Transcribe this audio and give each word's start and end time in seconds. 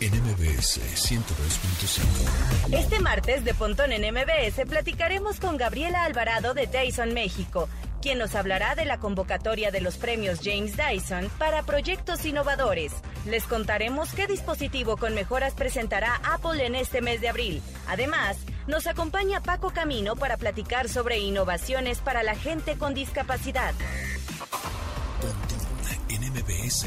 en 0.00 0.12
MBS 0.22 0.80
102.5. 0.94 2.72
Este 2.72 3.00
martes 3.00 3.44
de 3.44 3.54
Pontón 3.54 3.92
en 3.92 4.02
MBS 4.14 4.66
platicaremos 4.68 5.40
con 5.40 5.56
Gabriela 5.56 6.04
Alvarado 6.04 6.52
de 6.54 6.66
Dyson 6.66 7.14
México, 7.14 7.68
quien 8.02 8.18
nos 8.18 8.34
hablará 8.34 8.74
de 8.74 8.84
la 8.84 8.98
convocatoria 8.98 9.70
de 9.70 9.80
los 9.80 9.96
premios 9.96 10.40
James 10.42 10.74
Dyson 10.76 11.30
para 11.38 11.62
proyectos 11.62 12.24
innovadores. 12.26 12.92
Les 13.24 13.44
contaremos 13.44 14.12
qué 14.12 14.26
dispositivo 14.26 14.96
con 14.96 15.14
mejoras 15.14 15.54
presentará 15.54 16.20
Apple 16.24 16.64
en 16.66 16.74
este 16.74 17.00
mes 17.00 17.20
de 17.20 17.28
abril. 17.28 17.62
Además, 17.88 18.36
nos 18.66 18.86
acompaña 18.86 19.42
Paco 19.42 19.70
Camino 19.70 20.16
para 20.16 20.36
platicar 20.36 20.88
sobre 20.88 21.18
innovaciones 21.18 21.98
para 21.98 22.22
la 22.22 22.34
gente 22.36 22.76
con 22.76 22.92
discapacidad. 22.92 23.72
Pontón 25.20 25.56
en 26.08 26.32
MBS. 26.32 26.86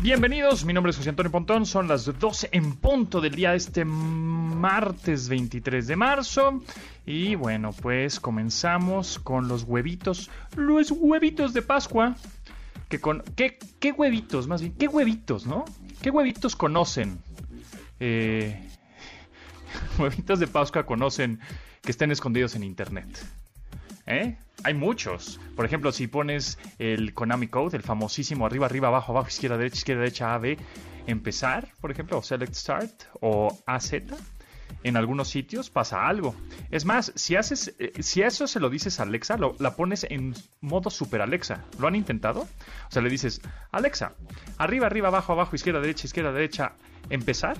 Bienvenidos, 0.00 0.64
mi 0.64 0.72
nombre 0.72 0.90
es 0.90 0.96
José 0.96 1.10
Antonio 1.10 1.32
Pontón, 1.32 1.66
son 1.66 1.88
las 1.88 2.04
12 2.04 2.50
en 2.52 2.76
punto 2.76 3.20
del 3.20 3.34
día 3.34 3.50
de 3.50 3.56
este 3.56 3.84
martes 3.84 5.28
23 5.28 5.88
de 5.88 5.96
marzo 5.96 6.62
y 7.04 7.34
bueno, 7.34 7.72
pues 7.72 8.20
comenzamos 8.20 9.18
con 9.18 9.48
los 9.48 9.64
huevitos, 9.64 10.30
los 10.54 10.92
huevitos 10.92 11.52
de 11.52 11.62
Pascua, 11.62 12.14
que 12.88 13.00
con, 13.00 13.24
¿qué, 13.34 13.58
qué 13.80 13.90
huevitos 13.90 14.46
más 14.46 14.60
bien? 14.60 14.74
¿Qué 14.74 14.86
huevitos, 14.86 15.46
no? 15.46 15.64
¿Qué 16.00 16.10
huevitos 16.10 16.54
conocen? 16.54 17.18
Eh, 17.98 18.68
huevitos 19.98 20.38
de 20.38 20.46
Pascua 20.46 20.86
conocen 20.86 21.40
que 21.82 21.90
estén 21.90 22.12
escondidos 22.12 22.54
en 22.54 22.62
internet. 22.62 23.08
¿Eh? 24.08 24.38
Hay 24.64 24.72
muchos. 24.72 25.38
Por 25.54 25.66
ejemplo, 25.66 25.92
si 25.92 26.06
pones 26.06 26.58
el 26.78 27.12
Konami 27.12 27.48
Code, 27.48 27.76
el 27.76 27.82
famosísimo 27.82 28.46
arriba, 28.46 28.64
arriba, 28.64 28.88
abajo, 28.88 29.12
abajo, 29.12 29.28
izquierda, 29.28 29.58
derecha, 29.58 29.76
izquierda, 29.76 30.00
derecha, 30.00 30.34
A, 30.34 30.38
B, 30.38 30.56
empezar, 31.06 31.68
por 31.80 31.90
ejemplo, 31.90 32.18
o 32.18 32.22
Select 32.22 32.54
Start 32.54 33.04
o 33.20 33.56
AZ, 33.66 33.92
en 34.82 34.96
algunos 34.96 35.28
sitios 35.28 35.68
pasa 35.68 36.06
algo. 36.06 36.34
Es 36.70 36.86
más, 36.86 37.12
si 37.16 37.36
haces, 37.36 37.74
eh, 37.78 38.02
si 38.02 38.22
eso 38.22 38.46
se 38.46 38.60
lo 38.60 38.70
dices 38.70 38.98
a 38.98 39.02
Alexa, 39.02 39.36
lo, 39.36 39.54
la 39.58 39.76
pones 39.76 40.06
en 40.08 40.34
modo 40.62 40.88
super 40.88 41.20
Alexa. 41.20 41.64
¿Lo 41.78 41.86
han 41.86 41.94
intentado? 41.94 42.40
O 42.42 42.90
sea, 42.90 43.02
le 43.02 43.10
dices, 43.10 43.42
Alexa, 43.72 44.14
arriba, 44.56 44.86
arriba, 44.86 45.08
abajo, 45.08 45.32
abajo, 45.34 45.54
izquierda, 45.54 45.80
derecha, 45.80 46.06
izquierda, 46.06 46.32
derecha, 46.32 46.72
empezar. 47.10 47.58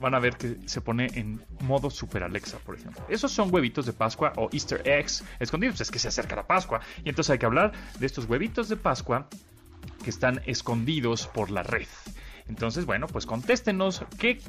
Van 0.00 0.14
a 0.14 0.18
ver 0.18 0.36
que 0.36 0.56
se 0.66 0.80
pone 0.80 1.08
en 1.14 1.44
modo 1.60 1.90
super 1.90 2.22
Alexa, 2.22 2.58
por 2.58 2.74
ejemplo. 2.74 3.04
Esos 3.08 3.30
son 3.32 3.52
huevitos 3.52 3.84
de 3.84 3.92
Pascua 3.92 4.32
o 4.36 4.48
Easter 4.50 4.80
eggs 4.88 5.22
escondidos. 5.38 5.74
Pues 5.74 5.82
es 5.82 5.90
que 5.90 5.98
se 5.98 6.08
acerca 6.08 6.34
la 6.34 6.46
Pascua. 6.46 6.80
Y 7.04 7.10
entonces 7.10 7.30
hay 7.30 7.38
que 7.38 7.46
hablar 7.46 7.72
de 7.98 8.06
estos 8.06 8.24
huevitos 8.24 8.68
de 8.70 8.76
Pascua 8.76 9.28
que 10.02 10.10
están 10.10 10.40
escondidos 10.46 11.26
por 11.26 11.50
la 11.50 11.62
red. 11.62 11.86
Entonces, 12.48 12.84
bueno, 12.84 13.06
pues 13.06 13.26
contéstenos, 13.26 14.02
¿qué, 14.18 14.40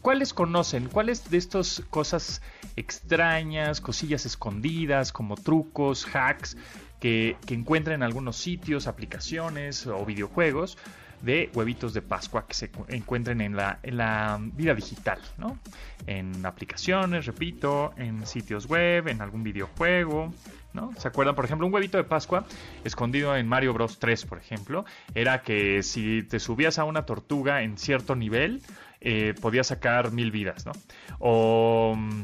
¿cuáles 0.00 0.32
conocen? 0.32 0.88
¿Cuáles 0.88 1.28
de 1.30 1.38
estas 1.38 1.82
cosas 1.90 2.40
extrañas, 2.76 3.80
cosillas 3.80 4.26
escondidas, 4.26 5.12
como 5.12 5.34
trucos, 5.36 6.06
hacks, 6.14 6.56
que, 7.00 7.36
que 7.46 7.54
encuentran 7.54 7.96
en 7.96 8.02
algunos 8.04 8.36
sitios, 8.36 8.86
aplicaciones 8.86 9.86
o 9.86 10.04
videojuegos? 10.04 10.78
De 11.22 11.50
huevitos 11.54 11.94
de 11.94 12.02
Pascua 12.02 12.46
que 12.46 12.54
se 12.54 12.70
encuentren 12.88 13.40
en 13.40 13.56
la, 13.56 13.78
en 13.82 13.96
la 13.96 14.38
vida 14.40 14.74
digital, 14.74 15.18
¿no? 15.36 15.58
En 16.06 16.44
aplicaciones, 16.46 17.26
repito, 17.26 17.92
en 17.96 18.26
sitios 18.26 18.66
web, 18.66 19.08
en 19.08 19.20
algún 19.20 19.42
videojuego, 19.42 20.32
¿no? 20.72 20.92
¿Se 20.96 21.08
acuerdan? 21.08 21.34
Por 21.34 21.44
ejemplo, 21.44 21.66
un 21.66 21.74
huevito 21.74 21.96
de 21.98 22.04
Pascua 22.04 22.44
escondido 22.84 23.36
en 23.36 23.46
Mario 23.48 23.72
Bros 23.72 23.98
3, 23.98 24.24
por 24.26 24.38
ejemplo, 24.38 24.84
era 25.14 25.42
que 25.42 25.82
si 25.82 26.22
te 26.22 26.38
subías 26.38 26.78
a 26.78 26.84
una 26.84 27.04
tortuga 27.04 27.62
en 27.62 27.78
cierto 27.78 28.14
nivel, 28.14 28.62
eh, 29.00 29.34
podías 29.40 29.68
sacar 29.68 30.12
mil 30.12 30.30
vidas, 30.30 30.66
¿no? 30.66 30.72
O, 31.18 31.94
mm, 31.96 32.22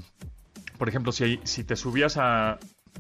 por 0.79 0.89
ejemplo, 0.89 1.13
si, 1.13 1.41
si 1.45 1.65
te 1.65 1.77
subías 1.77 2.17
a, 2.17 2.59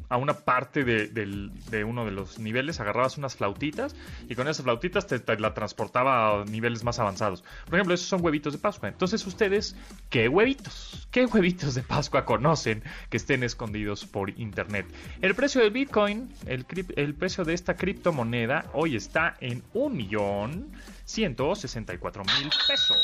a 0.08 0.16
una 0.16 0.34
parte 0.34 0.84
de, 0.84 1.84
uno 1.84 2.04
de 2.04 2.10
los 2.10 2.38
niveles, 2.38 2.80
agarrabas 2.80 3.18
unas 3.18 3.36
flautitas 3.36 3.94
y 4.28 4.34
con 4.34 4.48
esas 4.48 4.64
flautitas 4.64 5.06
te, 5.06 5.18
te 5.18 5.38
la 5.38 5.54
transportaba 5.54 6.42
a 6.42 6.44
niveles 6.44 6.84
más 6.84 6.98
avanzados. 6.98 7.42
Por 7.64 7.74
ejemplo, 7.74 7.94
esos 7.94 8.08
son 8.08 8.24
huevitos 8.24 8.52
de 8.52 8.58
Pascua. 8.58 8.88
Entonces, 8.88 9.26
ustedes, 9.26 9.76
¿qué 10.10 10.28
huevitos? 10.28 11.08
¿Qué 11.10 11.26
huevitos 11.26 11.74
de 11.74 11.82
Pascua 11.82 12.24
conocen 12.24 12.82
que 13.10 13.16
estén 13.16 13.42
escondidos 13.42 14.04
por 14.04 14.30
internet? 14.38 14.86
El 15.20 15.34
precio 15.34 15.60
del 15.60 15.70
Bitcoin, 15.70 16.32
el, 16.46 16.66
el 16.96 17.14
precio 17.14 17.44
de 17.44 17.54
esta 17.54 17.76
criptomoneda, 17.76 18.70
hoy 18.72 18.96
está 18.96 19.36
en 19.40 19.62
un 19.72 19.96
millón. 19.96 20.72
164 21.04 22.24
mil 22.24 22.50
pesos. 22.66 22.96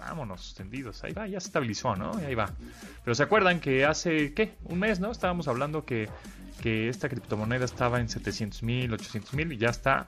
Vámonos, 0.00 0.54
tendidos. 0.54 1.04
Ahí 1.04 1.12
va, 1.12 1.26
ya 1.26 1.38
se 1.40 1.48
estabilizó, 1.48 1.94
¿no? 1.94 2.12
Ahí 2.14 2.34
va. 2.34 2.50
Pero 3.04 3.14
se 3.14 3.22
acuerdan 3.22 3.60
que 3.60 3.84
hace, 3.84 4.32
¿qué? 4.32 4.54
Un 4.64 4.78
mes, 4.78 4.98
¿no? 4.98 5.10
Estábamos 5.10 5.46
hablando 5.46 5.84
que, 5.84 6.08
que 6.62 6.88
esta 6.88 7.08
criptomoneda 7.10 7.66
estaba 7.66 8.00
en 8.00 8.08
700 8.08 8.62
mil, 8.62 8.92
800 8.94 9.34
mil 9.34 9.52
y 9.52 9.58
ya 9.58 9.68
está. 9.68 10.06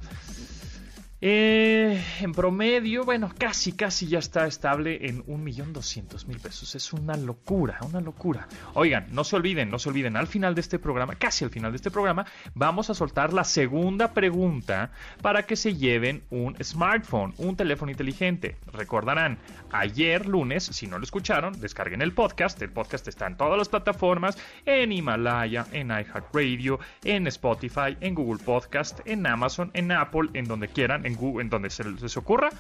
Eh, 1.25 2.05
en 2.21 2.33
promedio, 2.33 3.05
bueno, 3.05 3.31
casi, 3.39 3.71
casi 3.75 4.09
ya 4.09 4.19
está 4.19 4.45
estable 4.49 5.07
en 5.07 5.25
1.200.000 5.25 6.41
pesos. 6.41 6.75
Es 6.75 6.93
una 6.93 7.17
locura, 7.17 7.79
una 7.89 8.01
locura. 8.01 8.49
Oigan, 8.75 9.07
no 9.13 9.23
se 9.23 9.37
olviden, 9.37 9.71
no 9.71 9.79
se 9.79 9.89
olviden, 9.89 10.17
al 10.17 10.27
final 10.27 10.57
de 10.57 10.63
este 10.63 10.81
programa, 10.81 11.15
casi 11.15 11.45
al 11.45 11.51
final 11.51 11.71
de 11.71 11.77
este 11.77 11.93
programa, 11.93 12.27
vamos 12.55 12.91
a 12.91 12.95
soltar 12.95 13.33
la 13.33 13.45
segunda 13.45 14.13
pregunta 14.15 14.91
para 15.23 15.45
que 15.45 15.55
se 15.55 15.77
lleven 15.77 16.25
un 16.31 16.57
smartphone, 16.61 17.35
un 17.39 17.55
teléfono 17.55 17.93
inteligente. 17.93 18.57
Recordarán, 18.73 19.39
ayer 19.71 20.27
lunes, 20.27 20.65
si 20.65 20.89
no 20.89 20.99
lo 20.99 21.05
escucharon, 21.05 21.61
descarguen 21.61 22.03
el 22.03 22.13
podcast. 22.13 22.61
El 22.63 22.71
podcast 22.71 23.07
está 23.07 23.29
en 23.29 23.37
todas 23.37 23.57
las 23.57 23.69
plataformas, 23.69 24.37
en 24.67 24.91
Himalaya, 24.91 25.67
en 25.71 25.91
iHeartRadio, 25.91 26.81
en 27.05 27.29
Spotify, 27.29 27.97
en 28.01 28.17
Google 28.17 28.43
Podcast, 28.43 28.99
en 29.05 29.25
Amazon, 29.25 29.71
en 29.75 29.93
Apple, 29.93 30.31
en 30.35 30.47
donde 30.47 30.67
quieran, 30.67 31.07
en 31.07 31.12
Google, 31.15 31.43
en 31.43 31.51
donde 31.51 31.71
se 31.71 31.85
les 31.85 32.17
ocurra. 32.17 32.51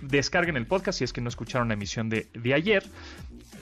Descarguen 0.00 0.56
el 0.56 0.66
podcast 0.66 0.98
si 0.98 1.04
es 1.04 1.12
que 1.12 1.20
no 1.20 1.28
escucharon 1.28 1.68
la 1.68 1.74
emisión 1.74 2.08
de, 2.08 2.28
de 2.32 2.54
ayer, 2.54 2.84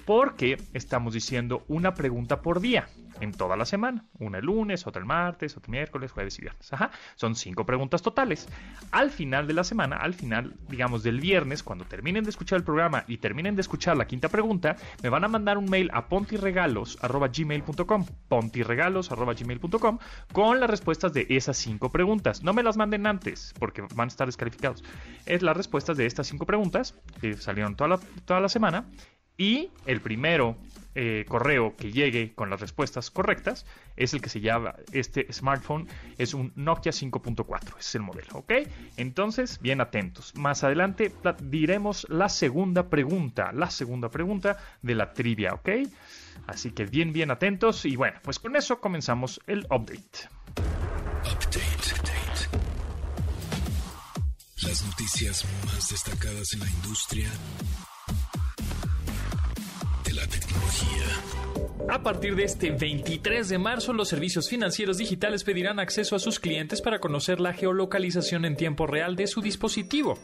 porque 0.05 0.59
estamos 0.75 1.15
diciendo 1.15 1.65
una 1.69 1.95
pregunta 1.95 2.43
por 2.43 2.61
día 2.61 2.89
en 3.21 3.33
toda 3.33 3.57
la 3.57 3.65
semana. 3.65 4.05
Una 4.19 4.39
el 4.39 4.47
lunes, 4.47 4.87
otra 4.87 5.01
el 5.01 5.07
martes, 5.07 5.57
otra 5.57 5.71
miércoles, 5.71 6.13
jueves 6.13 6.39
y 6.39 6.43
viernes. 6.43 6.73
Ajá. 6.73 6.91
Son 7.17 7.35
cinco 7.35 7.65
preguntas 7.67 8.03
totales. 8.03 8.49
Al 8.91 9.11
final 9.11 9.47
de 9.47 9.55
la 9.55 9.65
semana, 9.65 9.97
al 9.97 10.15
final, 10.15 10.55
digamos, 10.69 11.03
del 11.03 11.21
viernes, 11.21 11.63
cuando 11.63 11.85
terminen 11.85 12.25
de 12.25 12.31
escuchar 12.31 12.59
el 12.59 12.65
programa 12.65 13.05
y 13.07 13.19
terminen 13.19 13.55
de 13.57 13.63
escuchar 13.63 13.97
la 13.97 14.07
quinta 14.07 14.29
pregunta, 14.29 14.77
me 15.03 15.09
van 15.09 15.25
a 15.25 15.29
mandar 15.29 15.59
un 15.59 15.67
mail 15.67 15.91
a 15.93 16.09
pontiregalos.gmail.com 16.09 18.07
pontiregalos.gmail.com 18.29 19.99
con 20.33 20.61
las 20.61 20.71
respuestas 20.71 21.13
de 21.13 21.27
esas 21.31 21.57
cinco 21.57 21.91
preguntas. 21.91 22.43
No 22.43 22.53
me 22.53 22.63
las 22.63 22.77
manden 22.77 23.07
antes, 23.07 23.55
porque 23.59 23.83
van 23.95 24.07
a 24.07 24.09
estar 24.09 24.27
descalificados. 24.27 24.83
Es 25.27 25.43
las 25.43 25.57
respuestas 25.57 25.97
de 25.97 26.07
estas 26.07 26.27
cinco 26.27 26.47
preguntas 26.47 26.95
que 27.21 27.35
salieron 27.37 27.77
toda 27.77 27.89
la, 27.89 28.01
toda 28.25 28.41
la 28.41 28.49
semana. 28.49 28.87
Y 29.41 29.71
el 29.87 30.03
primero 30.03 30.59
eh, 30.95 31.25
correo 31.27 31.75
que 31.75 31.91
llegue 31.91 32.35
con 32.35 32.51
las 32.51 32.61
respuestas 32.61 33.11
correctas 33.11 33.65
es 33.97 34.13
el 34.13 34.21
que 34.21 34.29
se 34.29 34.43
llama 34.43 34.75
este 34.93 35.33
smartphone. 35.33 35.89
Es 36.19 36.35
un 36.35 36.53
Nokia 36.57 36.93
5.4, 36.93 37.69
ese 37.69 37.79
es 37.79 37.95
el 37.95 38.03
modelo, 38.03 38.29
¿ok? 38.35 38.53
Entonces, 38.99 39.59
bien 39.63 39.81
atentos. 39.81 40.35
Más 40.35 40.63
adelante 40.63 41.11
diremos 41.43 42.07
la 42.11 42.29
segunda 42.29 42.91
pregunta, 42.91 43.51
la 43.55 43.71
segunda 43.71 44.11
pregunta 44.11 44.59
de 44.83 44.95
la 44.95 45.15
trivia, 45.15 45.55
¿ok? 45.55 45.71
Así 46.47 46.73
que 46.73 46.85
bien, 46.85 47.15
bien 47.15 47.31
atentos. 47.31 47.87
Y 47.87 47.97
bueno, 47.97 48.19
pues 48.23 48.39
con 48.39 48.57
eso 48.57 48.79
comenzamos 48.79 49.41
el. 49.47 49.61
Update. 49.71 50.29
Update. 51.25 51.81
Las 54.65 54.85
noticias 54.85 55.47
más 55.65 55.89
destacadas 55.89 56.53
en 56.53 56.61
la 56.61 56.69
industria 56.69 57.31
A 61.89 62.03
partir 62.03 62.37
de 62.37 62.45
este 62.45 62.71
23 62.71 63.49
de 63.49 63.59
marzo, 63.59 63.93
los 63.93 64.09
servicios 64.09 64.49
financieros 64.49 64.99
digitales 64.99 65.45
pedirán 65.45 65.81
acceso 65.81 66.15
a 66.15 66.19
sus 66.19 66.39
clientes 66.39 66.81
para 66.81 66.99
conocer 66.99 67.41
la 67.41 67.53
geolocalización 67.53 68.45
en 68.45 68.57
tiempo 68.57 68.87
real 68.87 69.17
de 69.17 69.27
su 69.27 69.41
dispositivo. 69.41 70.19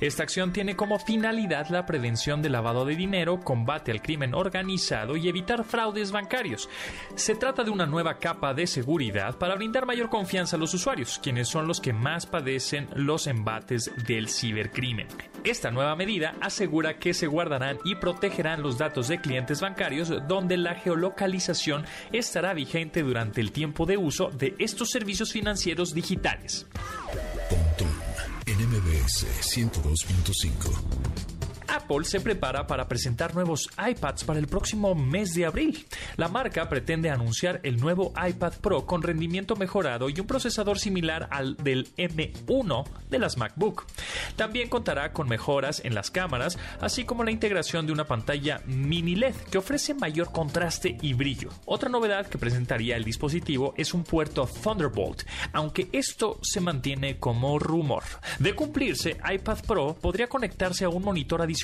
Esta 0.00 0.22
acción 0.22 0.52
tiene 0.52 0.76
como 0.76 0.98
finalidad 0.98 1.68
la 1.68 1.86
prevención 1.86 2.42
del 2.42 2.52
lavado 2.52 2.84
de 2.84 2.96
dinero, 2.96 3.40
combate 3.40 3.90
al 3.90 4.02
crimen 4.02 4.34
organizado 4.34 5.16
y 5.16 5.28
evitar 5.28 5.64
fraudes 5.64 6.12
bancarios. 6.12 6.68
Se 7.14 7.34
trata 7.34 7.64
de 7.64 7.70
una 7.70 7.86
nueva 7.86 8.18
capa 8.18 8.54
de 8.54 8.66
seguridad 8.66 9.38
para 9.38 9.54
brindar 9.54 9.86
mayor 9.86 10.08
confianza 10.08 10.56
a 10.56 10.58
los 10.58 10.74
usuarios, 10.74 11.20
quienes 11.22 11.48
son 11.48 11.66
los 11.66 11.80
que 11.80 11.92
más 11.92 12.26
padecen 12.26 12.88
los 12.94 13.26
embates 13.26 13.90
del 14.06 14.28
cibercrimen. 14.28 15.08
Esta 15.44 15.72
nueva 15.72 15.96
medida 15.96 16.36
asegura 16.40 16.98
que 16.98 17.14
se 17.14 17.26
guardarán 17.26 17.78
y 17.84 17.96
protegerán 17.96 18.62
los 18.62 18.78
datos 18.78 19.08
de 19.08 19.20
clientes 19.20 19.60
bancarios 19.60 20.12
donde 20.28 20.56
la 20.56 20.76
geolocalización 20.76 21.84
estará 22.12 22.54
vigente 22.54 23.02
durante 23.02 23.40
el 23.40 23.50
tiempo 23.50 23.84
de 23.84 23.96
uso 23.96 24.30
de 24.30 24.54
estos 24.58 24.90
servicios 24.90 25.32
financieros 25.32 25.94
digitales. 25.94 26.66
NMBS 28.46 29.26
102.5 29.40 31.31
Apple 31.72 32.04
se 32.04 32.20
prepara 32.20 32.66
para 32.66 32.86
presentar 32.86 33.34
nuevos 33.34 33.70
iPads 33.78 34.24
para 34.24 34.38
el 34.38 34.46
próximo 34.46 34.94
mes 34.94 35.32
de 35.32 35.46
abril. 35.46 35.86
La 36.16 36.28
marca 36.28 36.68
pretende 36.68 37.08
anunciar 37.08 37.60
el 37.62 37.78
nuevo 37.78 38.12
iPad 38.28 38.52
Pro 38.60 38.84
con 38.84 39.02
rendimiento 39.02 39.56
mejorado 39.56 40.10
y 40.10 40.20
un 40.20 40.26
procesador 40.26 40.78
similar 40.78 41.28
al 41.30 41.56
del 41.56 41.88
M1 41.96 42.84
de 43.08 43.18
las 43.18 43.38
MacBook. 43.38 43.86
También 44.36 44.68
contará 44.68 45.14
con 45.14 45.30
mejoras 45.30 45.80
en 45.82 45.94
las 45.94 46.10
cámaras, 46.10 46.58
así 46.78 47.04
como 47.04 47.24
la 47.24 47.30
integración 47.30 47.86
de 47.86 47.92
una 47.92 48.04
pantalla 48.04 48.60
mini 48.66 49.14
LED 49.14 49.34
que 49.50 49.56
ofrece 49.56 49.94
mayor 49.94 50.30
contraste 50.30 50.98
y 51.00 51.14
brillo. 51.14 51.48
Otra 51.64 51.88
novedad 51.88 52.26
que 52.26 52.36
presentaría 52.36 52.98
el 52.98 53.04
dispositivo 53.04 53.72
es 53.78 53.94
un 53.94 54.04
puerto 54.04 54.46
Thunderbolt, 54.46 55.22
aunque 55.54 55.88
esto 55.92 56.38
se 56.42 56.60
mantiene 56.60 57.18
como 57.18 57.58
rumor. 57.58 58.02
De 58.38 58.54
cumplirse, 58.54 59.16
iPad 59.32 59.58
Pro 59.66 59.96
podría 59.98 60.28
conectarse 60.28 60.84
a 60.84 60.90
un 60.90 61.02
monitor 61.02 61.40
adicional 61.40 61.61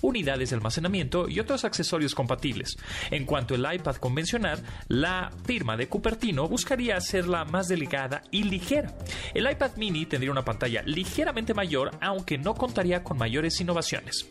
unidades 0.00 0.50
de 0.50 0.56
almacenamiento 0.56 1.28
y 1.28 1.40
otros 1.40 1.64
accesorios 1.64 2.14
compatibles. 2.14 2.76
En 3.10 3.24
cuanto 3.24 3.54
al 3.54 3.74
iPad 3.74 3.96
convencional, 3.96 4.62
la 4.88 5.30
firma 5.44 5.76
de 5.76 5.88
Cupertino 5.88 6.48
buscaría 6.48 6.96
hacerla 6.96 7.44
más 7.44 7.68
delgada 7.68 8.22
y 8.30 8.44
ligera. 8.44 8.94
El 9.34 9.50
iPad 9.50 9.76
mini 9.76 10.06
tendría 10.06 10.30
una 10.32 10.44
pantalla 10.44 10.82
ligeramente 10.84 11.54
mayor, 11.54 11.90
aunque 12.00 12.38
no 12.38 12.54
contaría 12.54 13.02
con 13.02 13.18
mayores 13.18 13.60
innovaciones. 13.60 14.26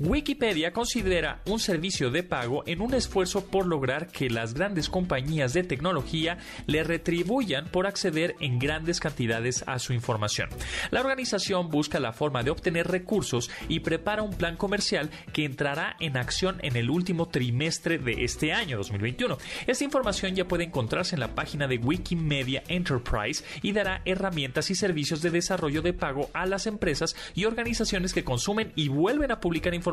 Wikipedia 0.00 0.72
considera 0.72 1.42
un 1.46 1.58
servicio 1.58 2.12
de 2.12 2.22
pago 2.22 2.62
en 2.66 2.82
un 2.82 2.94
esfuerzo 2.94 3.46
por 3.46 3.66
lograr 3.66 4.06
que 4.06 4.30
las 4.30 4.54
grandes 4.54 4.88
compañías 4.88 5.54
de 5.54 5.64
tecnología 5.64 6.38
le 6.66 6.84
retribuyan 6.84 7.66
por 7.66 7.88
acceder 7.88 8.36
en 8.38 8.60
grandes 8.60 9.00
cantidades 9.00 9.64
a 9.66 9.80
su 9.80 9.92
información. 9.92 10.50
La 10.92 11.00
organización 11.00 11.68
busca 11.68 11.98
la 11.98 12.12
forma 12.12 12.44
de 12.44 12.50
obtener 12.50 12.86
recursos 12.86 13.50
y 13.68 13.80
prepara 13.80 14.22
un 14.22 14.34
plan 14.34 14.56
comercial 14.56 15.10
que 15.32 15.44
entrará 15.44 15.96
en 15.98 16.16
acción 16.16 16.58
en 16.62 16.76
el 16.76 16.90
último 16.90 17.26
trimestre 17.26 17.98
de 17.98 18.22
este 18.22 18.52
año 18.52 18.76
2021. 18.76 19.36
Esta 19.66 19.82
información 19.82 20.36
ya 20.36 20.46
puede 20.46 20.62
encontrarse 20.62 21.16
en 21.16 21.20
la 21.20 21.34
página 21.34 21.66
de 21.66 21.78
Wikimedia 21.78 22.62
Enterprise 22.68 23.42
y 23.62 23.72
dará 23.72 24.02
herramientas 24.04 24.70
y 24.70 24.76
servicios 24.76 25.22
de 25.22 25.30
desarrollo 25.30 25.82
de 25.82 25.92
pago 25.92 26.30
a 26.34 26.46
las 26.46 26.68
empresas 26.68 27.16
y 27.34 27.46
organizaciones 27.46 28.14
que 28.14 28.22
consumen 28.22 28.72
y 28.76 28.86
vuelven 28.86 29.32
a 29.32 29.40
publicar 29.40 29.74
información 29.74 29.87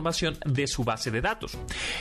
de 0.46 0.68
su 0.68 0.84
base 0.84 1.12
de 1.12 1.22
datos. 1.22 1.58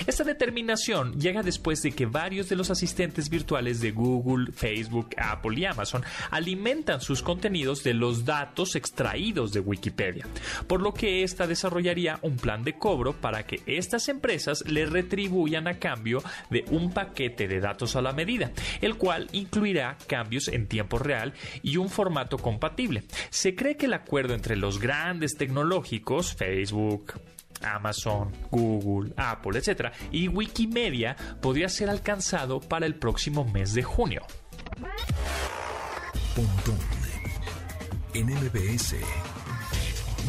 Esta 0.06 0.25
determinación 0.25 1.19
llega 1.19 1.43
después 1.43 1.82
de 1.82 1.93
que 1.93 2.06
varios 2.06 2.49
de 2.49 2.56
los 2.56 2.70
asistentes 2.70 3.29
virtuales 3.29 3.81
de 3.81 3.93
Google, 3.93 4.52
Facebook, 4.52 5.11
Apple 5.17 5.58
y 5.58 5.64
Amazon 5.64 6.02
alimentan 6.31 7.00
sus 7.00 7.23
contenidos 7.23 7.82
de 7.85 7.94
los 7.94 8.25
datos 8.25 8.76
extraídos 8.76 9.52
de 9.52 9.61
Wikipedia, 9.61 10.26
por 10.67 10.81
lo 10.81 10.94
que 10.94 11.23
ésta 11.23 11.46
desarrollaría 11.46 12.19
un 12.23 12.37
plan 12.37 12.64
de 12.64 12.79
cobro 12.79 13.12
para 13.12 13.46
que 13.46 13.61
estas 13.67 14.08
empresas 14.08 14.64
le 14.67 14.87
retribuyan 14.87 15.67
a 15.69 15.79
cambio 15.79 16.23
de 16.50 16.64
un 16.70 16.93
paquete 16.93 17.49
de 17.49 17.61
datos 17.61 17.97
a 17.97 18.02
la 18.02 18.12
medida, 18.12 18.52
el 18.81 18.97
cual 18.97 19.29
incluirá 19.32 19.97
cambios 20.06 20.49
en 20.49 20.67
tiempo 20.67 20.99
real 20.99 21.32
y 21.62 21.76
un 21.76 21.88
formato 21.88 22.38
compatible. 22.38 23.05
Se 23.31 23.55
cree 23.55 23.76
que 23.76 23.87
el 23.87 23.94
acuerdo 23.94 24.35
entre 24.35 24.56
los 24.56 24.79
grandes 24.79 25.37
tecnológicos, 25.37 26.35
Facebook, 26.35 27.14
Amazon, 27.62 28.31
Google, 28.51 29.12
Apple, 29.17 29.59
etc. 29.59 29.93
Y 30.11 30.29
Wikimedia 30.29 31.17
podría 31.41 31.69
ser 31.69 31.91
alcanzado 31.91 32.61
para 32.61 32.87
el 32.87 32.95
próximo 32.95 33.45
mes 33.45 33.75
de 33.75 33.83
junio. 33.83 34.23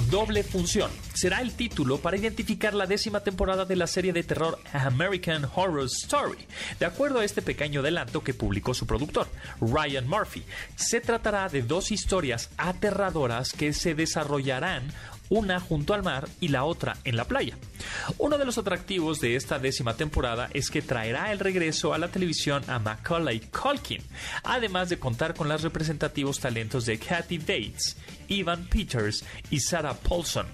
Doble 0.09 0.43
función 0.43 0.91
será 1.13 1.41
el 1.41 1.53
título 1.53 1.97
para 1.99 2.17
identificar 2.17 2.73
la 2.73 2.85
décima 2.85 3.21
temporada 3.21 3.65
de 3.65 3.75
la 3.75 3.87
serie 3.87 4.11
de 4.13 4.23
terror 4.23 4.59
American 4.73 5.47
Horror 5.55 5.85
Story, 5.85 6.45
de 6.79 6.85
acuerdo 6.85 7.19
a 7.19 7.25
este 7.25 7.41
pequeño 7.41 7.79
adelanto 7.79 8.21
que 8.21 8.33
publicó 8.33 8.73
su 8.73 8.85
productor, 8.85 9.27
Ryan 9.61 10.07
Murphy. 10.07 10.43
Se 10.75 10.99
tratará 10.99 11.47
de 11.47 11.61
dos 11.61 11.91
historias 11.91 12.49
aterradoras 12.57 13.53
que 13.53 13.73
se 13.73 13.95
desarrollarán 13.95 14.91
una 15.29 15.59
junto 15.59 15.93
al 15.93 16.03
mar 16.03 16.27
y 16.39 16.49
la 16.49 16.63
otra 16.63 16.97
en 17.03 17.17
la 17.17 17.25
playa. 17.25 17.57
Uno 18.17 18.37
de 18.37 18.45
los 18.45 18.57
atractivos 18.57 19.19
de 19.19 19.35
esta 19.35 19.59
décima 19.59 19.95
temporada 19.95 20.49
es 20.53 20.69
que 20.69 20.81
traerá 20.81 21.31
el 21.31 21.39
regreso 21.39 21.93
a 21.93 21.97
la 21.97 22.09
televisión 22.09 22.63
a 22.67 22.79
Macaulay 22.79 23.39
Culkin, 23.39 24.01
además 24.43 24.89
de 24.89 24.99
contar 24.99 25.33
con 25.33 25.49
los 25.49 25.61
representativos 25.61 26.39
talentos 26.39 26.85
de 26.85 26.99
Kathy 26.99 27.37
Bates, 27.37 27.97
Ivan 28.27 28.65
Peters 28.65 29.23
y 29.49 29.59
Sarah 29.59 29.93
Paulson. 29.93 30.47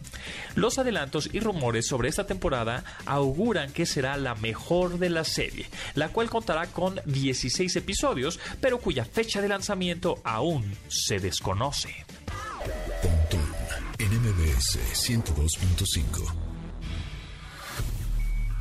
Los 0.56 0.78
adelantos 0.78 1.30
y 1.32 1.40
rumores 1.40 1.88
sobre 1.88 2.10
esta 2.10 2.26
temporada 2.26 2.84
auguran 3.06 3.72
que 3.72 3.86
será 3.86 4.18
la 4.18 4.36
mejor 4.36 5.00
de 5.00 5.10
la 5.10 5.24
serie, 5.24 5.68
la 5.96 6.10
cual 6.10 6.30
contará 6.30 6.68
con 6.68 7.00
16 7.06 7.76
episodios, 7.76 8.40
pero 8.60 8.80
cuya 8.80 9.06
fecha 9.06 9.42
de 9.42 9.48
lanzamiento 9.48 10.20
aún 10.24 10.76
se 10.88 11.20
desconoce. 11.20 12.06
NMBS 14.02 14.80
102.5. 14.94 16.34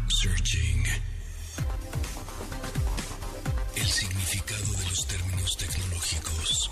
Searching. 0.06 0.84
El 3.74 3.86
significado 3.86 4.72
de 4.72 4.84
los 4.90 5.06
términos 5.06 5.56
tecnológicos. 5.56 6.70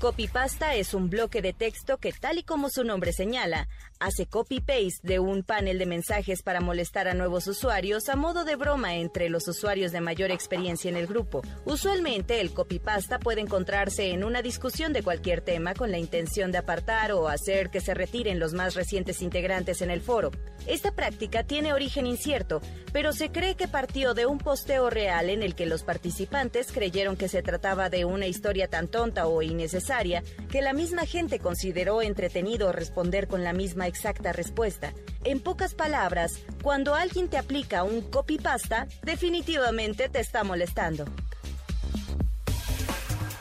Copypasta 0.00 0.74
es 0.74 0.92
un 0.92 1.08
bloque 1.08 1.40
de 1.40 1.52
texto 1.52 1.98
que, 1.98 2.12
tal 2.12 2.38
y 2.38 2.42
como 2.42 2.68
su 2.68 2.82
nombre 2.82 3.12
señala, 3.12 3.68
hace 4.04 4.26
copy-paste 4.26 5.00
de 5.02 5.18
un 5.18 5.42
panel 5.42 5.78
de 5.78 5.86
mensajes 5.86 6.42
para 6.42 6.60
molestar 6.60 7.08
a 7.08 7.14
nuevos 7.14 7.46
usuarios 7.46 8.10
a 8.10 8.16
modo 8.16 8.44
de 8.44 8.56
broma 8.56 8.96
entre 8.96 9.30
los 9.30 9.48
usuarios 9.48 9.92
de 9.92 10.02
mayor 10.02 10.30
experiencia 10.30 10.90
en 10.90 10.96
el 10.96 11.06
grupo. 11.06 11.40
Usualmente 11.64 12.42
el 12.42 12.52
copypasta 12.52 13.18
puede 13.18 13.40
encontrarse 13.40 14.10
en 14.10 14.22
una 14.22 14.42
discusión 14.42 14.92
de 14.92 15.02
cualquier 15.02 15.40
tema 15.40 15.72
con 15.72 15.90
la 15.90 15.98
intención 15.98 16.52
de 16.52 16.58
apartar 16.58 17.12
o 17.12 17.28
hacer 17.28 17.70
que 17.70 17.80
se 17.80 17.94
retiren 17.94 18.38
los 18.38 18.52
más 18.52 18.74
recientes 18.74 19.22
integrantes 19.22 19.80
en 19.80 19.90
el 19.90 20.02
foro. 20.02 20.30
Esta 20.66 20.92
práctica 20.92 21.42
tiene 21.42 21.72
origen 21.72 22.06
incierto, 22.06 22.60
pero 22.92 23.12
se 23.12 23.30
cree 23.30 23.54
que 23.54 23.68
partió 23.68 24.12
de 24.12 24.26
un 24.26 24.38
posteo 24.38 24.90
real 24.90 25.30
en 25.30 25.42
el 25.42 25.54
que 25.54 25.66
los 25.66 25.82
participantes 25.82 26.72
creyeron 26.72 27.16
que 27.16 27.28
se 27.28 27.42
trataba 27.42 27.88
de 27.88 28.04
una 28.04 28.26
historia 28.26 28.68
tan 28.68 28.88
tonta 28.88 29.26
o 29.26 29.40
innecesaria 29.40 30.22
que 30.50 30.62
la 30.62 30.74
misma 30.74 31.06
gente 31.06 31.38
consideró 31.38 32.02
entretenido 32.02 32.70
responder 32.70 33.28
con 33.28 33.44
la 33.44 33.52
misma 33.52 33.88
exacta 33.94 34.32
respuesta. 34.32 34.92
En 35.22 35.38
pocas 35.40 35.74
palabras, 35.74 36.42
cuando 36.62 36.96
alguien 36.96 37.28
te 37.28 37.38
aplica 37.38 37.84
un 37.84 38.02
copypasta, 38.02 38.88
definitivamente 39.04 40.08
te 40.08 40.18
está 40.18 40.42
molestando. 40.42 41.04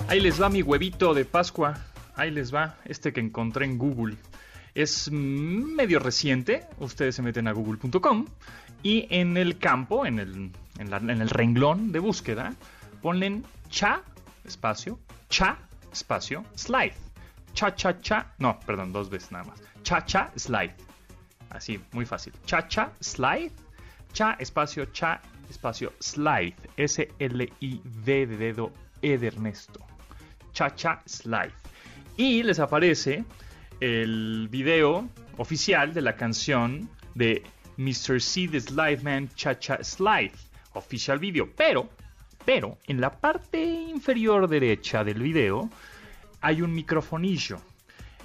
Ahí 0.08 0.20
les 0.20 0.40
va 0.40 0.50
mi 0.50 0.62
huevito 0.62 1.16
de 1.16 1.26
Pascua. 1.26 1.74
Ahí 2.16 2.30
les 2.30 2.54
va 2.54 2.78
este 2.86 3.12
que 3.12 3.20
encontré 3.20 3.66
en 3.66 3.80
Google. 3.80 4.16
Es 4.76 5.12
medio 5.12 5.98
reciente. 6.00 6.68
Ustedes 6.80 7.16
se 7.16 7.24
meten 7.24 7.48
a 7.48 7.52
google.com 7.52 8.28
y 8.84 9.08
en 9.10 9.38
el 9.38 9.58
campo, 9.58 10.06
en 10.06 10.20
el, 10.20 10.52
en 10.78 11.10
el 11.10 11.30
renglón 11.30 11.92
de 11.92 12.00
búsqueda, 12.00 12.54
ponen 13.02 13.44
cha, 13.70 14.04
espacio, 14.46 15.00
cha, 15.30 15.58
espacio, 15.92 16.46
slide. 16.56 16.94
Cha, 17.54 17.76
cha, 17.76 18.00
cha. 18.02 18.34
No, 18.40 18.60
perdón, 18.60 18.92
dos 18.92 19.10
veces 19.10 19.32
nada 19.32 19.46
más. 19.46 19.62
Cha-Cha 19.84 20.32
Slide. 20.36 20.74
Así, 21.50 21.80
muy 21.92 22.06
fácil. 22.06 22.34
Cha-Cha 22.46 22.92
Slide. 23.00 23.52
Cha 24.14 24.34
espacio 24.40 24.86
cha 24.86 25.22
espacio 25.50 25.92
slide. 26.00 26.56
S-L-I-D 26.78 28.26
de 28.28 28.38
dedo 28.38 28.72
E 29.02 29.18
de 29.18 29.28
Ernesto. 29.28 29.80
Cha-Cha 30.54 31.02
Slide. 31.06 31.54
Y 32.18 32.44
les 32.44 32.60
aparece 32.60 33.26
el 33.80 34.48
video 34.50 35.10
oficial 35.38 35.94
de 35.94 36.02
la 36.02 36.16
canción 36.16 36.90
de 37.16 37.44
Mr. 37.78 38.22
C. 38.22 38.48
The 38.48 38.62
Slide 38.62 39.02
Man 39.02 39.30
Cha 39.36 39.58
Cha 39.58 39.84
Slide, 39.84 40.32
oficial 40.74 41.20
video. 41.20 41.50
Pero, 41.56 41.90
pero, 42.46 42.78
en 42.88 43.02
la 43.02 43.10
parte 43.10 43.64
inferior 43.64 44.48
derecha 44.48 45.04
del 45.04 45.22
video 45.22 45.70
hay 46.44 46.62
un 46.62 46.74
microfonillo. 46.76 47.60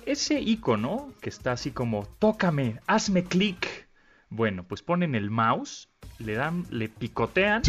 Ese 0.05 0.41
icono 0.41 1.13
que 1.21 1.31
está 1.31 1.53
así 1.53 1.71
como, 1.71 2.05
tócame, 2.19 2.81
hazme 2.87 3.25
clic. 3.25 3.89
Bueno, 4.29 4.65
pues 4.65 4.83
ponen 4.83 5.15
el 5.15 5.31
mouse, 5.31 5.89
le 6.19 6.35
dan, 6.35 6.67
le 6.71 6.89
picotean 6.89 7.63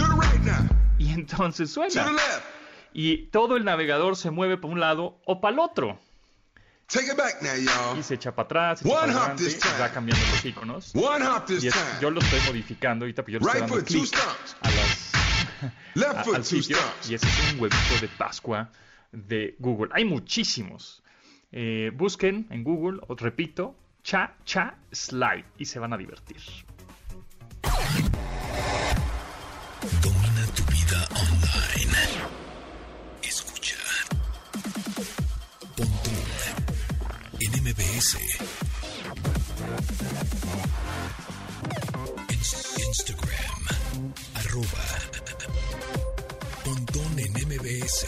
y 0.97 1.11
entonces 1.13 1.71
suena. 1.71 2.11
Y 2.91 3.27
todo 3.27 3.55
el 3.55 3.63
navegador 3.63 4.17
se 4.17 4.31
mueve 4.31 4.57
para 4.57 4.73
un 4.73 4.79
lado 4.79 5.21
o 5.25 5.39
para 5.39 5.53
el 5.53 5.59
otro. 5.59 5.99
Y 7.95 8.01
se 8.01 8.15
echa 8.15 8.33
para 8.33 8.45
atrás, 8.45 8.79
se 8.79 8.87
echa 8.87 8.99
para 8.99 9.11
adelante, 9.11 9.43
y 9.43 9.81
va 9.81 9.89
cambiando 9.91 10.25
los 10.31 10.45
iconos. 10.45 10.91
y 10.95 11.69
yo 12.01 12.09
lo 12.09 12.19
estoy 12.19 12.39
modificando 12.47 13.05
ahorita, 13.05 13.23
pero 13.23 13.39
yo 13.39 13.45
le 13.45 13.45
estoy 13.45 13.61
dando 13.61 13.85
clic 13.85 14.17
a 14.61 14.71
las, 14.71 16.27
al 16.33 16.43
sitio. 16.43 16.77
Y 17.07 17.13
ese 17.13 17.27
es 17.27 17.53
un 17.53 17.59
huevito 17.59 18.01
de 18.01 18.07
Pascua 18.07 18.71
de 19.11 19.55
Google. 19.59 19.89
Hay 19.93 20.05
muchísimos. 20.05 21.03
Eh, 21.51 21.91
busquen 21.95 22.47
en 22.49 22.63
Google, 22.63 22.99
os 23.07 23.19
repito, 23.19 23.75
cha 24.03 24.35
cha 24.45 24.77
slide 24.91 25.45
y 25.57 25.65
se 25.65 25.79
van 25.79 25.93
a 25.93 25.97
divertir. 25.97 26.41
Domina 30.01 30.45
tu 30.55 30.63
vida 30.65 31.07
online. 31.15 31.97
Escucha. 33.23 33.77
Pontón 35.75 36.13
en 37.39 37.63
MBS. 37.63 38.17
Instagram. 42.87 44.13
Arroba. 44.35 44.85
Pontón 46.63 47.19
en 47.19 47.31
MBS. 47.47 48.07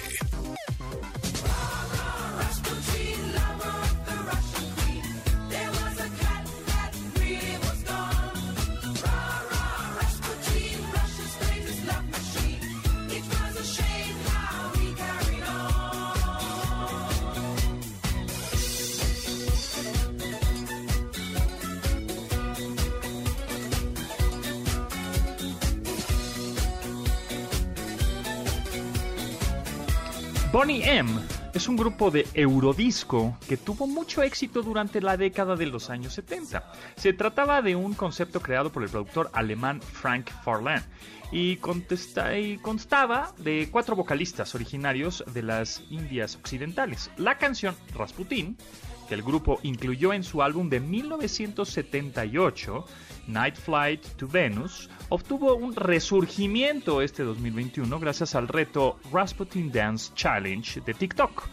Bonnie 30.61 30.87
M 30.87 31.09
es 31.55 31.67
un 31.67 31.75
grupo 31.75 32.11
de 32.11 32.27
eurodisco 32.35 33.35
que 33.49 33.57
tuvo 33.57 33.87
mucho 33.87 34.21
éxito 34.21 34.61
durante 34.61 35.01
la 35.01 35.17
década 35.17 35.55
de 35.55 35.65
los 35.65 35.89
años 35.89 36.13
70. 36.13 36.71
Se 36.97 37.13
trataba 37.13 37.63
de 37.63 37.75
un 37.75 37.95
concepto 37.95 38.41
creado 38.41 38.71
por 38.71 38.83
el 38.83 38.89
productor 38.89 39.31
alemán 39.33 39.81
Frank 39.81 40.29
Farland 40.43 40.85
y, 41.31 41.57
y 42.37 42.57
constaba 42.57 43.33
de 43.39 43.69
cuatro 43.71 43.95
vocalistas 43.95 44.53
originarios 44.53 45.23
de 45.33 45.41
las 45.41 45.81
Indias 45.89 46.35
Occidentales. 46.35 47.09
La 47.17 47.39
canción 47.39 47.75
Rasputin, 47.95 48.55
que 49.11 49.15
el 49.15 49.23
grupo 49.23 49.59
incluyó 49.63 50.13
en 50.13 50.23
su 50.23 50.41
álbum 50.41 50.69
de 50.69 50.79
1978, 50.79 52.85
Night 53.27 53.57
Flight 53.57 54.05
to 54.15 54.25
Venus, 54.25 54.89
obtuvo 55.09 55.55
un 55.55 55.75
resurgimiento 55.75 57.01
este 57.01 57.23
2021 57.23 57.99
gracias 57.99 58.35
al 58.35 58.47
reto 58.47 59.01
Rasputin 59.11 59.69
Dance 59.69 60.13
Challenge 60.15 60.79
de 60.79 60.93
TikTok. 60.93 61.43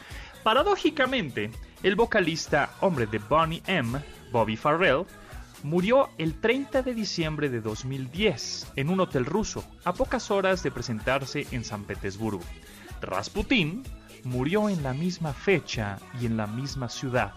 Paradójicamente, 0.45 1.51
el 1.83 1.97
vocalista 1.97 2.71
hombre 2.81 3.09
de 3.09 3.19
Bonnie 3.19 3.65
M, 3.67 3.99
Bobby 4.31 4.57
Farrell, 4.57 5.05
murió 5.65 6.11
el 6.17 6.35
30 6.35 6.83
de 6.83 6.95
diciembre 6.95 7.49
de 7.49 7.61
2010 7.61 8.69
en 8.77 8.89
un 8.89 9.01
hotel 9.01 9.25
ruso, 9.25 9.65
a 9.83 9.95
pocas 9.95 10.31
horas 10.31 10.63
de 10.63 10.71
presentarse 10.71 11.45
en 11.51 11.65
San 11.65 11.83
Petersburgo. 11.83 12.45
Rasputin 13.01 13.83
murió 14.25 14.69
en 14.69 14.83
la 14.83 14.93
misma 14.93 15.33
fecha 15.33 15.99
y 16.21 16.27
en 16.27 16.37
la 16.37 16.47
misma 16.47 16.89
ciudad, 16.89 17.33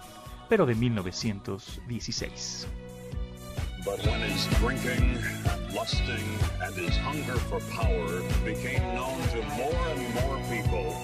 pero 0.49 0.65
de 0.65 0.75
1916. 0.75 2.67
But 3.83 4.05
when 4.05 4.21
his 4.21 4.45
drinking, 4.59 5.17
lusting, 5.73 6.23
and 6.61 6.75
his 6.75 6.95
hunger 6.97 7.37
for 7.49 7.59
power 7.71 8.21
became 8.45 8.83
known 8.93 9.19
to 9.29 9.41
more 9.57 9.87
and 9.89 10.13
more 10.13 10.37
people, 10.49 10.95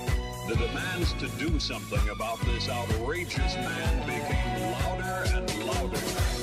the 0.48 0.56
demands 0.56 1.14
to 1.14 1.28
do 1.44 1.60
something 1.60 2.08
about 2.10 2.40
this 2.42 2.70
outrageous 2.70 3.56
man 3.56 4.06
became 4.06 4.72
louder 4.74 5.26
and 5.34 5.66
louder. 5.66 6.37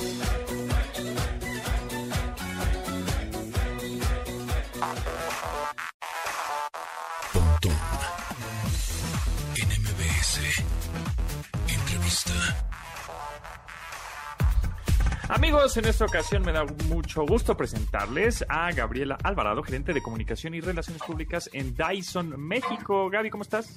Amigos, 15.29 15.77
en 15.77 15.87
esta 15.87 16.05
ocasión 16.05 16.43
me 16.43 16.53
da 16.53 16.65
mucho 16.89 17.25
gusto 17.27 17.57
presentarles 17.57 18.45
a 18.49 18.71
Gabriela 18.73 19.17
Alvarado, 19.23 19.63
gerente 19.63 19.93
de 19.93 20.03
comunicación 20.03 20.55
y 20.55 20.61
relaciones 20.61 21.03
públicas 21.03 21.49
en 21.53 21.75
Dyson, 21.75 22.39
México. 22.39 23.09
Gaby, 23.11 23.31
¿cómo 23.31 23.43
estás? 23.43 23.75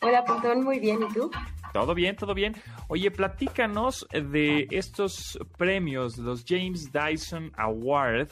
Hola, 0.00 0.24
Pontón, 0.24 0.64
muy 0.64 0.78
bien. 0.78 1.00
¿Y 1.02 1.14
tú? 1.14 1.30
Todo 1.72 1.94
bien, 1.94 2.16
todo 2.16 2.34
bien. 2.34 2.54
Oye, 2.88 3.10
platícanos 3.10 4.06
de 4.10 4.66
estos 4.70 5.38
premios, 5.56 6.18
los 6.18 6.44
James 6.46 6.90
Dyson 6.92 7.52
Award. 7.56 8.28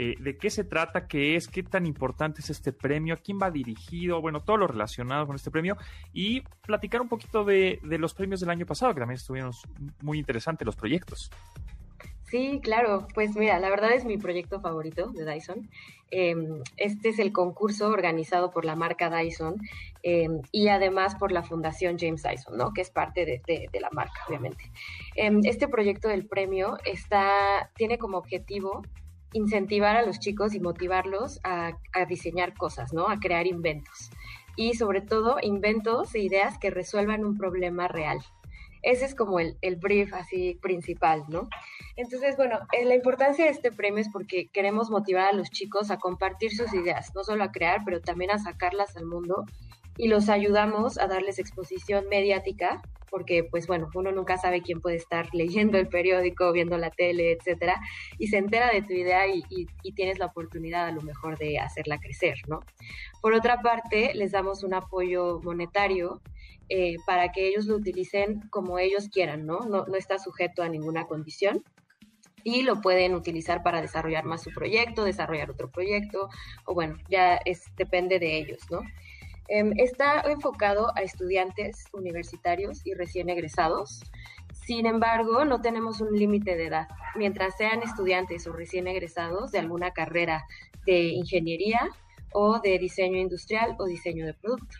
Eh, 0.00 0.14
¿De 0.20 0.38
qué 0.38 0.48
se 0.48 0.62
trata? 0.62 1.08
¿Qué 1.08 1.34
es? 1.34 1.48
¿Qué 1.48 1.64
tan 1.64 1.84
importante 1.84 2.40
es 2.40 2.50
este 2.50 2.72
premio? 2.72 3.14
¿A 3.14 3.16
quién 3.16 3.36
va 3.42 3.50
dirigido? 3.50 4.20
Bueno, 4.20 4.38
todo 4.44 4.56
lo 4.56 4.68
relacionado 4.68 5.26
con 5.26 5.34
este 5.34 5.50
premio. 5.50 5.76
Y 6.12 6.42
platicar 6.64 7.00
un 7.00 7.08
poquito 7.08 7.44
de, 7.44 7.80
de 7.82 7.98
los 7.98 8.14
premios 8.14 8.38
del 8.38 8.50
año 8.50 8.64
pasado, 8.64 8.94
que 8.94 9.00
también 9.00 9.16
estuvieron 9.16 9.50
muy 10.00 10.20
interesantes 10.20 10.64
los 10.64 10.76
proyectos. 10.76 11.32
Sí, 12.22 12.60
claro. 12.62 13.08
Pues 13.12 13.34
mira, 13.34 13.58
la 13.58 13.70
verdad 13.70 13.90
es 13.92 14.04
mi 14.04 14.18
proyecto 14.18 14.60
favorito 14.60 15.08
de 15.08 15.24
Dyson. 15.24 15.68
Eh, 16.12 16.36
este 16.76 17.08
es 17.08 17.18
el 17.18 17.32
concurso 17.32 17.88
organizado 17.88 18.52
por 18.52 18.64
la 18.64 18.76
marca 18.76 19.10
Dyson 19.10 19.56
eh, 20.04 20.28
y 20.52 20.68
además 20.68 21.16
por 21.16 21.32
la 21.32 21.42
Fundación 21.42 21.98
James 21.98 22.22
Dyson, 22.22 22.56
¿no? 22.56 22.72
Que 22.72 22.82
es 22.82 22.90
parte 22.90 23.26
de, 23.26 23.42
de, 23.44 23.80
la 23.80 23.90
marca, 23.90 24.20
obviamente. 24.28 24.70
Eh, 25.16 25.32
este 25.42 25.66
proyecto 25.66 26.06
del 26.06 26.26
premio 26.26 26.76
está, 26.84 27.72
tiene 27.74 27.98
como 27.98 28.18
objetivo 28.18 28.82
incentivar 29.32 29.96
a 29.96 30.02
los 30.02 30.18
chicos 30.18 30.54
y 30.54 30.60
motivarlos 30.60 31.40
a, 31.44 31.76
diseñar 32.08 32.54
cosas, 32.54 32.92
¿no? 32.92 33.08
A 33.08 33.18
crear 33.18 33.46
inventos. 33.46 34.10
Y 34.56 34.74
sobre 34.74 35.00
todo, 35.00 35.36
inventos 35.42 36.14
e 36.14 36.20
ideas 36.20 36.58
que 36.58 36.70
resuelvan 36.70 37.24
un 37.24 37.36
problema 37.36 37.88
real. 37.88 38.18
Ese 38.82 39.04
es 39.04 39.14
como 39.14 39.40
el, 39.40 39.56
el 39.60 39.76
brief 39.76 40.14
así 40.14 40.58
principal, 40.62 41.24
¿no? 41.28 41.48
Entonces, 41.96 42.36
bueno, 42.36 42.60
eh, 42.72 42.84
la 42.84 42.94
importancia 42.94 43.44
de 43.44 43.50
este 43.50 43.72
premio 43.72 44.00
es 44.00 44.08
porque 44.08 44.48
queremos 44.52 44.88
motivar 44.88 45.28
a 45.28 45.32
los 45.32 45.50
chicos 45.50 45.90
a 45.90 45.98
compartir 45.98 46.54
sus 46.54 46.72
ideas, 46.72 47.12
no 47.14 47.24
solo 47.24 47.42
a 47.42 47.50
crear, 47.50 47.82
pero 47.84 48.00
también 48.00 48.30
a 48.30 48.38
sacarlas 48.38 48.96
al 48.96 49.04
mundo 49.04 49.44
y 49.98 50.08
los 50.08 50.30
ayudamos 50.30 50.96
a 50.96 51.06
darles 51.08 51.38
exposición 51.38 52.06
mediática, 52.08 52.80
porque 53.10 53.44
pues 53.44 53.66
bueno, 53.66 53.90
uno 53.94 54.12
nunca 54.12 54.38
sabe 54.38 54.62
quién 54.62 54.80
puede 54.80 54.96
estar 54.96 55.28
leyendo 55.34 55.76
el 55.76 55.88
periódico, 55.88 56.52
viendo 56.52 56.78
la 56.78 56.90
tele, 56.90 57.32
etcétera, 57.32 57.78
y 58.18 58.28
se 58.28 58.38
entera 58.38 58.70
de 58.72 58.80
tu 58.80 58.94
idea 58.94 59.26
y, 59.26 59.42
y, 59.50 59.66
y 59.82 59.92
tienes 59.92 60.18
la 60.18 60.26
oportunidad 60.26 60.86
a 60.86 60.92
lo 60.92 61.02
mejor 61.02 61.36
de 61.36 61.58
hacerla 61.58 61.98
crecer, 61.98 62.38
¿no? 62.46 62.60
Por 63.20 63.34
otra 63.34 63.60
parte, 63.60 64.12
les 64.14 64.32
damos 64.32 64.62
un 64.62 64.72
apoyo 64.72 65.40
monetario 65.42 66.22
eh, 66.70 66.96
para 67.06 67.32
que 67.32 67.48
ellos 67.48 67.66
lo 67.66 67.76
utilicen 67.76 68.40
como 68.50 68.78
ellos 68.78 69.08
quieran, 69.08 69.46
¿no? 69.46 69.60
¿no? 69.60 69.86
No 69.86 69.96
está 69.96 70.18
sujeto 70.18 70.62
a 70.62 70.68
ninguna 70.68 71.06
condición 71.06 71.64
y 72.44 72.62
lo 72.62 72.80
pueden 72.80 73.14
utilizar 73.14 73.62
para 73.62 73.80
desarrollar 73.80 74.24
más 74.24 74.42
su 74.42 74.50
proyecto, 74.50 75.04
desarrollar 75.04 75.50
otro 75.50 75.70
proyecto, 75.70 76.28
o 76.64 76.74
bueno, 76.74 76.96
ya 77.08 77.36
es, 77.44 77.64
depende 77.76 78.18
de 78.18 78.36
ellos, 78.36 78.60
¿no? 78.70 78.82
Eh, 79.48 79.70
está 79.76 80.20
enfocado 80.20 80.92
a 80.96 81.02
estudiantes 81.02 81.84
universitarios 81.92 82.86
y 82.86 82.94
recién 82.94 83.30
egresados. 83.30 84.02
Sin 84.52 84.86
embargo, 84.86 85.44
no 85.44 85.60
tenemos 85.60 86.00
un 86.00 86.14
límite 86.18 86.56
de 86.56 86.66
edad. 86.66 86.88
Mientras 87.16 87.56
sean 87.56 87.82
estudiantes 87.82 88.46
o 88.46 88.52
recién 88.52 88.86
egresados 88.86 89.50
de 89.50 89.58
alguna 89.58 89.92
carrera 89.92 90.44
de 90.84 91.08
ingeniería 91.08 91.88
o 92.32 92.60
de 92.60 92.78
diseño 92.78 93.18
industrial 93.18 93.76
o 93.78 93.86
diseño 93.86 94.26
de 94.26 94.34
producto. 94.34 94.76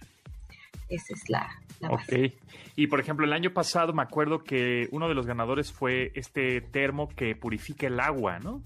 Esa 0.89 1.15
es 1.15 1.29
la, 1.29 1.49
la 1.81 1.91
base. 1.91 2.27
Ok. 2.27 2.33
Y 2.77 2.87
por 2.87 3.01
ejemplo, 3.01 3.27
el 3.27 3.33
año 3.33 3.53
pasado 3.53 3.93
me 3.93 4.03
acuerdo 4.03 4.45
que 4.45 4.89
uno 4.93 5.09
de 5.09 5.15
los 5.15 5.27
ganadores 5.27 5.73
fue 5.73 6.13
este 6.15 6.61
termo 6.61 7.09
que 7.09 7.35
purifica 7.35 7.87
el 7.87 8.01
agua, 8.01 8.39
¿no? 8.39 8.63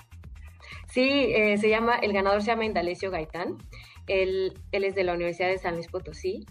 Sí, 0.88 1.32
eh, 1.34 1.56
se 1.58 1.68
llama, 1.68 1.96
el 1.96 2.12
ganador 2.12 2.42
se 2.42 2.48
llama 2.48 2.64
Indalecio 2.64 3.10
Gaitán. 3.10 3.58
Él, 4.06 4.54
él 4.72 4.84
es 4.84 4.94
de 4.94 5.04
la 5.04 5.14
Universidad 5.14 5.48
de 5.48 5.58
San 5.58 5.74
Luis 5.74 5.88
Potosí 5.88 6.46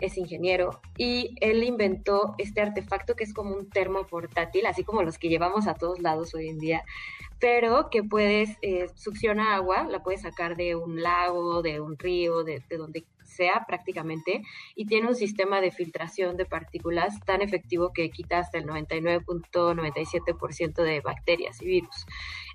es 0.00 0.18
ingeniero 0.18 0.80
y 0.98 1.34
él 1.40 1.64
inventó 1.64 2.34
este 2.38 2.60
artefacto 2.60 3.14
que 3.14 3.24
es 3.24 3.32
como 3.32 3.54
un 3.54 3.70
termo 3.70 4.06
portátil, 4.06 4.66
así 4.66 4.84
como 4.84 5.02
los 5.02 5.18
que 5.18 5.28
llevamos 5.28 5.66
a 5.66 5.74
todos 5.74 6.00
lados 6.00 6.34
hoy 6.34 6.48
en 6.48 6.58
día, 6.58 6.84
pero 7.38 7.88
que 7.90 8.02
puedes, 8.02 8.56
eh, 8.62 8.88
succiona 8.94 9.54
agua, 9.54 9.86
la 9.88 10.02
puedes 10.02 10.22
sacar 10.22 10.56
de 10.56 10.74
un 10.74 11.02
lago, 11.02 11.62
de 11.62 11.80
un 11.80 11.98
río, 11.98 12.44
de, 12.44 12.62
de 12.68 12.76
donde 12.76 13.04
sea 13.26 13.64
prácticamente, 13.66 14.42
y 14.74 14.86
tiene 14.86 15.08
un 15.08 15.14
sistema 15.14 15.60
de 15.60 15.70
filtración 15.70 16.36
de 16.36 16.46
partículas 16.46 17.20
tan 17.24 17.42
efectivo 17.42 17.92
que 17.92 18.10
quita 18.10 18.38
hasta 18.38 18.58
el 18.58 18.66
99.97% 18.66 20.82
de 20.82 21.00
bacterias 21.00 21.62
y 21.62 21.66
virus. 21.66 22.06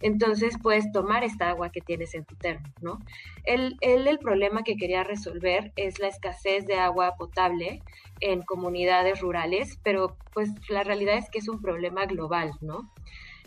Entonces 0.01 0.58
puedes 0.62 0.92
tomar 0.92 1.24
esta 1.24 1.50
agua 1.50 1.72
que 1.72 1.82
tienes 1.82 2.16
en 2.16 2.25
tu 2.25 2.36
termo, 2.36 2.68
¿no? 2.82 3.00
Él, 3.44 3.78
el 3.82 4.20
problema 4.20 4.63
que 4.63 4.75
quería 4.75 5.04
resolver 5.04 5.72
es 5.75 6.00
la 6.00 6.08
escasez 6.08 6.66
de 6.66 6.80
agua 6.80 7.16
potable 7.18 7.82
en 8.20 8.42
comunidades 8.42 9.22
rurales, 9.22 9.80
pero 9.84 10.18
pues 10.34 10.50
la 10.70 10.84
realidad 10.84 11.18
es 11.18 11.30
que 11.30 11.40
es 11.40 11.48
un 11.48 11.62
problema 11.62 12.06
global, 12.06 12.51
¿no? 12.62 12.92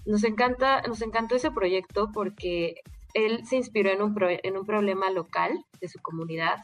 Nos 0.07 0.25
encanta, 0.25 0.83
nos 0.83 1.03
encantó 1.03 1.35
ese 1.35 1.51
proyecto 1.51 2.11
porque 2.13 2.83
él 3.15 3.47
se 3.47 3.57
inspiró 3.57 3.91
en 3.91 4.03
un, 4.03 4.15
en 4.21 4.57
un 4.57 4.67
problema 4.67 5.11
local 5.11 5.65
de 5.81 5.89
su 5.89 5.99
comunidad 6.01 6.59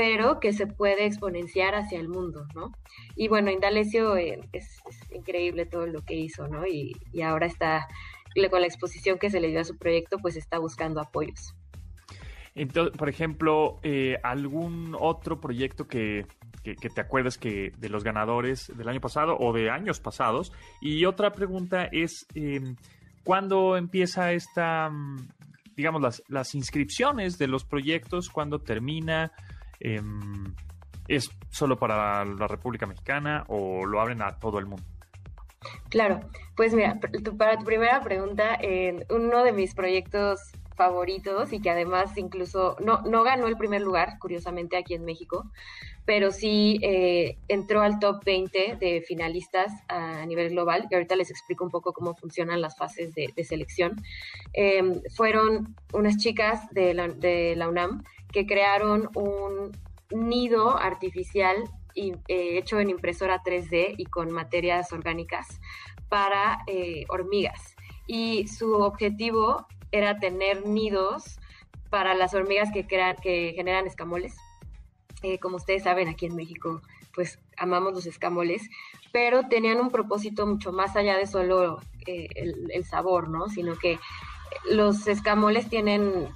pero 0.00 0.40
que 0.40 0.54
se 0.54 0.66
puede 0.66 1.04
exponenciar 1.04 1.74
hacia 1.74 2.00
el 2.00 2.08
mundo, 2.08 2.46
¿no? 2.54 2.72
Y 3.16 3.28
bueno, 3.28 3.50
Indalecio 3.50 4.16
eh, 4.16 4.40
es, 4.50 4.80
increíble 5.14 5.66
todo 5.66 5.86
lo 5.86 6.00
que 6.00 6.14
hizo, 6.14 6.48
¿no? 6.48 6.66
Y, 6.66 6.94
ahora 7.22 7.44
está, 7.44 7.86
con 8.50 8.62
la 8.62 8.66
exposición 8.66 9.18
que 9.18 9.28
se 9.28 9.40
le 9.40 9.48
dio 9.48 9.60
a 9.60 9.64
su 9.64 9.76
proyecto, 9.76 10.16
pues 10.16 10.36
está 10.36 10.58
buscando 10.58 11.02
apoyos. 11.02 11.54
Entonces, 12.54 12.96
por 12.96 13.10
ejemplo, 13.10 13.78
eh, 13.82 14.16
algún 14.22 14.96
otro 14.98 15.38
proyecto 15.38 15.86
que, 15.86 16.24
te 16.62 17.00
acuerdas 17.02 17.36
que 17.36 17.74
de 17.76 17.90
los 17.90 18.02
ganadores 18.02 18.72
del 18.74 18.88
año 18.88 19.02
pasado 19.02 19.36
o 19.38 19.52
de 19.52 19.68
años 19.68 20.00
pasados. 20.00 20.50
Y 20.80 21.04
otra 21.04 21.34
pregunta 21.34 21.90
es, 21.92 22.26
em, 22.34 22.74
¿cuándo 23.22 23.76
empieza 23.76 24.32
esta, 24.32 24.88
mm, 24.88 25.28
digamos, 25.76 26.00
las, 26.00 26.22
las 26.28 26.54
inscripciones 26.54 27.36
de 27.36 27.48
los 27.48 27.66
proyectos? 27.66 28.30
¿Cuándo 28.30 28.60
termina? 28.60 29.30
Em, 29.80 30.54
¿Es 31.08 31.28
solo 31.50 31.76
para 31.76 32.24
la 32.24 32.46
República 32.46 32.86
Mexicana 32.86 33.44
o 33.48 33.84
lo 33.84 34.00
abren 34.00 34.22
a 34.22 34.38
todo 34.38 34.60
el 34.60 34.66
mundo? 34.66 34.84
Claro, 35.88 36.20
pues 36.56 36.72
mira, 36.72 37.00
para 37.36 37.58
tu 37.58 37.64
primera 37.64 38.00
pregunta, 38.00 38.58
uno 39.10 39.42
de 39.42 39.52
mis 39.52 39.74
proyectos 39.74 40.52
favoritos 40.76 41.52
y 41.52 41.60
que 41.60 41.68
además 41.68 42.16
incluso 42.16 42.76
no, 42.82 43.02
no 43.02 43.24
ganó 43.24 43.48
el 43.48 43.56
primer 43.56 43.82
lugar, 43.82 44.18
curiosamente, 44.20 44.76
aquí 44.76 44.94
en 44.94 45.04
México, 45.04 45.50
pero 46.06 46.30
sí 46.30 46.78
eh, 46.82 47.36
entró 47.48 47.82
al 47.82 47.98
top 47.98 48.24
20 48.24 48.76
de 48.80 49.02
finalistas 49.02 49.72
a 49.88 50.24
nivel 50.26 50.50
global, 50.50 50.86
y 50.88 50.94
ahorita 50.94 51.16
les 51.16 51.30
explico 51.30 51.64
un 51.64 51.70
poco 51.70 51.92
cómo 51.92 52.14
funcionan 52.14 52.60
las 52.60 52.76
fases 52.78 53.12
de, 53.14 53.44
selección. 53.44 54.00
Em, 54.52 55.02
fueron 55.14 55.76
unas 55.92 56.16
chicas 56.16 56.70
de 56.70 56.94
la 56.94 57.68
UNAM 57.68 58.02
que 58.32 58.46
crearon 58.46 59.08
un 59.14 59.72
nido 60.10 60.76
artificial 60.76 61.64
eh, 61.94 62.58
hecho 62.58 62.78
en 62.78 62.90
impresora 62.90 63.42
3D 63.42 63.94
y 63.96 64.04
con 64.06 64.30
materias 64.30 64.92
orgánicas 64.92 65.60
para 66.08 66.60
eh, 66.66 67.04
hormigas. 67.08 67.74
Y 68.06 68.48
su 68.48 68.74
objetivo 68.74 69.66
era 69.92 70.18
tener 70.18 70.66
nidos 70.66 71.38
para 71.90 72.14
las 72.14 72.34
hormigas 72.34 72.70
que, 72.72 72.86
crean, 72.86 73.16
que 73.16 73.52
generan 73.56 73.86
escamoles. 73.86 74.36
Eh, 75.22 75.38
como 75.38 75.56
ustedes 75.56 75.82
saben, 75.82 76.08
aquí 76.08 76.26
en 76.26 76.36
México, 76.36 76.80
pues 77.14 77.38
amamos 77.56 77.92
los 77.92 78.06
escamoles, 78.06 78.62
pero 79.12 79.48
tenían 79.48 79.80
un 79.80 79.90
propósito 79.90 80.46
mucho 80.46 80.72
más 80.72 80.96
allá 80.96 81.16
de 81.16 81.26
solo 81.26 81.80
el, 82.06 82.70
el 82.72 82.84
sabor, 82.84 83.28
¿no? 83.28 83.48
Sino 83.48 83.76
que 83.76 83.98
los 84.70 85.06
escamoles 85.06 85.68
tienen 85.68 86.28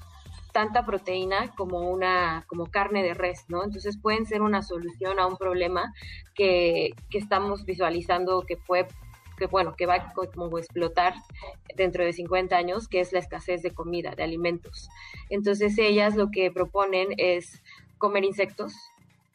tanta 0.54 0.87
proteína 0.87 1.52
como 1.56 1.90
una 1.90 2.44
como 2.46 2.66
carne 2.66 3.02
de 3.02 3.12
res, 3.12 3.44
¿no? 3.49 3.64
Entonces 3.64 3.99
pueden 3.99 4.25
ser 4.25 4.40
una 4.40 4.62
solución 4.62 5.19
a 5.19 5.26
un 5.26 5.36
problema 5.36 5.93
que, 6.32 6.95
que 7.10 7.19
estamos 7.19 7.64
visualizando 7.64 8.43
que 8.43 8.56
fue 8.56 8.86
que 9.36 9.47
bueno, 9.47 9.75
que 9.76 9.86
va 9.86 9.97
a 9.97 10.12
como 10.12 10.58
explotar 10.58 11.14
dentro 11.76 12.04
de 12.04 12.12
50 12.12 12.56
años, 12.56 12.86
que 12.86 13.00
es 13.00 13.12
la 13.12 13.19
escasez 13.19 13.62
de 13.62 13.73
comida, 13.73 14.14
de 14.14 14.23
alimentos. 14.23 14.88
Entonces 15.28 15.76
ellas 15.76 16.14
lo 16.14 16.30
que 16.30 16.52
proponen 16.52 17.08
es 17.17 17.60
comer 17.99 18.25
insectos 18.25 18.75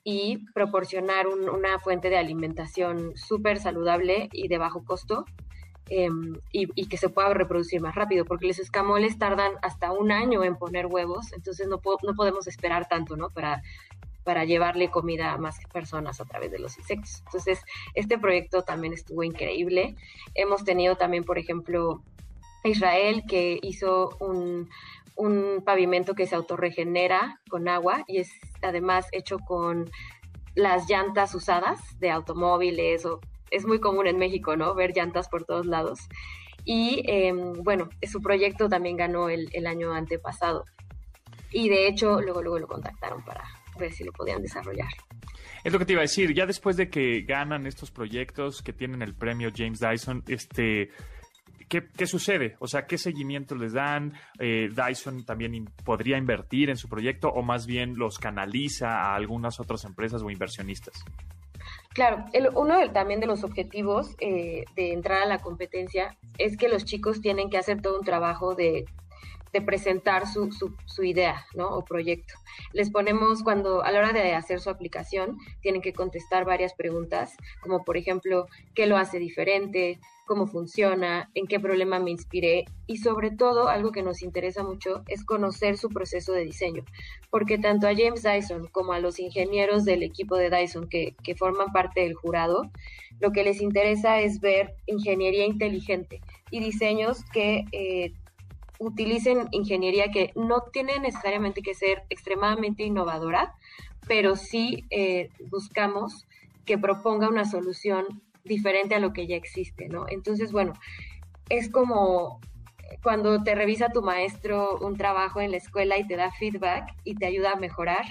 y 0.06 0.46
proporcionar 0.54 1.28
una 1.28 1.80
fuente 1.80 2.10
de 2.10 2.18
alimentación 2.18 3.12
súper 3.18 3.60
saludable 3.60 4.30
y 4.32 4.48
de 4.48 4.58
bajo 4.58 4.86
costo 4.86 5.26
Em, 5.92 6.36
y, 6.52 6.88
que 6.88 6.98
se 6.98 7.10
pueda 7.10 7.34
reproducir 7.34 7.82
más 7.82 7.96
rápido, 7.96 8.24
porque 8.24 8.46
los 8.46 8.60
escamoles 8.60 9.18
tardan 9.18 9.54
hasta 9.64 9.92
un 9.92 10.12
año 10.12 10.44
en 10.44 10.56
poner 10.56 10.86
huevos, 10.86 11.34
entonces 11.34 11.68
no, 11.68 11.82
no 12.04 12.14
podemos 12.16 12.46
esperar 12.46 12.88
tanto, 12.88 13.18
¿no? 13.18 13.32
Para, 13.32 13.64
para 14.24 14.46
llevarle 14.46 14.92
comida 14.92 15.34
a 15.34 15.40
más 15.40 15.58
personas 15.74 16.22
a 16.22 16.26
través 16.26 16.52
de 16.52 16.60
los 16.60 16.78
insectos. 16.78 17.24
Entonces, 17.26 17.64
este 17.96 18.20
proyecto 18.20 18.62
también 18.62 18.94
estuvo 18.94 19.24
increíble. 19.24 19.96
Hemos 20.36 20.64
tenido 20.64 20.96
también, 20.96 21.24
por 21.24 21.40
ejemplo, 21.40 22.04
Israel, 22.64 23.24
que 23.28 23.58
hizo 23.64 24.16
un, 24.20 24.70
un 25.16 25.64
pavimento 25.66 26.14
que 26.14 26.28
se 26.28 26.36
autorregenera 26.36 27.42
con 27.50 27.68
agua 27.68 28.04
y 28.06 28.20
es 28.20 28.30
además 28.62 29.08
hecho 29.12 29.40
con 29.40 29.90
las 30.54 30.88
llantas 30.88 31.34
usadas 31.34 31.80
de 32.00 32.12
automóviles 32.12 33.06
o 33.06 33.22
es 33.52 33.66
muy 33.66 33.80
común 33.80 34.08
en 34.08 34.18
México, 34.18 34.56
¿no? 34.56 34.74
Ver 34.76 34.94
llantas 34.96 35.30
por 35.30 35.44
todos 35.46 35.66
lados. 35.66 36.00
Y 36.66 37.02
em, 37.06 37.54
bueno, 37.64 37.90
su 38.04 38.22
proyecto 38.22 38.70
también 38.70 38.98
ganó 38.98 39.30
el, 39.30 39.68
año 39.68 39.94
antepasado. 39.94 40.66
Y 41.52 41.70
de 41.70 41.88
hecho, 41.88 42.22
luego, 42.22 42.42
luego 42.42 42.60
lo 42.60 42.68
contactaron 42.68 43.24
para 43.24 43.44
ver 43.80 43.92
si 43.92 44.04
lo 44.04 44.12
podían 44.12 44.42
desarrollar. 44.42 44.90
Es 45.64 45.74
lo 45.74 45.80
que 45.80 45.86
te 45.86 45.94
iba 45.94 46.02
a 46.02 46.04
decir, 46.04 46.34
ya 46.34 46.46
después 46.46 46.78
de 46.78 46.90
que 46.90 47.22
ganan 47.22 47.66
estos 47.66 47.92
proyectos 47.92 48.62
que 48.62 48.74
tienen 48.74 49.02
el 49.02 49.16
premio 49.16 49.50
James 49.56 49.80
Dyson, 49.80 50.24
este, 50.28 50.90
¿qué, 51.68 52.08
sucede? 52.08 52.56
O 52.60 52.68
sea, 52.68 52.86
¿qué 52.86 52.98
seguimiento 52.98 53.56
les 53.56 53.74
dan? 53.74 54.14
Eh, 54.40 54.70
¿Dyson 54.70 55.26
también 55.26 55.66
podría 55.84 56.18
invertir 56.18 56.70
en 56.70 56.78
su 56.78 56.88
proyecto 56.88 57.30
o 57.30 57.42
más 57.42 57.66
bien 57.66 57.96
los 57.96 58.18
canaliza 58.18 58.88
a 58.90 59.16
algunas 59.16 59.60
otras 59.60 59.86
empresas 59.86 60.22
o 60.22 60.30
inversionistas? 60.30 61.04
Claro, 61.94 62.26
uno 62.56 62.92
también 62.92 63.20
de 63.20 63.26
los 63.26 63.44
objetivos 63.44 64.16
eh, 64.20 64.66
de 64.76 64.94
entrar 64.94 65.24
a 65.24 65.26
la 65.26 65.40
competencia 65.40 66.18
es 66.38 66.56
que 66.56 66.70
los 66.70 66.86
chicos 66.86 67.20
tienen 67.20 67.50
que 67.50 67.58
hacer 67.58 67.82
todo 67.82 67.98
un 67.98 68.06
trabajo 68.06 68.54
de, 68.54 68.86
presentar 69.66 70.28
su, 70.28 70.52
su, 70.86 71.04
idea 71.04 71.48
o 71.58 71.84
proyecto. 71.84 72.36
Les 72.72 72.92
ponemos 72.92 73.42
cuando 73.42 73.84
a 73.84 73.92
la 73.92 74.00
hora 74.00 74.14
de 74.14 74.36
hacer 74.36 74.60
su 74.60 74.70
aplicación 74.70 75.40
tienen 75.62 75.82
que 75.82 75.92
contestar 75.92 76.46
varias 76.46 76.76
preguntas, 76.76 77.36
como 77.60 77.84
por 77.84 77.98
ejemplo, 77.98 78.46
¿qué 78.76 78.86
lo 78.86 78.96
hace 78.96 79.18
diferente? 79.18 80.00
Cómo 80.30 80.46
funciona, 80.46 81.32
en 81.34 81.48
qué 81.48 81.60
problema 81.60 81.98
me 81.98 82.12
inspiré 82.12 82.66
y 82.86 82.98
sobre 82.98 83.32
todo 83.32 83.68
algo 83.68 83.92
que 83.92 84.04
nos 84.04 84.22
interesa 84.22 84.64
mucho 84.64 85.02
es 85.08 85.26
conocer 85.26 85.76
su 85.76 85.90
proceso 85.90 86.34
de 86.34 86.46
diseño, 86.46 86.86
porque 87.32 87.58
tanto 87.58 87.88
a 87.88 87.96
James 87.96 88.22
Dyson 88.22 88.68
como 88.68 88.94
a 88.94 89.00
los 89.00 89.20
ingenieros 89.20 89.86
del 89.86 90.04
equipo 90.04 90.38
de 90.38 90.52
Dyson 90.52 90.88
que, 90.88 91.16
forman 91.36 91.74
parte 91.74 92.02
del 92.02 92.14
jurado, 92.14 92.70
lo 93.20 93.32
que 93.32 93.44
les 93.44 93.60
interesa 93.60 94.20
es 94.20 94.40
ver 94.40 94.76
ingeniería 94.86 95.48
inteligente 95.48 96.22
y 96.52 96.60
diseños 96.60 97.24
que 97.34 97.66
eh, 97.72 98.14
utilicen 98.78 99.48
ingeniería 99.50 100.12
que 100.12 100.32
no 100.36 100.62
tiene 100.72 101.00
necesariamente 101.00 101.64
que 101.64 101.74
ser 101.74 102.04
extremadamente 102.12 102.84
innovadora, 102.84 103.56
pero 104.08 104.36
sí 104.36 104.86
eh, 104.92 105.30
buscamos 105.50 106.28
que 106.66 106.78
proponga 106.78 107.30
una 107.30 107.46
solución 107.46 108.06
diferente 108.44 108.96
a 108.96 109.00
lo 109.00 109.14
que 109.14 109.28
ya 109.28 109.36
existe, 109.36 109.88
¿no? 109.90 110.06
Entonces, 110.10 110.52
bueno, 110.52 110.74
es 111.50 111.70
como 111.70 112.40
cuando 113.04 113.44
te 113.44 113.56
revisa 113.56 113.90
tu 113.90 114.02
maestro 114.02 114.78
un 114.80 114.98
trabajo 114.98 115.42
en 115.42 115.52
la 115.52 115.58
escuela 115.58 115.98
y 115.98 116.08
te 116.08 116.16
da 116.16 116.32
feedback 116.32 116.96
y 117.04 117.16
te 117.16 117.26
ayuda 117.26 117.52
a 117.52 117.56
mejorar, 117.56 118.06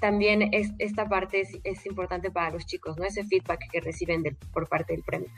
también 0.00 0.52
es, 0.52 0.72
esta 0.78 1.08
parte 1.08 1.42
es, 1.62 1.86
importante 1.86 2.30
para 2.30 2.50
los 2.50 2.66
chicos, 2.66 2.96
¿no? 2.98 3.04
Ese 3.04 3.24
feedback 3.24 3.70
que 3.70 3.80
reciben 3.80 4.24
por 4.52 4.68
parte 4.68 4.94
del 4.94 5.04
premio. 5.04 5.28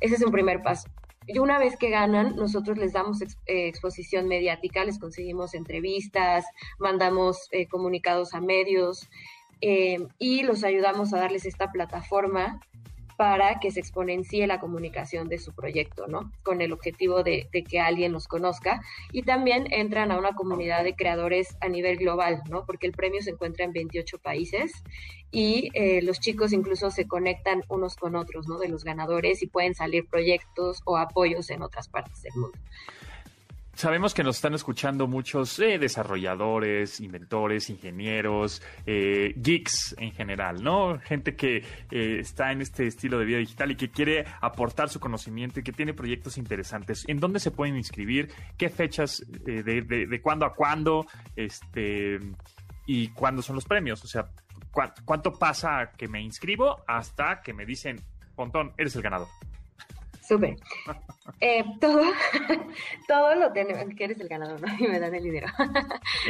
Ese 0.00 0.14
es 0.14 0.22
un 0.22 0.30
primer 0.30 0.62
paso. 0.62 0.88
Y 1.26 1.40
una 1.40 1.58
vez 1.58 1.76
que 1.76 1.90
ganan, 1.90 2.36
nosotros 2.36 2.78
les 2.78 2.92
damos 2.92 3.20
eh, 3.20 3.26
exposición 3.46 4.28
mediática, 4.28 4.84
les 4.84 5.00
conseguimos 5.00 5.54
entrevistas, 5.54 6.44
mandamos 6.78 7.48
eh, 7.50 7.66
comunicados 7.66 8.32
a 8.32 8.40
medios 8.40 9.08
eh, 9.60 9.98
y 10.20 10.44
los 10.44 10.62
ayudamos 10.62 11.12
a 11.12 11.18
darles 11.18 11.44
esta 11.44 11.72
plataforma 11.72 12.60
para 13.16 13.58
que 13.60 13.70
se 13.70 13.80
exponencie 13.80 14.46
la 14.46 14.60
comunicación 14.60 15.28
de 15.28 15.38
su 15.38 15.54
proyecto, 15.54 16.06
¿no? 16.06 16.30
Con 16.42 16.60
el 16.60 16.72
objetivo 16.72 17.22
de, 17.22 17.48
que 17.68 17.80
alguien 17.80 18.12
los 18.12 18.28
conozca. 18.28 18.82
Y 19.12 19.22
también 19.22 19.66
entran 19.70 20.12
a 20.12 20.18
una 20.18 20.34
comunidad 20.34 20.84
de 20.84 20.94
creadores 20.94 21.56
a 21.60 21.68
nivel 21.68 21.96
global, 21.96 22.42
¿no? 22.50 22.64
Porque 22.66 22.86
el 22.86 22.92
premio 22.92 23.22
se 23.22 23.30
encuentra 23.30 23.64
en 23.64 23.72
28 23.72 24.18
países 24.18 24.72
y 25.30 25.70
eh, 25.74 26.02
los 26.02 26.20
chicos 26.20 26.52
incluso 26.52 26.90
se 26.90 27.08
conectan 27.08 27.62
unos 27.68 27.96
con 27.96 28.16
otros, 28.16 28.46
¿no? 28.48 28.58
De 28.58 28.68
los 28.68 28.84
ganadores 28.84 29.42
y 29.42 29.46
pueden 29.46 29.74
salir 29.74 30.06
proyectos 30.06 30.82
o 30.84 30.96
apoyos 30.96 31.50
en 31.50 31.62
otras 31.62 31.88
partes 31.88 32.22
del 32.22 32.34
mundo. 32.36 32.58
Sabemos 33.76 34.14
que 34.14 34.24
nos 34.24 34.36
están 34.36 34.54
escuchando 34.54 35.06
muchos 35.06 35.58
eh, 35.58 35.78
desarrolladores, 35.78 36.98
inventores, 36.98 37.68
ingenieros, 37.68 38.62
eh, 38.86 39.34
geeks 39.36 39.94
en 39.98 40.12
general, 40.12 40.64
¿no? 40.64 40.98
Gente 41.00 41.36
que 41.36 41.58
eh, 41.90 42.18
está 42.18 42.52
en 42.52 42.62
este 42.62 42.86
estilo 42.86 43.18
de 43.18 43.26
vida 43.26 43.36
digital 43.36 43.72
y 43.72 43.76
que 43.76 43.90
quiere 43.90 44.24
aportar 44.40 44.88
su 44.88 44.98
conocimiento 44.98 45.60
y 45.60 45.62
que 45.62 45.72
tiene 45.72 45.92
proyectos 45.92 46.38
interesantes. 46.38 47.04
¿En 47.06 47.20
dónde 47.20 47.38
se 47.38 47.50
pueden 47.50 47.76
inscribir? 47.76 48.32
¿Qué 48.56 48.70
fechas 48.70 49.22
de, 49.28 49.62
de, 49.62 50.22
cuándo 50.22 50.46
a 50.46 50.54
cuándo? 50.54 51.06
Este, 51.36 52.18
¿Y 52.86 53.08
cuándo 53.08 53.42
son 53.42 53.56
los 53.56 53.66
premios? 53.66 54.02
O 54.02 54.08
sea, 54.08 54.30
¿cuánto 55.04 55.34
pasa 55.34 55.92
que 55.98 56.08
me 56.08 56.22
inscribo 56.22 56.82
hasta 56.86 57.42
que 57.42 57.52
me 57.52 57.66
dicen, 57.66 58.00
Pontón, 58.34 58.72
eres 58.78 58.96
el 58.96 59.02
ganador? 59.02 59.28
Súper. 60.26 60.56
Eh, 61.40 61.64
todo, 61.80 62.02
todo 63.08 63.34
lo 63.36 63.52
tenemos, 63.52 63.94
que 63.94 64.04
eres 64.04 64.20
el 64.20 64.28
ganador, 64.28 64.60
¿no? 64.60 64.66
Y 64.78 64.88
me 64.88 64.98
dan 64.98 65.14
el 65.14 65.22
dinero. 65.22 65.46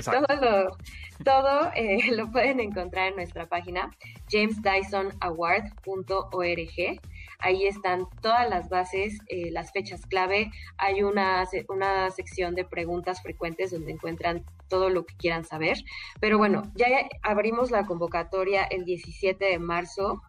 todo 0.05 0.27
lo, 0.41 0.77
todo 1.25 1.73
eh, 1.75 2.13
lo 2.13 2.31
pueden 2.31 2.61
encontrar 2.61 3.09
en 3.09 3.17
nuestra 3.17 3.47
página, 3.47 3.91
jamesdysonaward.org. 4.31 7.01
Ahí 7.39 7.67
están 7.67 8.07
todas 8.21 8.49
las 8.51 8.69
bases, 8.69 9.19
eh, 9.29 9.51
las 9.51 9.73
fechas 9.73 10.05
clave. 10.07 10.51
Hay 10.77 11.03
una, 11.03 11.49
una 11.69 12.11
sección 12.11 12.55
de 12.55 12.65
preguntas 12.65 13.23
frecuentes 13.23 13.71
donde 13.71 13.93
encuentran 13.93 14.45
todo 14.69 14.91
lo 14.91 15.07
que 15.07 15.17
quieran 15.17 15.45
saber. 15.45 15.79
Pero 16.21 16.37
bueno, 16.37 16.65
ya 16.75 16.87
abrimos 17.23 17.71
la 17.71 17.87
convocatoria 17.87 18.65
el 18.65 18.85
17 18.85 19.43
de 19.43 19.59
marzo 19.59 20.21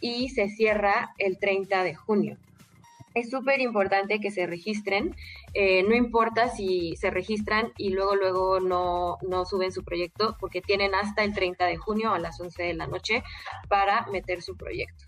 y 0.00 0.30
se 0.30 0.48
cierra 0.48 1.12
el 1.18 1.38
30 1.38 1.82
de 1.82 1.94
junio 1.94 2.38
es 3.14 3.30
súper 3.30 3.60
importante 3.60 4.20
que 4.20 4.30
se 4.30 4.46
registren. 4.46 5.14
Eh, 5.54 5.82
no 5.82 5.94
importa 5.94 6.48
si 6.48 6.96
se 6.96 7.10
registran 7.10 7.72
y 7.76 7.90
luego, 7.90 8.14
luego 8.16 8.60
no, 8.60 9.18
no, 9.22 9.44
suben 9.44 9.72
su 9.72 9.84
proyecto, 9.84 10.36
porque 10.38 10.60
tienen 10.60 10.94
hasta 10.94 11.24
el 11.24 11.34
30 11.34 11.66
de 11.66 11.76
junio 11.76 12.12
a 12.12 12.18
las 12.18 12.40
11 12.40 12.62
de 12.62 12.74
la 12.74 12.86
noche 12.86 13.22
para 13.68 14.06
meter 14.06 14.42
su 14.42 14.56
proyecto. 14.56 15.04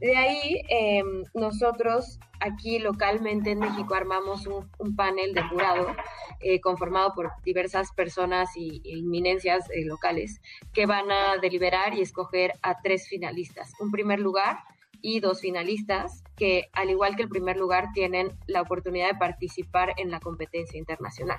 De 0.00 0.16
ahí, 0.16 0.62
em, 0.68 1.24
nosotros 1.34 2.18
aquí 2.40 2.78
localmente 2.78 3.52
en 3.52 3.60
México 3.60 3.94
armamos 3.94 4.46
un, 4.46 4.96
panel 4.96 5.32
de 5.32 5.42
jurado 5.44 5.94
eh, 6.40 6.60
conformado 6.60 7.14
por 7.14 7.30
diversas 7.44 7.92
personas 7.92 8.56
y, 8.56 8.80
inminencias 8.84 9.70
eh, 9.70 9.84
locales 9.84 10.40
que 10.72 10.86
van 10.86 11.10
a 11.10 11.36
deliberar 11.40 11.94
y 11.94 12.02
escoger 12.02 12.54
a 12.62 12.80
tres 12.82 13.08
finalistas. 13.08 13.72
Un 13.78 13.92
primer 13.92 14.18
lugar, 14.18 14.58
y 15.02 15.20
dos 15.20 15.40
finalistas 15.40 16.22
que, 16.36 16.70
al 16.72 16.90
igual 16.90 17.16
que 17.16 17.22
el 17.22 17.28
primer 17.28 17.56
lugar, 17.56 17.88
tienen 17.92 18.32
la 18.46 18.62
oportunidad 18.62 19.08
de 19.08 19.18
participar 19.18 19.92
en 19.98 20.10
la 20.10 20.20
competencia 20.20 20.78
internacional. 20.78 21.38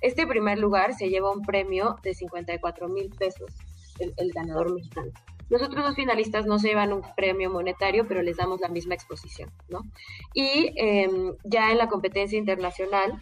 Este 0.00 0.26
primer 0.26 0.58
lugar 0.58 0.94
se 0.94 1.08
lleva 1.08 1.32
un 1.32 1.42
premio 1.42 1.96
de 2.02 2.14
54 2.14 2.88
mil 2.88 3.10
pesos, 3.10 3.52
el, 3.98 4.32
ganador 4.32 4.72
mexicano. 4.72 5.10
Los 5.48 5.62
otros 5.62 5.84
dos 5.84 5.96
finalistas 5.96 6.46
no 6.46 6.58
se 6.58 6.68
llevan 6.68 6.92
un 6.92 7.02
premio 7.16 7.50
monetario, 7.50 8.06
pero 8.06 8.22
les 8.22 8.36
damos 8.36 8.60
la 8.60 8.68
misma 8.68 8.94
exposición, 8.94 9.50
¿no? 9.68 9.82
Y 10.32 10.72
em, 10.76 11.34
ya 11.44 11.72
en 11.72 11.78
la 11.78 11.88
competencia 11.88 12.38
internacional, 12.38 13.20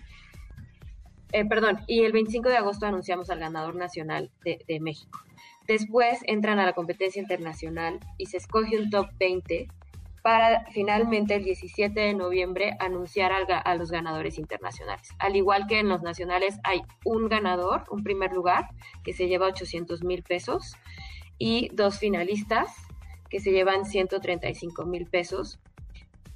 eh, 1.32 1.44
perdón, 1.46 1.78
y 1.86 2.04
el 2.04 2.12
25 2.12 2.48
de 2.48 2.58
agosto 2.58 2.86
anunciamos 2.86 3.30
al 3.30 3.38
ganador 3.38 3.74
nacional 3.76 4.30
de 4.44 4.80
México. 4.80 5.20
Después 5.68 6.20
entran 6.22 6.58
a 6.58 6.64
la 6.64 6.72
competencia 6.72 7.20
internacional 7.20 8.00
y 8.16 8.24
se 8.26 8.38
escoge 8.38 8.78
un 8.78 8.88
top 8.88 9.10
20 9.18 9.68
para 10.22 10.64
finalmente 10.72 11.34
el 11.34 11.44
17 11.44 12.00
de 12.00 12.14
noviembre 12.14 12.74
anunciar 12.80 13.32
a, 13.32 13.74
los 13.74 13.90
ganadores 13.90 14.38
internacionales. 14.38 15.10
Al 15.18 15.36
igual 15.36 15.66
que 15.66 15.78
en 15.78 15.90
los 15.90 16.02
nacionales 16.02 16.58
hay 16.64 16.80
un 17.04 17.28
ganador, 17.28 17.84
un 17.90 18.02
primer 18.02 18.32
lugar, 18.32 18.70
que 19.04 19.12
se 19.12 19.28
lleva 19.28 19.46
800 19.46 20.02
mil 20.04 20.22
pesos, 20.22 20.74
y 21.38 21.68
dos 21.74 21.98
finalistas, 21.98 22.74
que 23.28 23.38
se 23.38 23.52
llevan 23.52 23.84
135 23.84 24.86
mil 24.86 25.06
pesos. 25.06 25.60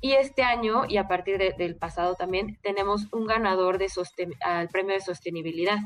Y 0.02 0.12
este 0.12 0.42
año, 0.42 0.82
y 0.86 0.98
a 0.98 1.08
partir 1.08 1.38
del 1.38 1.76
pasado 1.76 2.16
también, 2.16 2.58
tenemos 2.62 3.08
un 3.12 3.26
ganador 3.26 3.78
de 3.78 3.88
al 4.44 4.68
premio 4.68 4.94
de 4.94 5.00
sostenibilidad, 5.00 5.78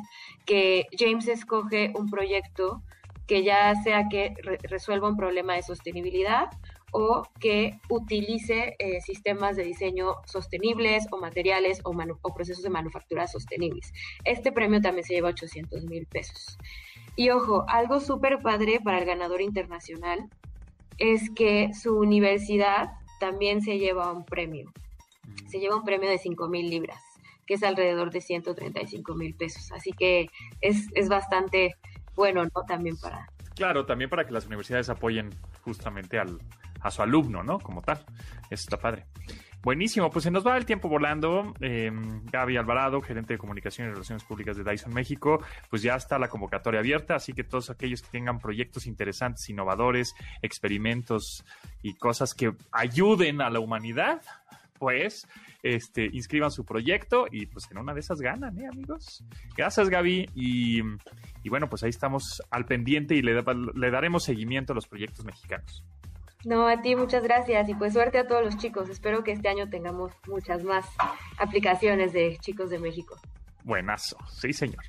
que 0.44 0.86
James 0.98 1.28
escoge 1.28 1.92
un 1.94 2.10
proyecto 2.10 2.82
que 3.26 3.42
ya 3.42 3.74
sea 3.82 4.08
que 4.08 4.34
resuelva 4.62 5.08
un 5.08 5.16
problema 5.16 5.54
de 5.54 5.62
sostenibilidad 5.62 6.48
o 6.92 7.24
que 7.40 7.78
utilice 7.88 8.76
eh, 8.78 9.00
sistemas 9.00 9.56
de 9.56 9.64
diseño 9.64 10.14
sostenibles 10.24 11.06
o 11.10 11.18
materiales 11.18 11.80
o, 11.84 11.90
o, 12.22 12.34
procesos 12.34 12.62
de 12.62 12.70
manufactura 12.70 13.26
sostenibles. 13.26 13.92
Este 14.24 14.52
premio 14.52 14.80
también 14.80 15.04
se 15.04 15.14
lleva 15.14 15.28
800 15.30 15.84
mil 15.84 16.06
pesos. 16.06 16.56
Y 17.16 17.30
ojo, 17.30 17.64
algo 17.68 18.00
súper 18.00 18.40
padre 18.40 18.80
para 18.82 18.98
el 18.98 19.04
ganador 19.04 19.42
internacional 19.42 20.30
es 20.98 21.30
que 21.30 21.72
su 21.74 21.98
universidad 21.98 22.90
también 23.20 23.62
se 23.62 23.78
lleva 23.78 24.12
un 24.12 24.24
premio. 24.24 24.72
Mm. 25.24 25.48
Se 25.48 25.58
lleva 25.58 25.76
un 25.76 25.84
premio 25.84 26.08
de 26.08 26.18
5 26.18 26.48
mil 26.48 26.70
libras, 26.70 27.02
que 27.46 27.54
es 27.54 27.62
alrededor 27.62 28.10
de 28.10 28.20
135 28.20 29.14
mil 29.14 29.34
pesos. 29.34 29.72
Así 29.72 29.92
que 29.92 30.28
es, 30.60 30.88
es 30.94 31.08
bastante 31.08 31.74
bueno, 32.16 32.42
¿no? 32.44 32.62
También 32.66 32.96
para... 32.96 33.26
Claro, 33.54 33.86
también 33.86 34.10
para 34.10 34.26
que 34.26 34.32
las 34.32 34.46
universidades 34.46 34.88
apoyen 34.88 35.30
justamente 35.62 36.18
al, 36.18 36.38
a 36.80 36.90
su 36.90 37.02
alumno, 37.02 37.42
¿no? 37.42 37.58
Como 37.58 37.82
tal. 37.82 38.04
Eso 38.50 38.64
está 38.64 38.76
padre. 38.78 39.06
Buenísimo, 39.62 40.10
pues 40.10 40.22
se 40.22 40.30
nos 40.30 40.46
va 40.46 40.56
el 40.56 40.64
tiempo 40.64 40.88
volando. 40.88 41.52
Eh, 41.60 41.90
Gaby 42.30 42.56
Alvarado, 42.56 43.00
gerente 43.00 43.34
de 43.34 43.38
comunicación 43.38 43.88
y 43.88 43.90
relaciones 43.90 44.22
públicas 44.22 44.56
de 44.56 44.62
Dyson 44.62 44.94
México, 44.94 45.42
pues 45.68 45.82
ya 45.82 45.96
está 45.96 46.20
la 46.20 46.28
convocatoria 46.28 46.78
abierta, 46.78 47.16
así 47.16 47.32
que 47.32 47.42
todos 47.42 47.68
aquellos 47.70 48.02
que 48.02 48.10
tengan 48.10 48.38
proyectos 48.38 48.86
interesantes, 48.86 49.48
innovadores, 49.50 50.14
experimentos 50.40 51.44
y 51.82 51.94
cosas 51.94 52.32
que 52.32 52.52
ayuden 52.70 53.40
a 53.40 53.50
la 53.50 53.58
humanidad, 53.58 54.22
pues 54.78 55.26
este, 55.62 56.06
inscriban 56.12 56.50
su 56.50 56.64
proyecto 56.64 57.26
y 57.30 57.46
pues 57.46 57.70
en 57.70 57.78
una 57.78 57.94
de 57.94 58.00
esas 58.00 58.20
ganan, 58.20 58.58
¿eh, 58.58 58.66
amigos? 58.66 59.24
Gracias, 59.56 59.88
Gaby. 59.88 60.30
Y, 60.34 60.80
bueno, 61.48 61.68
pues 61.68 61.82
ahí 61.82 61.90
estamos 61.90 62.42
al 62.50 62.66
pendiente 62.66 63.14
y 63.14 63.22
le, 63.22 63.34
le 63.74 63.90
daremos 63.90 64.24
seguimiento 64.24 64.72
a 64.72 64.76
los 64.76 64.86
proyectos 64.86 65.24
mexicanos. 65.24 65.84
No, 66.44 66.68
a 66.68 66.80
ti 66.80 66.94
muchas 66.94 67.24
gracias 67.24 67.68
y 67.68 67.74
pues 67.74 67.92
suerte 67.92 68.18
a 68.18 68.26
todos 68.26 68.44
los 68.44 68.56
chicos. 68.56 68.88
Espero 68.88 69.24
que 69.24 69.32
este 69.32 69.48
año 69.48 69.68
tengamos 69.68 70.12
muchas 70.28 70.62
más 70.62 70.86
aplicaciones 71.38 72.12
de 72.12 72.38
chicos 72.38 72.70
de 72.70 72.78
México. 72.78 73.16
Buenazo, 73.64 74.16
sí 74.30 74.52
señor. 74.52 74.84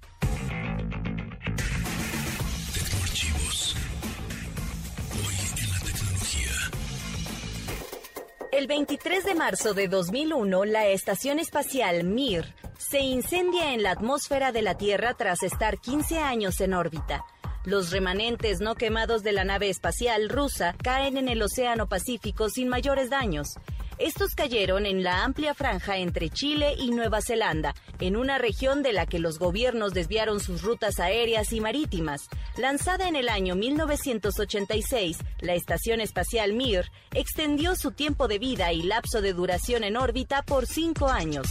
El 8.52 8.68
23 8.68 9.26
de 9.26 9.36
marzo 9.36 9.74
de 9.74 9.90
2001, 9.90 10.64
la 10.66 10.88
estación 10.88 11.38
espacial 11.38 12.06
Mir 12.06 12.56
se 12.78 13.00
incendia 13.00 13.74
en 13.74 13.84
la 13.84 13.92
atmósfera 13.92 14.54
de 14.54 14.62
la 14.62 14.78
Tierra 14.78 15.16
tras 15.16 15.44
estar 15.44 15.80
15 15.80 16.20
años 16.20 16.62
en 16.62 16.74
órbita. 16.74 17.26
Los 17.66 17.92
remanentes 17.92 18.62
no 18.62 18.76
quemados 18.76 19.24
de 19.24 19.34
la 19.34 19.44
nave 19.44 19.70
espacial 19.70 20.30
rusa 20.30 20.74
caen 20.82 21.18
en 21.18 21.28
el 21.28 21.42
Océano 21.42 21.90
Pacífico 21.90 22.50
sin 22.50 22.70
mayores 22.70 23.10
daños. 23.10 23.56
Estos 24.00 24.36
cayeron 24.36 24.86
en 24.86 25.02
la 25.02 25.24
amplia 25.24 25.56
franja 25.56 25.98
entre 25.98 26.30
Chile 26.30 26.76
y 26.78 26.92
Nueva 26.92 27.20
Zelanda, 27.20 27.74
en 28.00 28.16
una 28.16 28.38
región 28.38 28.84
de 28.84 28.94
la 28.94 29.08
que 29.08 29.18
los 29.18 29.40
gobiernos 29.40 29.92
desviaron 29.92 30.40
sus 30.40 30.62
rutas 30.62 31.00
aéreas 31.00 31.52
y 31.52 31.62
marítimas. 31.62 32.28
Lanzada 32.58 33.08
en 33.08 33.16
el 33.16 33.28
año 33.28 33.56
1986, 33.56 35.18
la 35.40 35.56
Estación 35.56 36.00
Espacial 36.00 36.54
Mir 36.54 36.92
extendió 37.16 37.76
su 37.76 37.92
tiempo 37.92 38.28
de 38.28 38.38
vida 38.38 38.72
y 38.72 38.84
lapso 38.84 39.20
de 39.20 39.34
duración 39.34 39.84
en 39.84 39.98
órbita 39.98 40.44
por 40.44 40.68
cinco 40.68 41.08
años. 41.08 41.48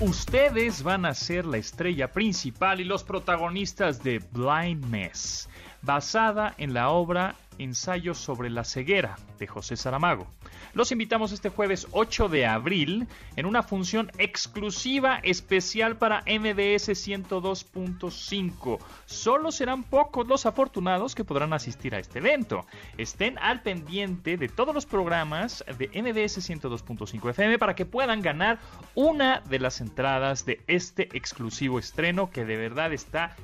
Ustedes 0.00 0.82
van 0.82 1.06
a 1.06 1.14
ser 1.14 1.46
la 1.46 1.56
estrella 1.56 2.12
principal 2.12 2.78
y 2.78 2.84
los 2.84 3.04
protagonistas 3.04 4.02
de 4.02 4.18
Blind 4.18 4.84
Mess, 4.84 5.48
basada 5.80 6.54
en 6.58 6.74
la 6.74 6.90
obra 6.90 7.34
Ensayo 7.58 8.14
sobre 8.14 8.50
la 8.50 8.64
ceguera 8.64 9.16
de 9.38 9.46
José 9.46 9.76
Saramago. 9.76 10.26
Los 10.74 10.92
invitamos 10.92 11.32
este 11.32 11.48
jueves 11.48 11.86
8 11.92 12.28
de 12.28 12.46
abril 12.46 13.08
en 13.36 13.46
una 13.46 13.62
función 13.62 14.10
exclusiva 14.18 15.20
especial 15.22 15.96
para 15.96 16.20
MBS 16.20 16.90
102.5. 16.90 18.78
Solo 19.06 19.52
serán 19.52 19.82
pocos 19.82 20.26
los 20.26 20.46
afortunados 20.46 21.14
que 21.14 21.24
podrán 21.24 21.52
asistir 21.52 21.94
a 21.94 21.98
este 21.98 22.18
evento. 22.18 22.66
Estén 22.96 23.38
al 23.38 23.62
pendiente 23.62 24.36
de 24.36 24.48
todos 24.48 24.74
los 24.74 24.86
programas 24.86 25.64
de 25.78 25.88
MBS 25.88 26.38
102.5 26.48 27.30
FM 27.30 27.58
para 27.58 27.74
que 27.74 27.86
puedan 27.86 28.22
ganar 28.22 28.58
una 28.94 29.40
de 29.40 29.58
las 29.58 29.80
entradas 29.80 30.44
de 30.44 30.60
este 30.66 31.08
exclusivo 31.16 31.78
estreno 31.78 32.30
que 32.30 32.44
de 32.44 32.56
verdad 32.56 32.92
está 32.92 33.36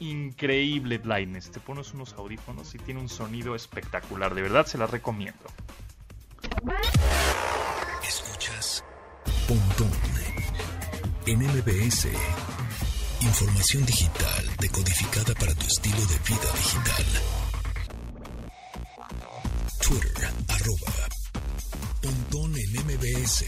increíble 0.00 0.98
Blindness. 0.98 1.50
Te 1.50 1.60
pones 1.60 1.92
unos 1.94 2.14
audífonos 2.14 2.74
y 2.74 2.78
tiene 2.78 3.00
un 3.00 3.08
sonido 3.08 3.54
espectacular. 3.54 4.34
De 4.34 4.42
verdad 4.42 4.66
se 4.66 4.78
la 4.78 4.86
recomiendo. 4.86 5.44
Escuchas 8.02 8.84
Pontón 9.46 9.90
en 11.26 11.40
MBS. 11.40 12.08
Información 13.20 13.84
digital 13.84 14.46
decodificada 14.60 15.34
para 15.34 15.54
tu 15.54 15.66
estilo 15.66 16.00
de 16.00 16.18
vida 16.18 16.52
digital. 16.54 17.04
Twitter, 19.80 20.30
arroba 20.48 20.92
Pontón 22.00 22.54
en 22.56 22.72
MBS. 22.86 23.44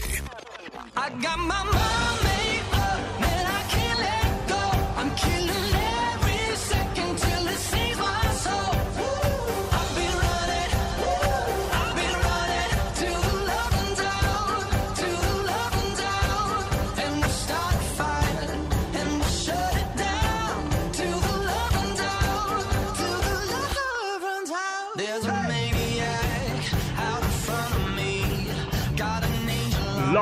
I 0.95 1.09
got 1.21 1.39
my 1.39 2.80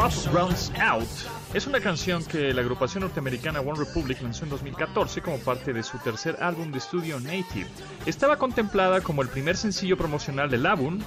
Love 0.10 0.34
Runs 0.34 0.72
Out 0.82 1.08
es 1.54 1.68
una 1.68 1.80
canción 1.80 2.26
que 2.26 2.52
la 2.52 2.62
agrupación 2.62 3.02
norteamericana 3.02 3.60
One 3.60 3.78
Republic 3.78 4.20
lanzó 4.24 4.44
en 4.44 4.50
2014 4.50 5.22
como 5.22 5.38
parte 5.38 5.72
de 5.72 5.84
su 5.84 6.00
tercer 6.00 6.38
álbum 6.42 6.72
de 6.72 6.80
estudio 6.80 7.20
Native. 7.20 7.68
Estaba 8.08 8.38
contemplada 8.38 9.02
como 9.02 9.22
el 9.22 9.28
primer 9.28 9.56
sencillo 9.56 9.98
promocional 9.98 10.50
del 10.50 10.66
álbum, 10.66 11.00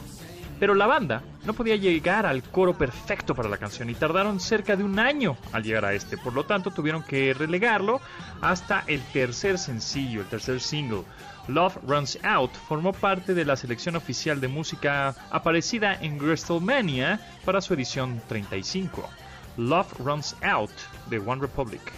pero 0.60 0.76
la 0.76 0.86
banda 0.86 1.24
no 1.44 1.52
podía 1.52 1.74
llegar 1.74 2.26
al 2.26 2.44
coro 2.44 2.78
perfecto 2.78 3.34
para 3.34 3.48
la 3.48 3.58
canción 3.58 3.90
y 3.90 3.94
tardaron 3.94 4.38
cerca 4.38 4.76
de 4.76 4.84
un 4.84 5.00
año 5.00 5.36
al 5.50 5.64
llegar 5.64 5.84
a 5.84 5.94
este, 5.94 6.16
por 6.16 6.32
lo 6.32 6.44
tanto 6.44 6.70
tuvieron 6.70 7.02
que 7.02 7.34
relegarlo 7.34 8.00
hasta 8.40 8.84
el 8.86 9.02
tercer 9.12 9.58
sencillo, 9.58 10.20
el 10.20 10.28
tercer 10.28 10.60
single. 10.60 11.02
Love 11.48 11.78
Runs 11.86 12.18
Out 12.22 12.52
formó 12.68 12.92
parte 12.92 13.34
de 13.34 13.44
la 13.44 13.56
selección 13.56 13.96
oficial 13.96 14.40
de 14.40 14.48
música 14.48 15.14
aparecida 15.30 15.94
en 16.00 16.18
WrestleMania 16.18 17.20
para 17.44 17.60
su 17.60 17.74
edición 17.74 18.20
35. 18.28 19.08
Love 19.56 19.92
Runs 19.98 20.36
Out 20.42 20.72
de 21.10 21.18
One 21.18 21.40
Republic. 21.40 21.92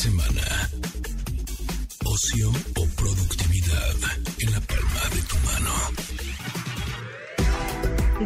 Semana. 0.00 0.89
O 2.22 2.86
productividad 2.96 3.94
en 4.40 4.52
la 4.52 4.60
palma 4.60 5.08
de 5.14 5.22
tu 5.22 5.36
mano. 5.38 5.70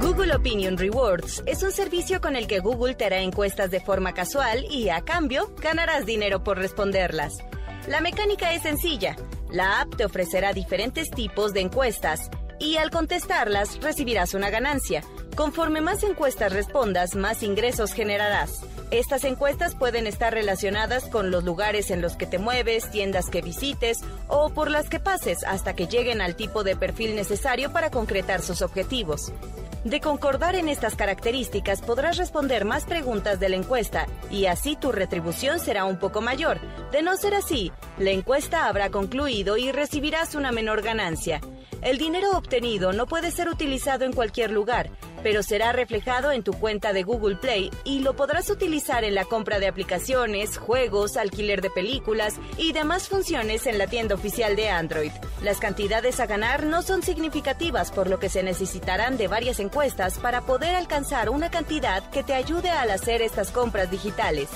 Google 0.05 0.35
Opinion 0.35 0.77
Rewards 0.77 1.45
es 1.47 1.63
un 1.63 1.71
servicio 1.71 2.21
con 2.21 2.35
el 2.35 2.49
que 2.49 2.59
Google 2.59 2.97
te 2.97 3.05
hará 3.05 3.21
encuestas 3.21 3.71
de 3.71 3.79
forma 3.79 4.13
casual 4.13 4.65
y, 4.69 4.89
a 4.89 5.03
cambio, 5.03 5.55
ganarás 5.63 6.07
dinero 6.07 6.43
por 6.43 6.59
responderlas. 6.59 7.39
La 7.87 8.01
mecánica 8.01 8.53
es 8.53 8.63
sencilla. 8.63 9.15
La 9.53 9.83
app 9.83 9.95
te 9.95 10.05
ofrecerá 10.05 10.53
diferentes 10.53 11.13
tipos 11.13 11.53
de 11.53 11.61
encuestas 11.61 12.31
y 12.59 12.79
al 12.79 12.91
contestarlas 12.91 13.81
recibirás 13.81 14.35
una 14.35 14.51
ganancia. 14.51 15.05
Conforme 15.37 15.81
más 15.81 16.03
encuestas 16.03 16.53
respondas, 16.53 17.15
más 17.15 17.45
ingresos 17.45 17.93
generarás. 17.93 18.65
Estas 18.91 19.25
encuestas 19.25 19.75
pueden 19.75 20.07
estar 20.07 20.33
relacionadas 20.33 21.05
con 21.05 21.31
los 21.31 21.45
lugares 21.45 21.91
en 21.91 22.01
los 22.01 22.17
que 22.17 22.27
te 22.27 22.39
mueves, 22.39 22.91
tiendas 22.91 23.31
que 23.31 23.43
visites 23.43 24.01
o 24.29 24.51
por 24.51 24.71
las 24.71 24.89
que 24.89 25.01
pases 25.01 25.45
hasta 25.45 25.75
que 25.75 25.87
lleguen 25.87 26.21
al 26.21 26.37
tipo 26.37 26.63
de 26.65 26.77
perfil 26.77 27.17
necesario 27.17 27.73
para 27.73 27.91
concretar 27.91 28.41
sus 28.43 28.63
objetivos. 28.63 29.33
De 29.85 30.01
concordar 30.01 30.55
en 30.55 30.71
estas 30.71 30.97
características 30.97 31.83
podrás 31.83 32.17
responder 32.17 32.65
más 32.65 32.85
preguntas 32.85 33.39
de 33.39 33.51
la 33.51 33.57
encuesta 33.57 34.07
y 34.31 34.47
así 34.47 34.77
tu 34.77 34.93
retribución 34.93 35.61
será 35.61 35.85
un 35.85 35.99
poco 35.99 36.23
mayor. 36.23 36.59
De 36.91 37.03
no 37.03 37.17
ser 37.19 37.35
así, 37.35 37.71
la 37.99 38.11
encuesta 38.11 38.67
habrá 38.67 38.89
concluido 38.89 39.59
y 39.59 39.73
recibirás 39.73 40.35
una 40.35 40.53
menor 40.53 40.81
ganancia. 40.81 41.41
El 41.85 41.99
dinero 41.99 42.31
obtenido 42.31 42.95
no 42.95 43.07
puede 43.07 43.31
ser 43.31 43.51
utilizado 43.51 44.07
en 44.07 44.15
cualquier 44.15 44.51
lugar, 44.51 44.91
pero 45.23 45.43
será 45.43 45.71
reflejado 45.73 46.33
en 46.33 46.43
tu 46.43 46.55
cuenta 46.55 46.95
de 46.95 47.03
Google 47.03 47.37
Play 47.37 47.71
y 47.85 47.99
lo 47.99 48.17
podrás 48.17 48.49
utilizar 48.49 49.05
en 49.05 49.15
la 49.15 49.27
compra 49.27 49.59
de 49.59 49.69
aplicaciones, 49.69 50.57
juegos, 50.57 51.19
alquiler 51.19 51.61
de 51.61 51.69
películas 51.69 52.37
y 52.57 52.73
demás 52.73 53.09
funciones 53.09 53.67
en 53.67 53.77
la 53.77 53.87
tienda 53.87 54.15
oficial 54.15 54.57
de 54.57 54.71
Android. 54.71 55.11
Las 55.43 55.59
cantidades 55.59 56.21
a 56.21 56.27
ganar 56.27 56.65
no 56.65 56.81
son 56.81 57.03
significativas, 57.03 57.91
por 57.91 58.09
lo 58.09 58.19
que 58.19 58.31
se 58.31 58.43
necesitarán 58.43 59.19
de 59.19 59.29
varias 59.29 59.61
encuestas 59.61 60.17
para 60.17 60.41
poder 60.41 60.75
alcanzar 60.77 61.29
una 61.29 61.51
cantidad 61.51 62.09
que 62.09 62.23
te 62.23 62.33
ayude 62.33 62.71
al 62.71 62.93
hacer 62.93 63.21
estas 63.21 63.51
compras 63.51 63.91
digitales. 63.91 64.49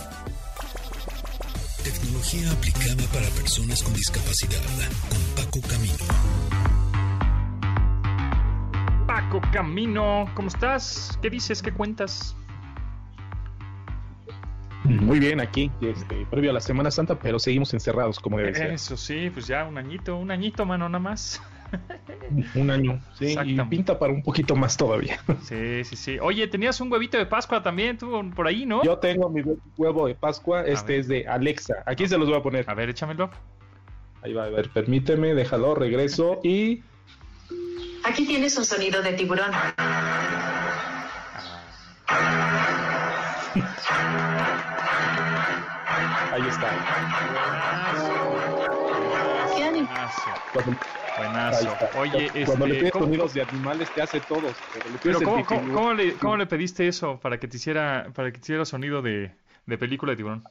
Tecnología 1.84 2.50
aplicada 2.52 3.06
para 3.12 3.28
personas 3.28 3.82
con 3.82 3.92
discapacidad. 3.92 4.62
Con 5.10 5.44
Paco 5.44 5.60
Camino. 5.68 6.77
Paco 9.08 9.40
Camino, 9.54 10.26
¿cómo 10.34 10.48
estás? 10.48 11.18
¿Qué 11.22 11.30
dices? 11.30 11.62
¿Qué 11.62 11.72
cuentas? 11.72 12.36
Muy 14.84 15.18
bien, 15.18 15.40
aquí, 15.40 15.70
este, 15.80 16.26
previo 16.30 16.50
a 16.50 16.52
la 16.52 16.60
Semana 16.60 16.90
Santa, 16.90 17.18
pero 17.18 17.38
seguimos 17.38 17.72
encerrados 17.72 18.20
como 18.20 18.36
debe 18.36 18.54
ser. 18.54 18.70
Eso 18.70 18.98
sí, 18.98 19.30
pues 19.32 19.46
ya 19.46 19.64
un 19.64 19.78
añito, 19.78 20.14
un 20.14 20.30
añito, 20.30 20.66
mano, 20.66 20.90
nada 20.90 20.98
más. 20.98 21.42
Un 22.54 22.70
año, 22.70 22.98
sí, 23.12 23.36
y 23.44 23.60
pinta 23.62 23.98
para 23.98 24.12
un 24.12 24.22
poquito 24.22 24.56
más 24.56 24.76
todavía. 24.76 25.18
Sí, 25.42 25.84
sí, 25.84 25.96
sí. 25.96 26.18
Oye, 26.18 26.46
tenías 26.46 26.80
un 26.80 26.92
huevito 26.92 27.16
de 27.16 27.26
Pascua 27.26 27.62
también, 27.62 27.96
tú 27.96 28.30
por 28.34 28.46
ahí, 28.46 28.66
¿no? 28.66 28.82
Yo 28.84 28.98
tengo 28.98 29.30
mi 29.30 29.42
huevo 29.76 30.06
de 30.06 30.14
Pascua, 30.14 30.66
este 30.66 30.92
ver. 30.92 31.00
es 31.00 31.08
de 31.08 31.26
Alexa. 31.26 31.82
Aquí 31.86 32.06
se 32.06 32.18
los 32.18 32.28
voy 32.28 32.38
a 32.38 32.42
poner. 32.42 32.68
A 32.68 32.74
ver, 32.74 32.90
échamelo. 32.90 33.30
Ahí 34.22 34.34
va, 34.34 34.44
a 34.44 34.48
ver, 34.50 34.70
permíteme, 34.70 35.34
déjalo, 35.34 35.74
regreso 35.74 36.40
y 36.44 36.82
Aquí 38.18 38.26
tienes 38.26 38.56
un 38.58 38.64
sonido 38.64 39.00
de 39.00 39.12
tiburón. 39.12 39.52
ahí 46.32 46.42
está. 46.48 46.70
¿Qué 49.56 49.64
anim- 49.64 49.88
Buenazo. 49.88 50.30
Buenazo. 51.16 51.98
Oye, 51.98 52.30
Cuando 52.46 52.66
le 52.66 52.72
este, 52.74 52.80
pides 52.80 52.92
¿cómo, 52.92 53.04
sonidos 53.06 53.34
de 53.34 53.42
animales 53.42 53.88
te 53.94 54.02
hace 54.02 54.20
todos. 54.20 54.52
Pero 55.02 55.18
le 55.18 55.24
cómo- 55.24 55.44
cómo- 55.44 55.60
tiburón. 55.60 55.74
cómo 55.74 55.94
le, 55.94 56.14
cómo 56.14 56.36
le 56.36 56.46
pediste 56.46 56.86
eso 56.88 57.18
para 57.20 57.38
que 57.38 57.48
te 57.48 57.56
hiciera, 57.56 58.10
para 58.14 58.28
que 58.30 58.38
te 58.38 58.44
hiciera 58.44 58.64
sonido 58.64 59.02
de, 59.02 59.34
de 59.66 59.78
película 59.78 60.12
de 60.12 60.16
tiburón? 60.16 60.44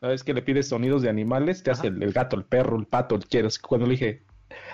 Sabes 0.00 0.24
que 0.24 0.34
le 0.34 0.42
pides 0.42 0.68
sonidos 0.68 1.02
de 1.02 1.08
animales, 1.10 1.62
te 1.62 1.70
hace 1.70 1.86
el, 1.86 2.02
el 2.02 2.12
gato, 2.12 2.36
el 2.36 2.44
perro, 2.44 2.76
el 2.78 2.86
pato, 2.86 3.14
el 3.14 3.26
quieres. 3.26 3.58
Cuando 3.60 3.86
le 3.86 3.92
dije, 3.92 4.24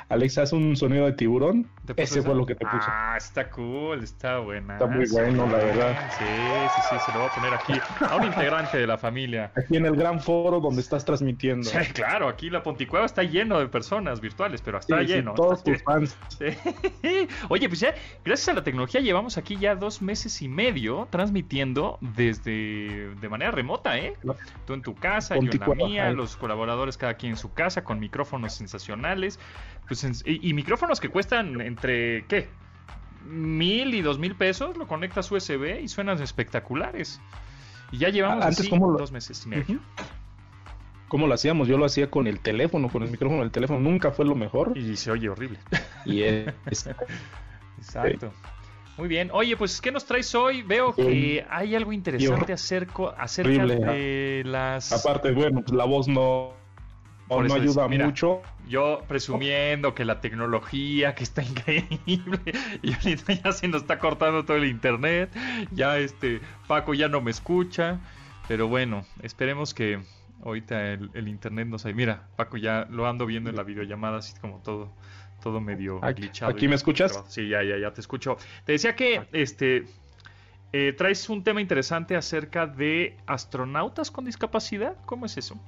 Alexa, 0.09 0.43
haz 0.43 0.53
un 0.53 0.77
sonido 0.77 1.07
de 1.07 1.12
tiburón, 1.12 1.69
¿Te 1.87 1.95
puso 1.95 2.03
ese 2.05 2.23
fue 2.23 2.35
lo 2.35 2.47
que 2.47 2.55
te 2.55 2.64
puso. 2.64 2.87
Ah, 2.87 3.14
está 3.17 3.51
cool, 3.51 4.03
está 4.03 4.38
buena. 4.38 4.75
Está 4.75 4.87
muy 4.87 5.07
bueno, 5.11 5.47
la 5.47 5.59
verdad. 5.59 6.11
Sí, 6.19 6.25
sí, 6.25 6.83
sí, 6.91 6.97
se 7.05 7.12
lo 7.12 7.19
voy 7.21 7.29
a 7.29 7.35
poner 7.35 7.55
aquí 7.55 7.73
a 8.01 8.17
un 8.17 8.25
integrante 8.25 8.79
de 8.79 8.87
la 8.87 8.99
familia. 8.99 9.53
Aquí 9.57 9.77
en 9.77 9.87
el 9.87 9.97
gran 9.97 10.21
foro 10.21 10.61
donde 10.61 10.81
estás 10.81 11.05
transmitiendo. 11.05 11.69
Sí, 11.69 11.79
claro, 11.93 12.29
aquí 12.29 12.51
la 12.51 12.62
Ponticueva 12.62 13.07
está 13.07 13.23
lleno 13.23 13.59
de 13.59 13.69
personas 13.69 14.21
virtuales, 14.21 14.62
pero 14.62 14.79
está 14.79 15.01
Sí, 15.01 15.07
sí, 15.07 15.12
lleno. 15.14 15.35
todos 15.35 15.59
está 15.59 15.73
tus 15.73 15.83
fans. 15.83 16.17
Sí. 16.38 17.29
Oye, 17.49 17.69
pues 17.69 17.81
ya, 17.81 17.95
gracias 18.25 18.49
a 18.49 18.53
la 18.55 18.64
tecnología, 18.64 19.01
llevamos 19.01 19.38
aquí 19.38 19.57
ya 19.57 19.75
dos 19.75 20.03
meses 20.03 20.41
y 20.43 20.49
medio 20.49 21.07
transmitiendo 21.11 21.99
desde 22.01 23.14
de 23.14 23.29
manera 23.29 23.51
remota, 23.51 23.99
¿eh? 23.99 24.14
Claro. 24.21 24.38
Tú 24.67 24.75
en 24.75 24.83
tu 24.83 24.95
casa, 24.95 25.35
yo 25.35 25.41
en 25.41 25.47
la 25.47 25.51
Ponticueva, 25.53 25.88
mía, 25.88 26.11
los 26.12 26.37
colaboradores 26.37 26.97
cada 26.97 27.14
quien 27.14 27.33
en 27.33 27.38
su 27.38 27.53
casa 27.53 27.85
con 27.85 27.99
micrófonos 28.01 28.55
sensacionales. 28.55 29.38
Pues 29.87 30.04
en- 30.04 30.14
y, 30.24 30.48
y 30.50 30.54
micrófonos 30.54 31.00
que 31.00 31.09
cuestan 31.09 31.61
entre, 31.61 32.24
¿qué? 32.26 32.48
Mil 33.24 33.94
y 33.94 34.00
dos 34.02 34.18
mil 34.18 34.35
pesos, 34.37 34.76
lo 34.76 34.87
conectas 34.87 35.31
USB 35.31 35.81
y 35.83 35.88
suenan 35.88 36.20
espectaculares. 36.22 37.20
Y 37.90 37.98
ya 37.98 38.09
llevamos 38.11 38.44
Antes, 38.44 38.61
así 38.61 38.70
¿cómo 38.70 38.90
lo- 38.90 38.98
dos 38.98 39.12
meses 39.12 39.42
y 39.44 39.48
medio. 39.48 39.78
¿Cómo 41.09 41.26
lo 41.26 41.33
hacíamos? 41.35 41.68
Yo 41.68 41.78
lo 41.78 41.87
hacía 41.87 42.11
con 42.11 42.26
el 42.26 42.40
teléfono, 42.40 42.90
con 42.90 43.02
el 43.02 43.11
micrófono 43.11 43.40
del 43.40 43.50
teléfono. 43.50 43.81
Nunca 43.81 44.11
fue 44.11 44.26
lo 44.26 44.35
mejor. 44.35 44.76
Y 44.76 44.94
se 44.96 45.11
oye 45.11 45.28
horrible. 45.31 45.59
Y 46.04 46.22
es, 46.22 46.52
Exacto. 47.78 48.31
Muy 48.98 49.09
bien. 49.09 49.31
Oye, 49.33 49.57
pues, 49.57 49.81
¿qué 49.81 49.90
nos 49.92 50.04
traes 50.04 50.35
hoy? 50.35 50.62
Veo 50.62 50.92
que 50.94 51.46
hay 51.48 51.74
algo 51.76 51.92
interesante 51.92 52.52
acerco- 52.52 53.14
acerca 53.16 53.48
Horrible, 53.64 53.76
de 53.76 54.42
las... 54.44 54.92
aparte, 54.92 55.31
bueno, 55.33 55.62
pues 55.62 55.72
la 55.72 55.85
voz 55.85 56.09
no, 56.09 56.52
Por 57.29 57.47
no 57.49 57.55
es- 57.57 57.62
ayuda 57.62 57.88
mira, 57.88 58.07
mucho. 58.07 58.43
Yo 58.69 59.03
presumiendo 59.09 59.95
que 59.95 60.05
la 60.05 60.21
tecnología, 60.21 61.14
que 61.14 61.25
está 61.25 61.43
increíble, 61.43 62.41
y 62.83 62.93
ahorita 62.95 63.33
ya 63.35 63.53
se 63.53 63.69
nos 63.69 63.83
está 63.83 63.99
cortando 63.99 64.45
todo 64.45 64.57
el 64.57 64.64
internet, 64.67 65.31
ya 65.71 65.99
este 65.99 66.41
Paco 66.67 66.95
ya 66.95 67.09
no 67.09 67.21
me 67.21 67.31
escucha, 67.31 68.01
pero 68.49 68.69
bueno, 68.69 69.05
esperemos 69.23 69.75
que 69.75 70.01
ahorita 70.45 70.93
el, 70.93 71.11
el 71.14 71.29
internet 71.29 71.69
nos 71.69 71.85
ayude. 71.85 71.97
Mira, 71.97 72.29
Paco 72.37 72.57
ya 72.57 72.87
lo 72.91 73.07
ando 73.09 73.27
viendo 73.27 73.51
en 73.51 73.57
la 73.57 73.62
videollamada, 73.62 74.19
así 74.19 74.38
como 74.41 74.59
todo, 74.62 74.93
todo 75.43 75.61
medio 75.61 76.03
Aquí- 76.05 76.23
glitchado. 76.23 76.51
aquí 76.53 76.69
me 76.69 76.75
escuchas? 76.77 77.23
Sí, 77.29 77.49
ya, 77.49 77.62
ya, 77.62 77.77
ya 77.79 77.93
te 77.93 78.01
escucho. 78.01 78.37
Te 78.64 78.73
decía 78.73 78.95
que 78.97 79.27
este 79.33 79.85
eh, 80.73 80.93
traes 80.97 81.29
un 81.31 81.43
tema 81.43 81.61
interesante 81.62 82.14
acerca 82.17 82.67
de 82.67 83.17
astronautas 83.27 84.11
con 84.11 84.25
discapacidad. 84.27 84.97
¿Cómo 85.07 85.25
es 85.27 85.37
eso? 85.38 85.59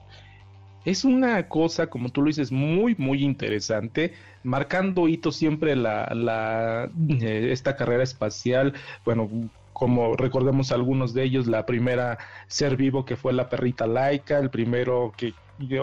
Es 0.85 1.05
una 1.05 1.49
cosa, 1.49 1.89
como 1.89 2.09
tú 2.09 2.23
lo 2.23 2.29
dices, 2.29 2.51
muy, 2.51 2.95
muy 2.97 3.23
interesante, 3.23 4.15
marcando 4.43 5.09
hito 5.09 5.31
siempre 5.31 5.77
la, 5.77 6.07
la, 6.15 6.91
eh, 7.21 7.49
esta 7.53 7.77
carrera 7.77 8.03
espacial. 8.03 8.73
Bueno, 9.05 9.29
como 9.75 10.17
recordemos 10.17 10.73
algunos 10.73 11.13
de 11.15 11.25
ellos, 11.25 11.47
la 11.47 11.67
primera 11.67 12.19
ser 12.49 12.77
vivo 12.77 13.05
que 13.05 13.17
fue 13.17 13.33
la 13.33 13.49
perrita 13.49 13.87
Laika, 13.87 14.39
el 14.39 14.51
primero 14.51 15.13
que 15.17 15.35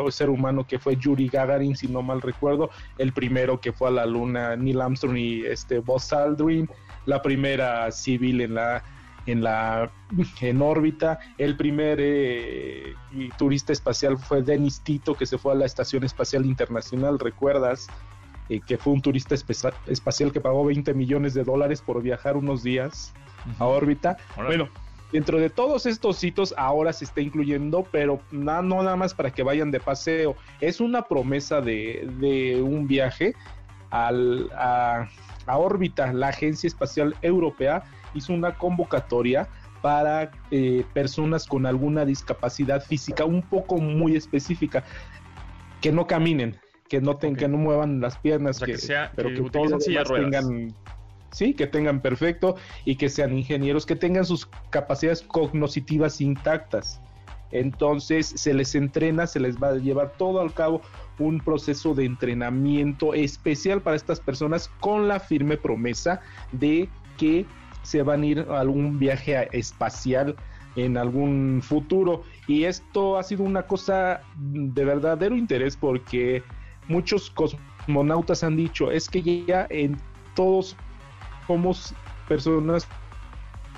ser 0.09 0.29
humano 0.29 0.65
que 0.65 0.79
fue 0.79 0.95
Yuri 0.95 1.27
Gagarin, 1.29 1.75
si 1.75 1.87
no 1.87 2.01
mal 2.01 2.21
recuerdo, 2.21 2.69
el 2.97 3.13
primero 3.13 3.59
que 3.59 3.71
fue 3.71 3.89
a 3.89 3.91
la 3.91 4.05
luna 4.05 4.55
Neil 4.55 4.81
Armstrong 4.81 5.17
y 5.17 5.45
este 5.45 5.79
Buzz 5.79 6.13
Aldrin, 6.13 6.67
la 7.05 7.21
primera 7.21 7.91
civil 7.91 8.41
en 8.41 8.55
la 8.55 8.83
en 9.27 9.43
la 9.43 9.91
en 10.41 10.61
órbita. 10.61 11.19
El 11.37 11.55
primer 11.55 11.99
eh, 12.01 12.93
turista 13.37 13.71
espacial 13.73 14.17
fue 14.17 14.41
Denis 14.41 14.81
Tito, 14.81 15.13
que 15.15 15.25
se 15.25 15.37
fue 15.37 15.51
a 15.51 15.55
la 15.55 15.65
Estación 15.65 16.03
Espacial 16.03 16.45
Internacional, 16.45 17.19
¿recuerdas? 17.19 17.87
Eh, 18.49 18.61
que 18.65 18.77
fue 18.77 18.93
un 18.93 19.01
turista 19.01 19.35
espacial 19.35 20.31
que 20.31 20.39
pagó 20.41 20.63
20 20.65 20.93
millones 20.93 21.33
de 21.33 21.43
dólares 21.43 21.81
por 21.81 22.01
viajar 22.01 22.37
unos 22.37 22.63
días 22.63 23.13
a 23.59 23.65
órbita. 23.65 24.17
Bueno, 24.47 24.69
dentro 25.11 25.37
de 25.37 25.49
todos 25.49 25.85
estos 25.85 26.23
hitos 26.23 26.53
ahora 26.57 26.93
se 26.93 27.03
está 27.05 27.19
incluyendo, 27.21 27.85
pero 27.91 28.21
na- 28.31 28.61
no 28.61 28.81
nada 28.83 28.95
más 28.95 29.13
para 29.13 29.31
que 29.31 29.43
vayan 29.43 29.69
de 29.71 29.79
paseo, 29.81 30.35
es 30.61 30.79
una 30.79 31.01
promesa 31.03 31.59
de, 31.61 32.09
de 32.19 32.61
un 32.61 32.87
viaje 32.87 33.35
al, 33.89 34.49
a, 34.55 35.07
a 35.45 35.57
órbita. 35.57 36.11
La 36.13 36.29
Agencia 36.29 36.67
Espacial 36.67 37.15
Europea 37.21 37.83
hizo 38.13 38.33
una 38.33 38.53
convocatoria 38.57 39.47
para 39.81 40.31
eh, 40.51 40.83
personas 40.93 41.45
con 41.45 41.65
alguna 41.65 42.03
discapacidad 42.05 42.83
física 42.83 43.25
un 43.25 43.41
poco 43.43 43.77
muy 43.77 44.15
específica, 44.15 44.83
que 45.81 45.91
no 45.91 46.07
caminen, 46.07 46.57
que 46.89 46.99
no, 47.01 47.17
ten- 47.17 47.35
que 47.35 47.47
no 47.47 47.57
muevan 47.57 48.01
las 48.01 48.17
piernas, 48.17 48.57
O 48.57 48.59
sea, 48.59 48.65
que 48.65 48.77
sea- 48.77 49.11
pero 49.15 49.29
que 49.29 49.35
que, 49.35 49.41
utilicen 49.41 49.61
todo 49.69 49.77
lo 49.77 49.81
silla 49.81 50.03
de 50.03 50.13
demás 50.13 50.45
tengan 50.47 50.75
sí, 51.31 51.53
que 51.53 51.67
tengan 51.67 52.01
perfecto 52.01 52.55
y 52.85 52.95
que 52.95 53.09
sean 53.09 53.37
ingenieros, 53.37 53.85
que 53.85 53.95
tengan 53.95 54.25
sus 54.25 54.47
capacidades 54.71 55.21
cognitivas 55.21 56.21
intactas. 56.21 56.99
Entonces 57.51 58.33
se 58.35 58.53
les 58.53 58.75
entrena, 58.75 59.25
se 59.27 59.39
les 59.39 59.57
va 59.57 59.69
a 59.69 59.75
llevar 59.75 60.13
todo 60.17 60.41
al 60.41 60.53
cabo 60.53 60.81
un 61.19 61.39
proceso 61.39 61.93
de 61.93 62.05
entrenamiento 62.05 63.13
especial 63.13 63.81
para 63.81 63.95
estas 63.95 64.19
personas 64.19 64.69
con 64.81 65.07
la 65.07 65.19
firme 65.19 65.55
promesa 65.57 66.19
de 66.51 66.89
que 67.17 67.45
se 67.87 68.03
van 68.03 68.21
a 68.21 68.25
ir 68.25 68.45
a 68.49 68.59
algún 68.59 68.99
viaje 68.99 69.47
espacial 69.57 70.35
en 70.75 70.97
algún 70.97 71.61
futuro. 71.63 72.23
Y 72.45 72.65
esto 72.65 73.17
ha 73.17 73.23
sido 73.23 73.43
una 73.43 73.63
cosa 73.63 74.21
de 74.35 74.83
verdadero 74.83 75.37
interés 75.37 75.77
porque 75.77 76.43
muchos 76.89 77.29
cosmonautas 77.29 78.43
han 78.43 78.57
dicho, 78.57 78.91
es 78.91 79.07
que 79.07 79.45
ya 79.45 79.67
en 79.69 79.97
todos 80.35 80.75
somos 81.47 81.95
personas 82.27 82.85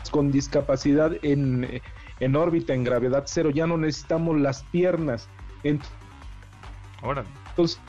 con 0.09 0.31
discapacidad 0.31 1.11
en, 1.21 1.79
en 2.19 2.35
órbita, 2.35 2.73
en 2.73 2.83
gravedad 2.83 3.25
cero, 3.27 3.51
ya 3.51 3.67
no 3.67 3.77
necesitamos 3.77 4.39
las 4.39 4.63
piernas. 4.63 5.29
Ahora, 7.03 7.23
Entonces, 7.49 7.79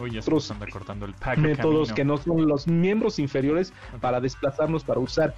uy, 0.00 0.10
ya 0.12 0.20
Otros 0.20 0.50
anda 0.50 0.66
cortando 0.66 1.06
el 1.06 1.14
Paco 1.14 1.40
métodos 1.40 1.88
camino. 1.88 1.94
que 1.94 2.04
no 2.04 2.16
son 2.18 2.46
los 2.48 2.66
miembros 2.66 3.18
inferiores 3.18 3.72
para 4.00 4.20
desplazarnos, 4.20 4.84
para 4.84 5.00
usar. 5.00 5.34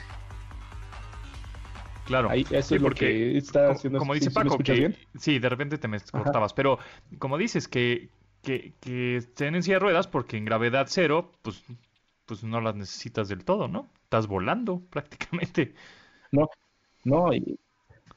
Claro. 2.07 2.31
Ahí, 2.31 2.41
eso 2.51 2.63
Sí, 2.63 2.75
es 2.77 2.81
lo 2.81 2.89
porque 2.89 3.07
que 3.07 3.37
está 3.39 3.71
haciendo. 3.71 3.99
como 3.99 4.15
¿sí- 4.15 4.21
dice 4.21 4.31
sí 4.31 4.35
Paco, 4.35 4.59
que 4.59 4.73
bien? 4.73 4.97
sí, 5.19 5.39
de 5.39 5.49
repente 5.49 5.77
te 5.79 5.89
me 5.89 6.01
cortabas, 6.01 6.55
pero 6.55 6.79
como 7.19 7.37
dices 7.37 7.69
que, 7.69 8.09
que, 8.43 8.73
que 8.81 9.17
estén 9.17 9.55
en 9.55 9.63
silla 9.63 9.77
de 9.77 9.81
ruedas 9.81 10.07
porque 10.07 10.39
en 10.39 10.47
gravedad 10.47 10.87
cero, 10.89 11.33
pues, 11.43 11.63
pues 12.25 12.43
no 12.45 12.61
las 12.63 12.75
necesitas 12.77 13.29
del 13.29 13.45
todo, 13.45 13.69
¿no? 13.69 13.89
Estás 14.05 14.27
volando 14.27 14.81
prácticamente. 14.91 15.75
No, 16.33 16.49
no, 17.05 17.33
y 17.35 17.59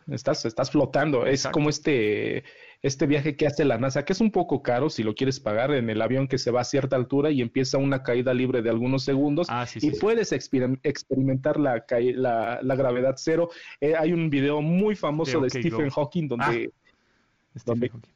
estás, 0.08 0.45
estás 0.45 0.71
flotando. 0.71 1.25
Es 1.25 1.45
como 1.47 1.69
este, 1.69 2.45
este 2.84 3.06
viaje 3.06 3.36
que 3.36 3.46
hace 3.46 3.63
la 3.63 3.78
NASA, 3.78 4.06
que 4.06 4.13
es 4.13 4.22
un 4.22 4.32
poco 4.32 4.63
caro 4.63 4.89
si 4.89 5.04
lo 5.04 5.13
quieres 5.13 5.39
pagar 5.39 5.72
en 5.72 5.89
el 5.89 6.02
avión 6.02 6.28
que 6.28 6.38
se 6.39 6.50
va 6.50 6.62
a 6.62 6.63
cierta 6.63 6.96
altura 6.96 7.30
y 7.30 7.41
empieza 7.41 7.78
una 7.78 8.02
caída 8.02 8.34
libre 8.34 8.62
de 8.63 8.70
algunos 8.72 9.04
segundos. 9.04 9.48
Ah, 9.50 9.65
sí, 9.67 9.78
y 9.78 9.82
sí. 9.82 9.91
sí. 9.91 10.00
puedes 10.02 10.32
experim- 10.32 10.80
experimentar 10.84 11.60
la, 11.60 11.86
la, 12.15 12.60
la 12.62 12.76
gravedad 12.76 13.15
cero. 13.17 13.50
Eh, 13.80 13.94
hay 13.98 14.13
un 14.13 14.30
video 14.32 14.62
muy 14.62 14.96
famoso 14.96 15.39
De 15.41 15.50
Stephen 15.50 15.89
Go. 15.89 15.91
Hawking 15.91 16.28
donde. 16.28 16.46
Hawking. 16.46 16.72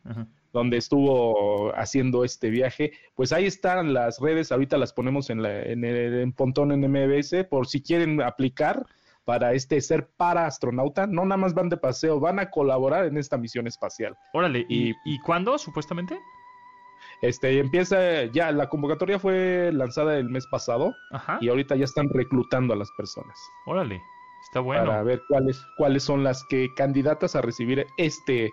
Ajá. 0.06 0.28
donde 0.54 0.78
estuvo 0.78 1.76
haciendo 1.76 2.24
este 2.24 2.50
viaje. 2.50 2.94
Pues 3.14 3.34
ahí 3.34 3.46
están 3.46 3.94
las 3.94 4.20
redes, 4.20 4.52
ahorita 4.52 4.78
las 4.78 4.94
ponemos 4.94 5.30
en, 5.30 5.42
la, 5.44 5.62
en, 5.62 5.84
el, 5.84 6.22
en 6.22 6.32
Pontón 6.32 6.72
en 6.72 6.80
MBS, 6.90 7.44
por 7.50 7.68
si 7.68 7.82
quieren 7.82 8.22
aplicar 8.22 8.86
para 9.26 9.54
este 9.54 9.82
ser 9.82 10.08
para 10.18 10.46
astronauta, 10.46 11.08
no 11.08 11.24
nada 11.26 11.38
más 11.38 11.54
van 11.54 11.70
de 11.70 11.78
paseo, 11.78 12.20
van 12.20 12.40
a 12.40 12.50
colaborar 12.52 13.06
en 13.06 13.18
esta 13.18 13.38
misión 13.38 13.68
espacial. 13.68 14.16
Órale, 14.34 14.66
¿y, 14.70 14.90
Y- 14.92 14.96
¿y 15.06 15.20
cuándo, 15.20 15.58
supuestamente? 15.58 16.18
Este 17.22 17.60
empieza 17.60 18.26
ya, 18.26 18.52
la 18.52 18.68
convocatoria 18.68 19.20
fue 19.20 19.72
lanzada 19.74 20.18
el 20.18 20.30
mes 20.30 20.46
pasado 20.48 20.94
Ajá. 21.12 21.38
y 21.42 21.50
ahorita 21.50 21.76
ya 21.76 21.86
están 21.86 22.10
reclutando 22.14 22.74
a 22.74 22.78
las 22.78 22.90
personas 22.98 23.38
Órale, 23.66 24.02
está 24.46 24.60
bueno. 24.60 24.86
para 24.86 25.02
ver 25.04 25.22
cuáles 25.30 25.66
cuáles 25.78 26.04
son 26.04 26.24
las 26.24 26.44
que 26.50 26.68
candidatas 26.76 27.36
a 27.36 27.42
recibir 27.42 27.86
este 27.98 28.52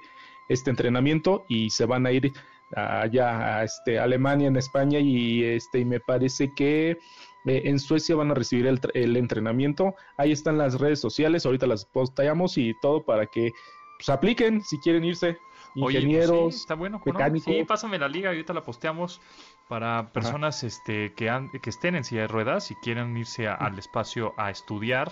este 0.48 0.70
entrenamiento 0.70 1.44
y 1.48 1.70
se 1.70 1.86
van 1.86 2.06
a 2.06 2.12
ir 2.12 2.32
allá 2.74 3.58
a 3.58 3.64
este 3.64 3.98
Alemania, 3.98 4.48
en 4.48 4.56
España 4.56 4.98
y 5.00 5.42
este 5.44 5.80
y 5.80 5.84
me 5.84 6.00
parece 6.00 6.52
que 6.54 6.98
eh, 7.46 7.62
en 7.64 7.78
Suecia 7.78 8.14
van 8.16 8.30
a 8.30 8.34
recibir 8.34 8.66
el, 8.66 8.80
tr- 8.80 8.90
el 8.94 9.16
entrenamiento. 9.16 9.94
Ahí 10.16 10.32
están 10.32 10.58
las 10.58 10.80
redes 10.80 11.00
sociales, 11.00 11.44
ahorita 11.46 11.66
las 11.66 11.84
posteamos 11.84 12.58
y 12.58 12.74
todo 12.80 13.04
para 13.04 13.26
que 13.26 13.52
pues, 13.98 14.08
apliquen 14.08 14.62
si 14.62 14.78
quieren 14.78 15.04
irse. 15.04 15.38
Oye, 15.74 15.80
pues 15.80 15.94
Ingenieros, 16.04 16.54
sí, 16.54 16.60
está 16.60 16.74
bueno. 16.74 17.00
¿cómo 17.00 17.14
no? 17.14 17.18
mecánicos. 17.18 17.54
Sí, 17.54 17.64
pásame 17.64 17.98
la 17.98 18.08
liga 18.08 18.30
y 18.30 18.34
ahorita 18.36 18.52
la 18.52 18.62
posteamos 18.62 19.20
para 19.68 20.12
personas 20.12 20.62
este, 20.64 21.14
que, 21.14 21.30
han- 21.30 21.48
que 21.50 21.70
estén 21.70 21.94
en 21.94 22.04
silla 22.04 22.22
de 22.22 22.28
ruedas 22.28 22.70
y 22.70 22.74
quieran 22.76 23.16
irse 23.16 23.48
a- 23.48 23.54
al 23.54 23.78
espacio 23.78 24.34
a 24.36 24.50
estudiar 24.50 25.10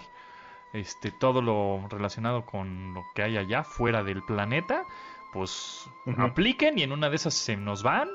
este, 0.73 1.11
todo 1.13 1.41
lo 1.43 1.89
relacionado 1.89 2.45
con 2.45 2.95
lo 2.95 3.03
que 3.15 3.23
hay 3.23 3.37
allá 3.39 3.65
fuera 3.65 4.05
del 4.05 4.23
planeta. 4.23 4.85
Pues 5.33 5.89
Ujú. 6.07 6.21
apliquen 6.23 6.79
y 6.79 6.83
en 6.83 6.93
una 6.93 7.09
de 7.09 7.17
esas 7.17 7.35
se 7.35 7.57
nos 7.57 7.83
van, 7.83 8.09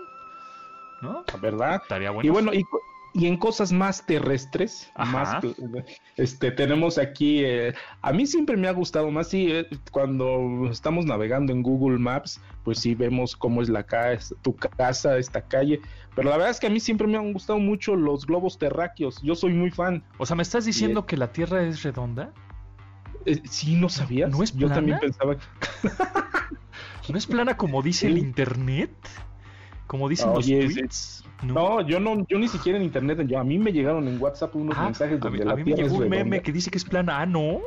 ¿no? 1.01 1.23
¿verdad? 1.41 1.81
Estaría 1.81 2.11
bueno. 2.11 2.27
Y 2.27 2.29
bueno, 2.29 2.53
y, 2.53 2.63
y 3.15 3.27
en 3.27 3.37
cosas 3.37 3.71
más 3.71 4.05
terrestres, 4.05 4.91
Ajá. 4.93 5.11
más 5.39 5.45
este 6.17 6.51
tenemos 6.51 6.97
aquí 6.97 7.43
eh, 7.45 7.73
a 8.01 8.11
mí 8.11 8.27
siempre 8.27 8.57
me 8.57 8.67
ha 8.67 8.73
gustado 8.73 9.09
más 9.09 9.29
sí 9.29 9.47
eh, 9.49 9.65
cuando 9.91 10.69
estamos 10.69 11.05
navegando 11.05 11.53
en 11.53 11.63
Google 11.63 11.97
Maps, 11.97 12.41
pues 12.63 12.79
sí 12.79 12.93
vemos 12.93 13.37
cómo 13.37 13.61
es 13.61 13.69
la 13.69 13.83
casa, 13.83 14.35
tu 14.41 14.53
casa, 14.55 15.17
esta 15.17 15.41
calle, 15.41 15.79
pero 16.13 16.29
la 16.29 16.35
verdad 16.35 16.51
es 16.51 16.59
que 16.59 16.67
a 16.67 16.69
mí 16.69 16.81
siempre 16.81 17.07
me 17.07 17.17
han 17.17 17.31
gustado 17.31 17.57
mucho 17.57 17.95
los 17.95 18.25
globos 18.25 18.57
terráqueos. 18.57 19.21
Yo 19.21 19.35
soy 19.35 19.53
muy 19.53 19.71
fan. 19.71 20.03
O 20.17 20.25
sea, 20.25 20.35
¿me 20.35 20.43
estás 20.43 20.65
diciendo 20.65 21.05
que 21.05 21.15
la 21.15 21.31
Tierra 21.31 21.63
es 21.63 21.83
redonda? 21.83 22.33
Eh, 23.25 23.41
sí, 23.49 23.75
no 23.75 23.89
sabías. 23.89 24.29
¿No 24.29 24.43
es 24.43 24.53
Yo 24.53 24.67
también 24.67 24.99
plana? 24.99 25.01
pensaba 25.01 25.37
que 25.37 25.45
¿No 27.11 27.17
es 27.17 27.27
plana 27.27 27.55
como 27.55 27.81
dice 27.81 28.07
el 28.07 28.17
internet? 28.17 28.91
Como 29.87 30.09
dicen 30.09 30.29
Oye, 30.29 30.61
los 30.63 30.69
es- 30.71 30.75
tweets. 30.75 31.23
No, 31.43 31.81
yo 31.87 31.99
no, 31.99 32.25
yo 32.27 32.39
ni 32.39 32.47
siquiera 32.47 32.77
en 32.77 32.85
internet, 32.85 33.19
yo, 33.27 33.39
a 33.39 33.43
mí 33.43 33.59
me 33.59 33.71
llegaron 33.71 34.07
en 34.07 34.19
WhatsApp 34.21 34.55
unos 34.55 34.75
Ah, 34.77 34.85
mensajes 34.85 35.21
a 35.21 35.29
mí, 35.29 35.37
donde 35.37 35.43
a 35.43 35.45
la 35.45 35.55
mí 35.55 35.63
me 35.63 35.75
llegó 35.75 35.95
un 35.97 36.09
meme 36.09 36.41
que 36.41 36.51
dice 36.51 36.71
que 36.71 36.77
es 36.77 36.85
plana. 36.85 37.19
Ah, 37.21 37.25
no. 37.25 37.61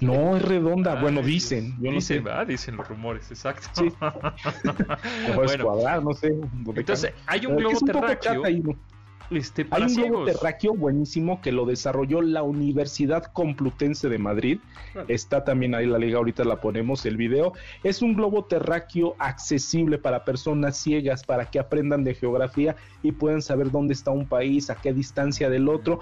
No, 0.00 0.36
es 0.36 0.42
redonda. 0.42 0.94
bueno, 1.00 1.22
dicen, 1.22 1.76
yo 1.80 1.90
no 1.90 1.96
dicen, 1.96 2.18
sé. 2.18 2.20
¿verdad? 2.22 2.46
Dicen 2.46 2.76
los 2.76 2.88
rumores, 2.88 3.30
exacto. 3.30 3.68
Sí. 3.74 3.88
Bueno, 5.34 5.64
cuadrado, 5.64 6.02
no 6.02 6.12
sé. 6.12 6.28
entonces, 6.76 7.14
hay 7.26 7.46
un 7.46 7.56
globo 7.56 7.78
terráqueo 7.80 8.44
ahí, 8.44 8.60
¿no? 8.60 8.72
Este, 9.30 9.62
Hay 9.62 9.68
para 9.68 9.86
un 9.86 9.94
globo 9.94 10.24
terráqueo 10.24 10.74
buenísimo 10.74 11.40
que 11.40 11.52
lo 11.52 11.64
desarrolló 11.66 12.22
la 12.22 12.42
Universidad 12.42 13.24
Complutense 13.32 14.08
de 14.08 14.18
Madrid. 14.18 14.58
Está 15.08 15.44
también 15.44 15.74
ahí 15.74 15.86
la 15.86 15.98
liga, 15.98 16.18
ahorita 16.18 16.44
la 16.44 16.60
ponemos 16.60 17.06
el 17.06 17.16
video. 17.16 17.52
Es 17.84 18.02
un 18.02 18.14
globo 18.14 18.44
terráqueo 18.44 19.14
accesible 19.18 19.98
para 19.98 20.24
personas 20.24 20.76
ciegas, 20.76 21.24
para 21.24 21.46
que 21.50 21.58
aprendan 21.58 22.04
de 22.04 22.14
geografía 22.14 22.76
y 23.02 23.12
puedan 23.12 23.42
saber 23.42 23.70
dónde 23.70 23.94
está 23.94 24.10
un 24.10 24.26
país, 24.26 24.70
a 24.70 24.74
qué 24.74 24.92
distancia 24.92 25.48
del 25.48 25.68
otro 25.68 26.00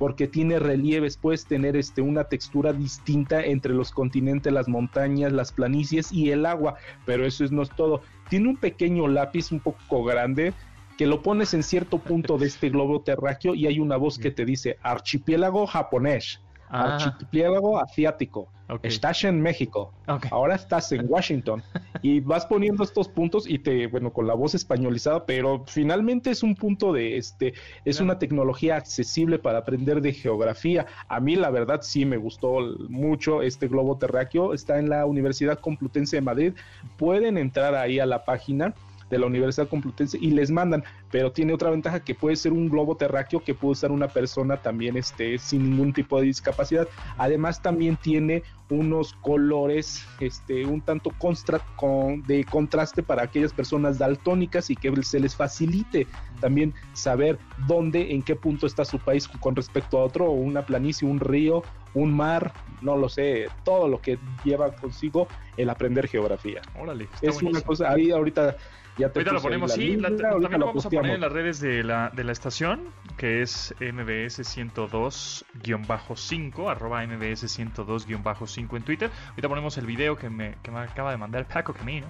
porque 0.00 0.26
tiene 0.26 0.58
relieves, 0.58 1.18
puedes 1.18 1.44
tener 1.44 1.76
este, 1.76 2.00
una 2.00 2.24
textura 2.24 2.72
distinta 2.72 3.44
entre 3.44 3.74
los 3.74 3.90
continentes, 3.90 4.50
las 4.50 4.66
montañas, 4.66 5.30
las 5.30 5.52
planicies 5.52 6.10
y 6.10 6.30
el 6.30 6.46
agua, 6.46 6.76
pero 7.04 7.26
eso 7.26 7.44
es, 7.44 7.52
no 7.52 7.60
es 7.60 7.68
todo. 7.76 8.00
Tiene 8.30 8.48
un 8.48 8.56
pequeño 8.56 9.08
lápiz 9.08 9.52
un 9.52 9.60
poco 9.60 10.02
grande 10.02 10.54
que 11.00 11.06
lo 11.06 11.22
pones 11.22 11.54
en 11.54 11.62
cierto 11.62 11.96
punto 11.96 12.36
de 12.36 12.46
este 12.46 12.68
globo 12.68 13.00
terráqueo 13.00 13.54
y 13.54 13.66
hay 13.66 13.78
una 13.80 13.96
voz 13.96 14.18
que 14.18 14.30
te 14.30 14.44
dice 14.44 14.76
archipiélago 14.82 15.66
japonés, 15.66 16.42
Ah. 16.72 16.98
archipiélago 17.02 17.80
asiático, 17.80 18.48
Ok. 18.68 18.84
estás 18.84 19.24
en 19.24 19.40
México, 19.40 19.92
ahora 20.30 20.56
estás 20.56 20.92
en 20.92 21.06
Washington 21.08 21.62
y 22.02 22.20
vas 22.20 22.44
poniendo 22.44 22.84
estos 22.84 23.08
puntos 23.08 23.48
y 23.48 23.58
te, 23.60 23.86
bueno, 23.86 24.12
con 24.12 24.26
la 24.26 24.34
voz 24.34 24.54
españolizada, 24.54 25.24
pero 25.24 25.64
finalmente 25.66 26.28
es 26.30 26.42
un 26.42 26.54
punto 26.54 26.92
de, 26.92 27.16
este, 27.16 27.54
es 27.86 27.96
Claro. 27.96 28.04
una 28.04 28.18
tecnología 28.18 28.76
accesible 28.76 29.38
para 29.38 29.58
aprender 29.60 30.02
de 30.02 30.12
geografía. 30.12 30.84
A 31.08 31.18
mí 31.18 31.34
la 31.34 31.48
verdad 31.50 31.80
sí 31.82 32.04
me 32.04 32.18
gustó 32.18 32.58
mucho 32.90 33.40
este 33.40 33.66
globo 33.68 33.96
terráqueo, 33.96 34.52
está 34.52 34.78
en 34.78 34.90
la 34.90 35.06
Universidad 35.06 35.58
Complutense 35.58 36.16
de 36.16 36.22
Madrid, 36.22 36.52
pueden 36.98 37.38
entrar 37.38 37.74
ahí 37.74 37.98
a 37.98 38.04
la 38.06 38.22
página 38.26 38.74
de 39.10 39.18
la 39.18 39.26
Universidad 39.26 39.68
Complutense 39.68 40.18
y 40.20 40.30
les 40.30 40.50
mandan, 40.50 40.84
pero 41.10 41.32
tiene 41.32 41.52
otra 41.52 41.70
ventaja 41.70 42.00
que 42.00 42.14
puede 42.14 42.36
ser 42.36 42.52
un 42.52 42.68
globo 42.68 42.96
terráqueo 42.96 43.40
que 43.40 43.54
puede 43.54 43.72
usar 43.72 43.90
una 43.90 44.08
persona 44.08 44.56
también 44.56 44.96
este, 44.96 45.38
sin 45.38 45.70
ningún 45.70 45.92
tipo 45.92 46.18
de 46.18 46.26
discapacidad. 46.26 46.88
Además 47.18 47.60
también 47.60 47.96
tiene 47.96 48.42
unos 48.70 49.14
colores 49.14 50.06
este, 50.20 50.64
un 50.64 50.80
tanto 50.80 51.10
con, 51.18 52.22
de 52.22 52.44
contraste 52.44 53.02
para 53.02 53.24
aquellas 53.24 53.52
personas 53.52 53.98
daltónicas 53.98 54.70
y 54.70 54.76
que 54.76 54.90
se 55.02 55.20
les 55.20 55.34
facilite 55.34 56.06
también 56.40 56.72
saber 56.92 57.38
dónde, 57.66 58.12
en 58.12 58.22
qué 58.22 58.36
punto 58.36 58.66
está 58.66 58.84
su 58.84 58.98
país 58.98 59.28
con 59.28 59.56
respecto 59.56 59.98
a 59.98 60.04
otro, 60.04 60.26
o 60.26 60.32
una 60.32 60.64
planicie, 60.64 61.08
un 61.08 61.20
río, 61.20 61.62
un 61.94 62.14
mar, 62.16 62.52
no 62.82 62.96
lo 62.96 63.08
sé, 63.08 63.48
todo 63.64 63.88
lo 63.88 64.00
que 64.00 64.18
lleva 64.44 64.72
consigo 64.76 65.26
el 65.56 65.70
aprender 65.70 66.06
geografía. 66.08 66.60
Órale, 66.78 67.04
está 67.04 67.26
es 67.28 67.42
una 67.42 67.60
cosa, 67.62 67.90
ahí 67.90 68.10
ahorita 68.10 68.56
ya 68.98 69.08
te 69.10 69.20
Ahorita 69.20 69.32
lo 69.32 69.40
ponemos, 69.40 69.72
sí, 69.72 69.96
liga, 69.96 70.02
la- 70.02 70.08
ahorita 70.08 70.30
también 70.42 70.60
lo 70.60 70.66
vamos 70.66 70.84
a 70.86 70.90
poner 70.90 71.12
en 71.14 71.20
las 71.20 71.32
redes 71.32 71.60
de 71.60 71.82
la, 71.82 72.10
de 72.10 72.22
la 72.24 72.32
estación, 72.32 72.80
que 73.16 73.40
es 73.42 73.74
MBS 73.80 74.40
102-5, 74.44 76.70
arroba 76.70 77.02
MBS 77.06 77.46
102-5 77.48 78.76
en 78.76 78.82
Twitter. 78.82 79.10
Ahorita 79.30 79.48
ponemos 79.48 79.78
el 79.78 79.86
video 79.86 80.16
que 80.16 80.28
me, 80.28 80.56
que 80.62 80.70
me 80.70 80.80
acaba 80.80 81.10
de 81.12 81.16
mandar 81.16 81.46
Paco 81.48 81.72
Camino 81.72 82.08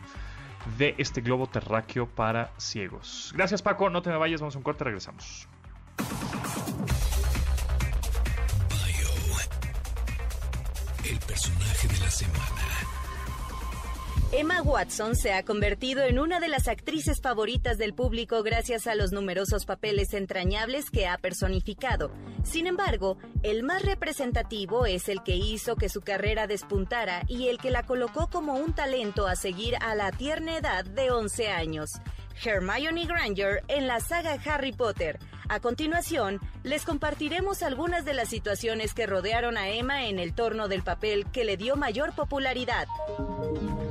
de 0.78 0.94
este 0.98 1.20
globo 1.20 1.46
terráqueo 1.46 2.06
para 2.06 2.50
ciegos. 2.58 3.32
Gracias 3.36 3.62
Paco, 3.62 3.88
no 3.88 4.02
te 4.02 4.10
me 4.10 4.16
vayas, 4.16 4.40
vamos 4.40 4.56
a 4.56 4.58
un 4.58 4.64
corte, 4.64 4.82
regresamos. 4.84 5.46
El 11.10 11.18
personaje 11.18 11.88
de 11.88 11.98
la 11.98 12.08
semana. 12.08 12.62
Emma 14.30 14.62
Watson 14.62 15.16
se 15.16 15.32
ha 15.32 15.44
convertido 15.44 16.04
en 16.04 16.20
una 16.20 16.38
de 16.38 16.46
las 16.46 16.68
actrices 16.68 17.20
favoritas 17.20 17.78
del 17.78 17.94
público 17.94 18.44
gracias 18.44 18.86
a 18.86 18.94
los 18.94 19.10
numerosos 19.10 19.66
papeles 19.66 20.14
entrañables 20.14 20.88
que 20.88 21.08
ha 21.08 21.18
personificado. 21.18 22.12
Sin 22.44 22.68
embargo, 22.68 23.18
el 23.42 23.64
más 23.64 23.82
representativo 23.82 24.86
es 24.86 25.08
el 25.08 25.24
que 25.24 25.34
hizo 25.34 25.74
que 25.74 25.88
su 25.88 26.00
carrera 26.00 26.46
despuntara 26.46 27.24
y 27.26 27.48
el 27.48 27.58
que 27.58 27.72
la 27.72 27.82
colocó 27.82 28.30
como 28.30 28.54
un 28.54 28.72
talento 28.72 29.26
a 29.26 29.34
seguir 29.34 29.74
a 29.80 29.96
la 29.96 30.12
tierna 30.12 30.58
edad 30.58 30.84
de 30.84 31.10
11 31.10 31.48
años. 31.48 31.90
Hermione 32.44 33.06
Granger 33.06 33.64
en 33.66 33.88
la 33.88 33.98
saga 33.98 34.38
Harry 34.44 34.70
Potter. 34.70 35.18
A 35.50 35.58
continuación, 35.58 36.38
les 36.62 36.84
compartiremos 36.84 37.64
algunas 37.64 38.04
de 38.04 38.14
las 38.14 38.28
situaciones 38.28 38.94
que 38.94 39.06
rodearon 39.06 39.58
a 39.58 39.68
Emma 39.68 40.06
en 40.06 40.20
el 40.20 40.32
torno 40.32 40.68
del 40.68 40.84
papel 40.84 41.26
que 41.32 41.42
le 41.42 41.56
dio 41.56 41.74
mayor 41.74 42.14
popularidad. 42.14 42.86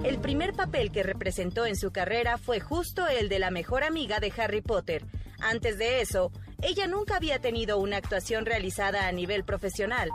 El 0.05 0.20
primer 0.20 0.53
papel 0.53 0.89
que 0.89 1.03
representó 1.03 1.66
en 1.66 1.76
su 1.76 1.91
carrera 1.91 2.38
fue 2.38 2.62
justo 2.62 3.10
el 3.10 3.28
de 3.28 3.39
la 3.39 3.51
mejor 3.51 3.84
amiga 3.84 4.22
de 4.22 4.32
Harry 4.38 4.62
Potter. 4.62 5.05
Antes 5.41 5.78
de 5.78 5.99
eso, 5.99 6.32
ella 6.62 6.88
nunca 6.88 7.18
había 7.18 7.39
tenido 7.39 7.78
una 7.78 7.97
actuación 7.97 8.45
realizada 8.45 9.07
a 9.07 9.12
nivel 9.12 9.43
profesional. 9.43 10.12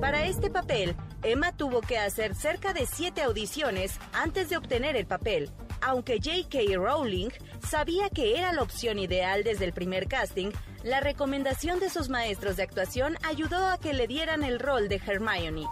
Para 0.00 0.24
este 0.26 0.50
papel, 0.50 0.94
Emma 1.24 1.50
tuvo 1.56 1.80
que 1.80 1.98
hacer 1.98 2.36
cerca 2.36 2.72
de 2.72 2.86
siete 2.86 3.22
audiciones 3.22 3.98
antes 4.12 4.50
de 4.50 4.56
obtener 4.56 4.94
el 4.94 5.06
papel. 5.06 5.50
Aunque 5.86 6.16
J.K. 6.16 6.76
Rowling 6.76 7.28
sabía 7.68 8.08
que 8.08 8.38
era 8.38 8.54
la 8.54 8.62
opción 8.62 8.98
ideal 8.98 9.44
desde 9.44 9.66
el 9.66 9.74
primer 9.74 10.08
casting, 10.08 10.50
la 10.82 11.00
recomendación 11.00 11.78
de 11.78 11.90
sus 11.90 12.08
maestros 12.08 12.56
de 12.56 12.62
actuación 12.62 13.18
ayudó 13.22 13.66
a 13.66 13.76
que 13.76 13.92
le 13.92 14.06
dieran 14.06 14.44
el 14.44 14.60
rol 14.60 14.88
de 14.88 14.96
Hermione. 14.96 15.66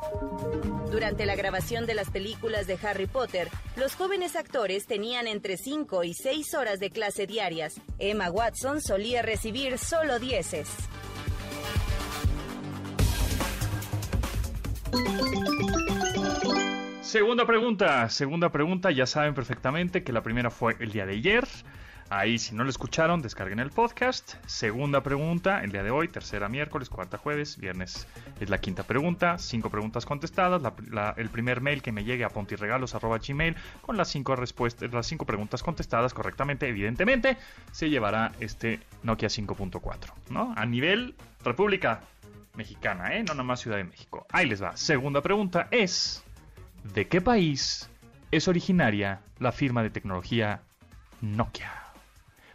Durante 0.90 1.24
la 1.24 1.34
grabación 1.34 1.86
de 1.86 1.94
las 1.94 2.10
películas 2.10 2.66
de 2.66 2.78
Harry 2.82 3.06
Potter, 3.06 3.48
los 3.76 3.94
jóvenes 3.94 4.36
actores 4.36 4.86
tenían 4.86 5.26
entre 5.26 5.56
5 5.56 6.04
y 6.04 6.12
6 6.12 6.54
horas 6.56 6.78
de 6.78 6.90
clase 6.90 7.26
diarias. 7.26 7.80
Emma 7.98 8.30
Watson 8.30 8.82
solía 8.82 9.22
recibir 9.22 9.78
solo 9.78 10.18
dieces. 10.18 10.68
Segunda 17.12 17.44
pregunta, 17.44 18.08
segunda 18.08 18.50
pregunta, 18.50 18.90
ya 18.90 19.04
saben 19.04 19.34
perfectamente 19.34 20.02
que 20.02 20.14
la 20.14 20.22
primera 20.22 20.50
fue 20.50 20.76
el 20.80 20.92
día 20.92 21.04
de 21.04 21.12
ayer. 21.12 21.46
Ahí 22.08 22.38
si 22.38 22.54
no 22.54 22.64
lo 22.64 22.70
escucharon, 22.70 23.20
descarguen 23.20 23.58
el 23.58 23.68
podcast. 23.68 24.36
Segunda 24.46 25.02
pregunta, 25.02 25.62
el 25.62 25.72
día 25.72 25.82
de 25.82 25.90
hoy, 25.90 26.08
tercera 26.08 26.48
miércoles, 26.48 26.88
cuarta 26.88 27.18
jueves, 27.18 27.58
viernes 27.58 28.08
es 28.40 28.48
la 28.48 28.56
quinta 28.62 28.84
pregunta. 28.84 29.36
Cinco 29.36 29.68
preguntas 29.68 30.06
contestadas. 30.06 30.62
El 31.18 31.28
primer 31.28 31.60
mail 31.60 31.82
que 31.82 31.92
me 31.92 32.02
llegue 32.02 32.24
a 32.24 32.30
pontirregalos.gmail 32.30 33.56
con 33.82 33.98
las 33.98 34.08
cinco 34.08 34.34
respuestas, 34.34 34.90
las 34.90 35.06
cinco 35.06 35.26
preguntas 35.26 35.62
contestadas 35.62 36.14
correctamente, 36.14 36.66
evidentemente, 36.66 37.36
se 37.72 37.90
llevará 37.90 38.32
este 38.40 38.80
Nokia 39.02 39.28
5.4, 39.28 40.14
¿no? 40.30 40.54
A 40.56 40.64
nivel 40.64 41.14
República 41.44 42.00
Mexicana, 42.54 43.14
¿eh? 43.14 43.22
No 43.22 43.34
nomás 43.34 43.60
Ciudad 43.60 43.76
de 43.76 43.84
México. 43.84 44.26
Ahí 44.30 44.46
les 44.46 44.62
va. 44.62 44.74
Segunda 44.78 45.20
pregunta 45.20 45.68
es... 45.70 46.24
¿De 46.84 47.08
qué 47.08 47.20
país 47.20 47.88
es 48.30 48.48
originaria 48.48 49.20
la 49.38 49.52
firma 49.52 49.82
de 49.82 49.90
tecnología 49.90 50.62
Nokia? 51.20 51.72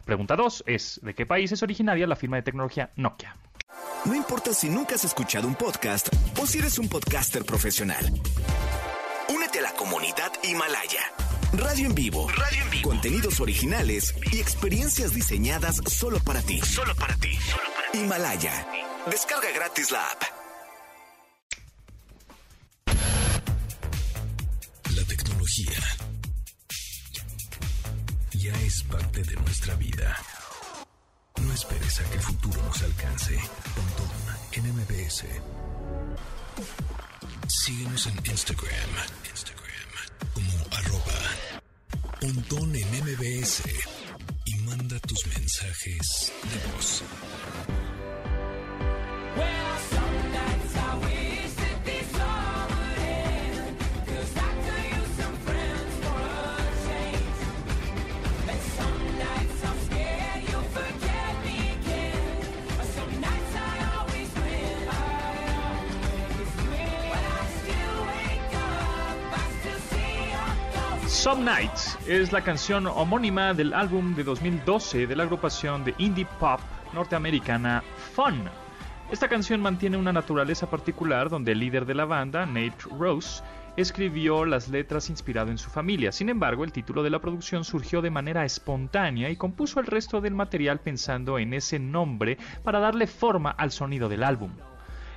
Pregunta 0.04 0.36
2 0.36 0.64
es, 0.66 1.00
¿de 1.02 1.14
qué 1.14 1.26
país 1.26 1.52
es 1.52 1.62
originaria 1.62 2.06
la 2.06 2.16
firma 2.16 2.36
de 2.36 2.42
tecnología 2.42 2.90
Nokia? 2.96 3.36
No 4.04 4.14
importa 4.14 4.54
si 4.54 4.68
nunca 4.68 4.94
has 4.94 5.04
escuchado 5.04 5.48
un 5.48 5.54
podcast 5.54 6.08
o 6.40 6.46
si 6.46 6.58
eres 6.58 6.78
un 6.78 6.88
podcaster 6.88 7.44
profesional. 7.44 8.04
Únete 9.28 9.58
a 9.58 9.62
la 9.62 9.72
comunidad 9.72 10.32
Himalaya. 10.42 11.02
Radio 11.52 11.86
en 11.86 11.94
vivo. 11.94 12.28
Radio 12.28 12.62
en 12.62 12.70
vivo. 12.70 12.88
Contenidos 12.90 13.40
originales 13.40 14.14
y 14.32 14.38
experiencias 14.38 15.14
diseñadas 15.14 15.76
solo 15.86 16.20
para 16.20 16.42
ti. 16.42 16.60
Solo 16.60 16.94
para 16.94 17.14
ti. 17.16 17.38
Himalaya. 17.94 18.66
Descarga 19.10 19.50
gratis 19.54 19.90
la 19.90 20.04
app. 20.04 20.37
Es 28.68 28.82
parte 28.82 29.22
de 29.22 29.34
nuestra 29.36 29.74
vida. 29.76 30.14
No 31.40 31.52
esperes 31.54 32.00
a 32.00 32.04
que 32.04 32.16
el 32.16 32.20
futuro 32.20 32.62
nos 32.62 32.82
alcance. 32.82 33.40
Pontón 33.74 34.10
en 34.52 34.74
MBS. 34.74 35.24
Síguenos 37.48 38.06
en 38.08 38.16
Instagram. 38.26 38.90
Instagram 39.30 39.88
como 40.34 40.76
arroba 40.76 41.18
Pontón 42.20 42.76
en 42.76 42.88
MBS. 43.04 43.62
Y 44.44 44.54
manda 44.56 44.98
tus 45.00 45.26
mensajes 45.28 46.32
de 46.42 46.72
voz. 46.72 47.02
Some 71.28 71.44
Nights 71.44 71.98
es 72.08 72.32
la 72.32 72.40
canción 72.40 72.86
homónima 72.86 73.52
del 73.52 73.74
álbum 73.74 74.14
de 74.14 74.24
2012 74.24 75.06
de 75.06 75.14
la 75.14 75.24
agrupación 75.24 75.84
de 75.84 75.94
indie 75.98 76.26
pop 76.40 76.58
norteamericana 76.94 77.82
Fun. 78.14 78.44
Esta 79.12 79.28
canción 79.28 79.60
mantiene 79.60 79.98
una 79.98 80.10
naturaleza 80.10 80.70
particular 80.70 81.28
donde 81.28 81.52
el 81.52 81.58
líder 81.58 81.84
de 81.84 81.94
la 81.94 82.06
banda, 82.06 82.46
Nate 82.46 82.78
Rose, 82.98 83.42
escribió 83.76 84.46
las 84.46 84.70
letras 84.70 85.10
inspirado 85.10 85.50
en 85.50 85.58
su 85.58 85.68
familia. 85.68 86.12
Sin 86.12 86.30
embargo, 86.30 86.64
el 86.64 86.72
título 86.72 87.02
de 87.02 87.10
la 87.10 87.20
producción 87.20 87.62
surgió 87.62 88.00
de 88.00 88.08
manera 88.08 88.46
espontánea 88.46 89.28
y 89.28 89.36
compuso 89.36 89.80
el 89.80 89.86
resto 89.86 90.22
del 90.22 90.34
material 90.34 90.80
pensando 90.80 91.38
en 91.38 91.52
ese 91.52 91.78
nombre 91.78 92.38
para 92.64 92.80
darle 92.80 93.06
forma 93.06 93.50
al 93.50 93.70
sonido 93.70 94.08
del 94.08 94.22
álbum. 94.22 94.52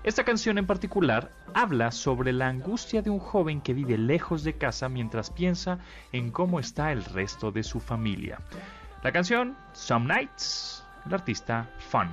Esta 0.03 0.23
canción 0.23 0.57
en 0.57 0.65
particular 0.65 1.31
habla 1.53 1.91
sobre 1.91 2.33
la 2.33 2.47
angustia 2.47 3.03
de 3.03 3.11
un 3.11 3.19
joven 3.19 3.61
que 3.61 3.75
vive 3.75 3.99
lejos 3.99 4.43
de 4.43 4.53
casa 4.53 4.89
mientras 4.89 5.29
piensa 5.29 5.77
en 6.11 6.31
cómo 6.31 6.59
está 6.59 6.91
el 6.91 7.05
resto 7.05 7.51
de 7.51 7.61
su 7.61 7.79
familia. 7.79 8.39
La 9.03 9.11
canción 9.11 9.55
Some 9.73 10.07
Nights, 10.07 10.83
el 11.05 11.13
artista 11.13 11.69
Fun. 11.77 12.09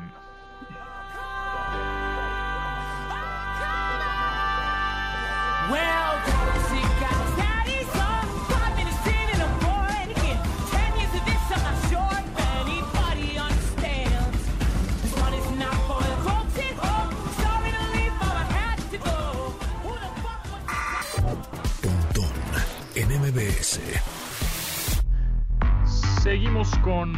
Seguimos 26.22 26.70
con 26.78 27.12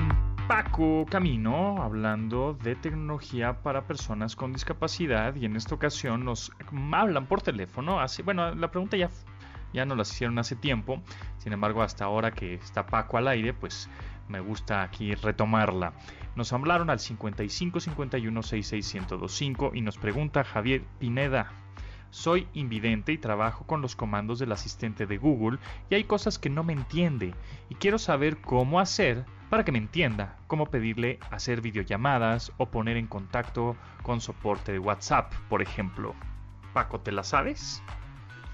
Paco 0.48 1.06
Camino 1.08 1.80
hablando 1.80 2.54
de 2.54 2.74
tecnología 2.74 3.62
para 3.62 3.86
personas 3.86 4.34
con 4.34 4.52
discapacidad 4.52 5.36
y 5.36 5.44
en 5.44 5.54
esta 5.54 5.76
ocasión 5.76 6.24
nos 6.24 6.50
hablan 6.92 7.26
por 7.26 7.42
teléfono. 7.42 8.00
Bueno, 8.24 8.52
la 8.56 8.70
pregunta 8.72 8.96
ya, 8.96 9.08
ya 9.72 9.84
nos 9.84 9.96
la 9.96 10.02
hicieron 10.02 10.38
hace 10.40 10.56
tiempo, 10.56 11.00
sin 11.38 11.52
embargo 11.52 11.80
hasta 11.80 12.06
ahora 12.06 12.32
que 12.32 12.54
está 12.54 12.86
Paco 12.86 13.16
al 13.16 13.28
aire, 13.28 13.54
pues 13.54 13.88
me 14.28 14.40
gusta 14.40 14.82
aquí 14.82 15.14
retomarla. 15.14 15.92
Nos 16.34 16.52
hablaron 16.52 16.90
al 16.90 16.98
55 16.98 17.78
51 17.78 18.42
66 18.42 18.94
1025 18.94 19.70
y 19.74 19.82
nos 19.82 19.96
pregunta 19.96 20.42
Javier 20.42 20.82
Pineda. 20.98 21.52
Soy 22.10 22.48
invidente 22.54 23.12
y 23.12 23.18
trabajo 23.18 23.64
con 23.66 23.82
los 23.82 23.94
comandos 23.94 24.38
del 24.38 24.52
asistente 24.52 25.06
de 25.06 25.16
Google 25.16 25.58
y 25.88 25.94
hay 25.94 26.04
cosas 26.04 26.38
que 26.38 26.50
no 26.50 26.64
me 26.64 26.72
entiende 26.72 27.34
y 27.68 27.76
quiero 27.76 27.98
saber 27.98 28.40
cómo 28.40 28.80
hacer 28.80 29.24
para 29.48 29.64
que 29.64 29.72
me 29.72 29.78
entienda, 29.78 30.38
cómo 30.46 30.66
pedirle 30.66 31.18
hacer 31.30 31.60
videollamadas 31.60 32.52
o 32.56 32.66
poner 32.66 32.96
en 32.96 33.06
contacto 33.06 33.76
con 34.02 34.20
soporte 34.20 34.72
de 34.72 34.78
WhatsApp, 34.78 35.32
por 35.48 35.62
ejemplo. 35.62 36.14
Paco, 36.72 37.00
¿te 37.00 37.12
la 37.12 37.24
sabes? 37.24 37.82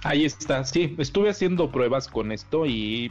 Ahí 0.05 0.25
está, 0.25 0.65
sí, 0.65 0.95
estuve 0.99 1.31
haciendo 1.31 1.71
pruebas 1.71 2.09
con 2.09 2.33
esto 2.33 2.65
y 2.67 3.11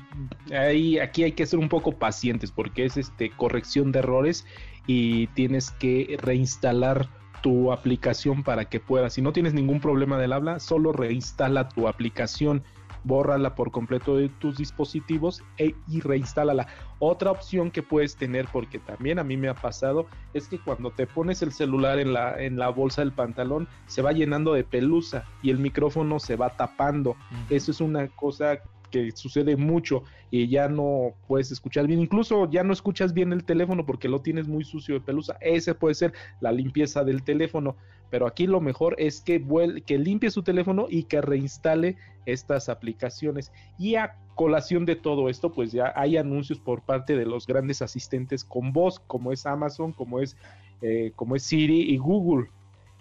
aquí 1.01 1.23
hay 1.23 1.31
que 1.31 1.45
ser 1.45 1.59
un 1.59 1.69
poco 1.69 1.91
pacientes 1.91 2.51
porque 2.51 2.85
es 2.85 2.97
este 2.97 3.31
corrección 3.31 3.91
de 3.91 3.99
errores 3.99 4.45
y 4.87 5.27
tienes 5.27 5.71
que 5.71 6.17
reinstalar 6.21 7.09
tu 7.45 7.71
aplicación 7.71 8.41
para 8.41 8.65
que 8.65 8.79
puedas. 8.79 9.13
Si 9.13 9.21
no 9.21 9.31
tienes 9.31 9.53
ningún 9.53 9.79
problema 9.79 10.17
del 10.17 10.33
habla, 10.33 10.59
solo 10.59 10.91
reinstala 10.91 11.69
tu 11.69 11.87
aplicación, 11.87 12.63
bórrala 13.03 13.53
por 13.53 13.69
completo 13.69 14.17
de 14.17 14.29
tus 14.29 14.57
dispositivos 14.57 15.43
e, 15.59 15.75
y 15.87 15.99
reinstálala. 15.99 16.65
Otra 16.97 17.29
opción 17.29 17.69
que 17.69 17.83
puedes 17.83 18.15
tener, 18.15 18.47
porque 18.51 18.79
también 18.79 19.19
a 19.19 19.23
mí 19.23 19.37
me 19.37 19.47
ha 19.47 19.53
pasado, 19.53 20.07
es 20.33 20.47
que 20.47 20.57
cuando 20.57 20.89
te 20.89 21.05
pones 21.05 21.43
el 21.43 21.51
celular 21.51 21.99
en 21.99 22.13
la, 22.13 22.35
en 22.41 22.57
la 22.57 22.69
bolsa 22.69 23.03
del 23.03 23.11
pantalón, 23.11 23.67
se 23.85 24.01
va 24.01 24.11
llenando 24.11 24.53
de 24.53 24.63
pelusa 24.63 25.25
y 25.43 25.51
el 25.51 25.59
micrófono 25.59 26.19
se 26.19 26.37
va 26.37 26.57
tapando. 26.57 27.15
Eso 27.51 27.69
es 27.69 27.79
una 27.79 28.07
cosa 28.07 28.57
que 28.87 29.11
sucede 29.11 29.55
mucho 29.55 30.03
y 30.31 30.47
ya 30.47 30.67
no 30.67 31.13
puedes 31.27 31.51
escuchar 31.51 31.87
bien, 31.87 31.99
incluso 31.99 32.49
ya 32.49 32.63
no 32.63 32.73
escuchas 32.73 33.13
bien 33.13 33.33
el 33.33 33.43
teléfono 33.43 33.85
porque 33.85 34.09
lo 34.09 34.21
tienes 34.21 34.47
muy 34.47 34.63
sucio 34.63 34.95
de 34.95 35.01
pelusa. 35.01 35.37
Ese 35.41 35.75
puede 35.75 35.95
ser 35.95 36.13
la 36.41 36.51
limpieza 36.51 37.03
del 37.03 37.23
teléfono, 37.23 37.75
pero 38.09 38.27
aquí 38.27 38.47
lo 38.47 38.61
mejor 38.61 38.95
es 38.97 39.21
que, 39.21 39.43
que 39.85 39.97
limpie 39.97 40.31
su 40.31 40.43
teléfono 40.43 40.87
y 40.89 41.03
que 41.03 41.21
reinstale 41.21 41.97
estas 42.25 42.69
aplicaciones. 42.69 43.51
Y 43.77 43.95
a 43.95 44.15
colación 44.35 44.85
de 44.85 44.95
todo 44.95 45.29
esto, 45.29 45.51
pues 45.51 45.71
ya 45.71 45.93
hay 45.95 46.17
anuncios 46.17 46.59
por 46.59 46.81
parte 46.81 47.15
de 47.15 47.25
los 47.25 47.47
grandes 47.47 47.81
asistentes 47.81 48.43
con 48.43 48.73
voz, 48.73 48.99
como 48.99 49.31
es 49.31 49.45
Amazon, 49.45 49.91
como 49.91 50.19
es, 50.19 50.37
eh, 50.81 51.11
como 51.15 51.35
es 51.35 51.43
Siri 51.43 51.81
y 51.81 51.97
Google. 51.97 52.49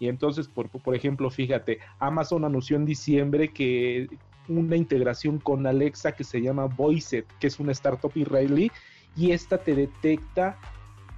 Y 0.00 0.08
entonces, 0.08 0.48
por, 0.48 0.68
por 0.68 0.94
ejemplo, 0.94 1.30
fíjate, 1.30 1.78
Amazon 1.98 2.44
anunció 2.44 2.76
en 2.76 2.84
diciembre 2.84 3.52
que 3.52 4.08
una 4.48 4.76
integración 4.76 5.38
con 5.38 5.66
Alexa 5.66 6.12
que 6.12 6.24
se 6.24 6.40
llama 6.40 6.66
Voicet, 6.66 7.26
que 7.38 7.46
es 7.46 7.58
una 7.60 7.72
startup 7.72 8.12
israelí, 8.14 8.70
y 9.16 9.32
esta 9.32 9.58
te 9.58 9.74
detecta 9.74 10.58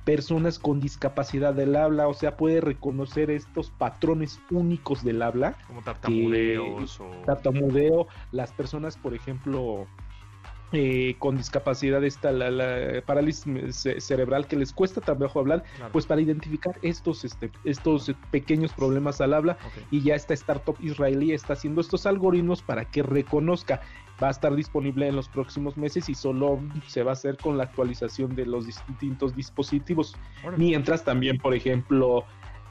personas 0.04 0.60
con 0.60 0.80
discapacidad 0.80 1.52
del 1.52 1.74
habla, 1.74 2.06
o 2.06 2.14
sea, 2.14 2.36
puede 2.36 2.60
reconocer 2.60 3.28
estos 3.28 3.70
patrones 3.70 4.40
únicos 4.52 5.02
del 5.02 5.20
habla. 5.20 5.56
Como 5.66 5.82
tartamudeos 5.82 7.00
o... 7.00 7.10
Tartamudeo, 7.26 8.06
las 8.30 8.52
personas, 8.52 8.96
por 8.96 9.14
ejemplo, 9.14 9.88
eh, 10.72 11.16
con 11.18 11.36
discapacidad 11.36 12.02
esta 12.04 12.32
la, 12.32 12.50
la 12.50 13.00
parálisis 13.02 13.44
ce- 13.70 14.00
cerebral 14.00 14.46
que 14.48 14.56
les 14.56 14.72
cuesta 14.72 15.00
trabajo 15.00 15.38
hablar, 15.38 15.62
Claro. 15.76 15.92
pues 15.92 16.06
para 16.06 16.20
identificar 16.20 16.74
estos 16.82 17.24
este, 17.24 17.50
estos 17.64 18.12
pequeños 18.30 18.72
problemas 18.72 19.20
al 19.20 19.34
habla 19.34 19.56
y 19.90 20.02
ya 20.02 20.14
esta 20.16 20.34
startup 20.34 20.76
israelí 20.80 21.32
está 21.32 21.52
haciendo 21.52 21.80
estos 21.80 22.04
algoritmos 22.06 22.62
para 22.62 22.84
que 22.84 23.02
reconozca. 23.02 23.80
Va 24.22 24.28
a 24.28 24.30
estar 24.30 24.54
disponible 24.56 25.06
en 25.06 25.14
los 25.14 25.28
próximos 25.28 25.76
meses 25.76 26.08
y 26.08 26.14
solo 26.14 26.58
se 26.86 27.02
va 27.02 27.10
a 27.10 27.12
hacer 27.12 27.36
con 27.36 27.58
la 27.58 27.64
actualización 27.64 28.34
de 28.34 28.46
los 28.46 28.64
distintos 28.66 29.36
dispositivos. 29.36 30.14
Órale. 30.42 30.64
Mientras 30.64 31.04
también, 31.04 31.36
por 31.38 31.54
ejemplo, 31.54 32.24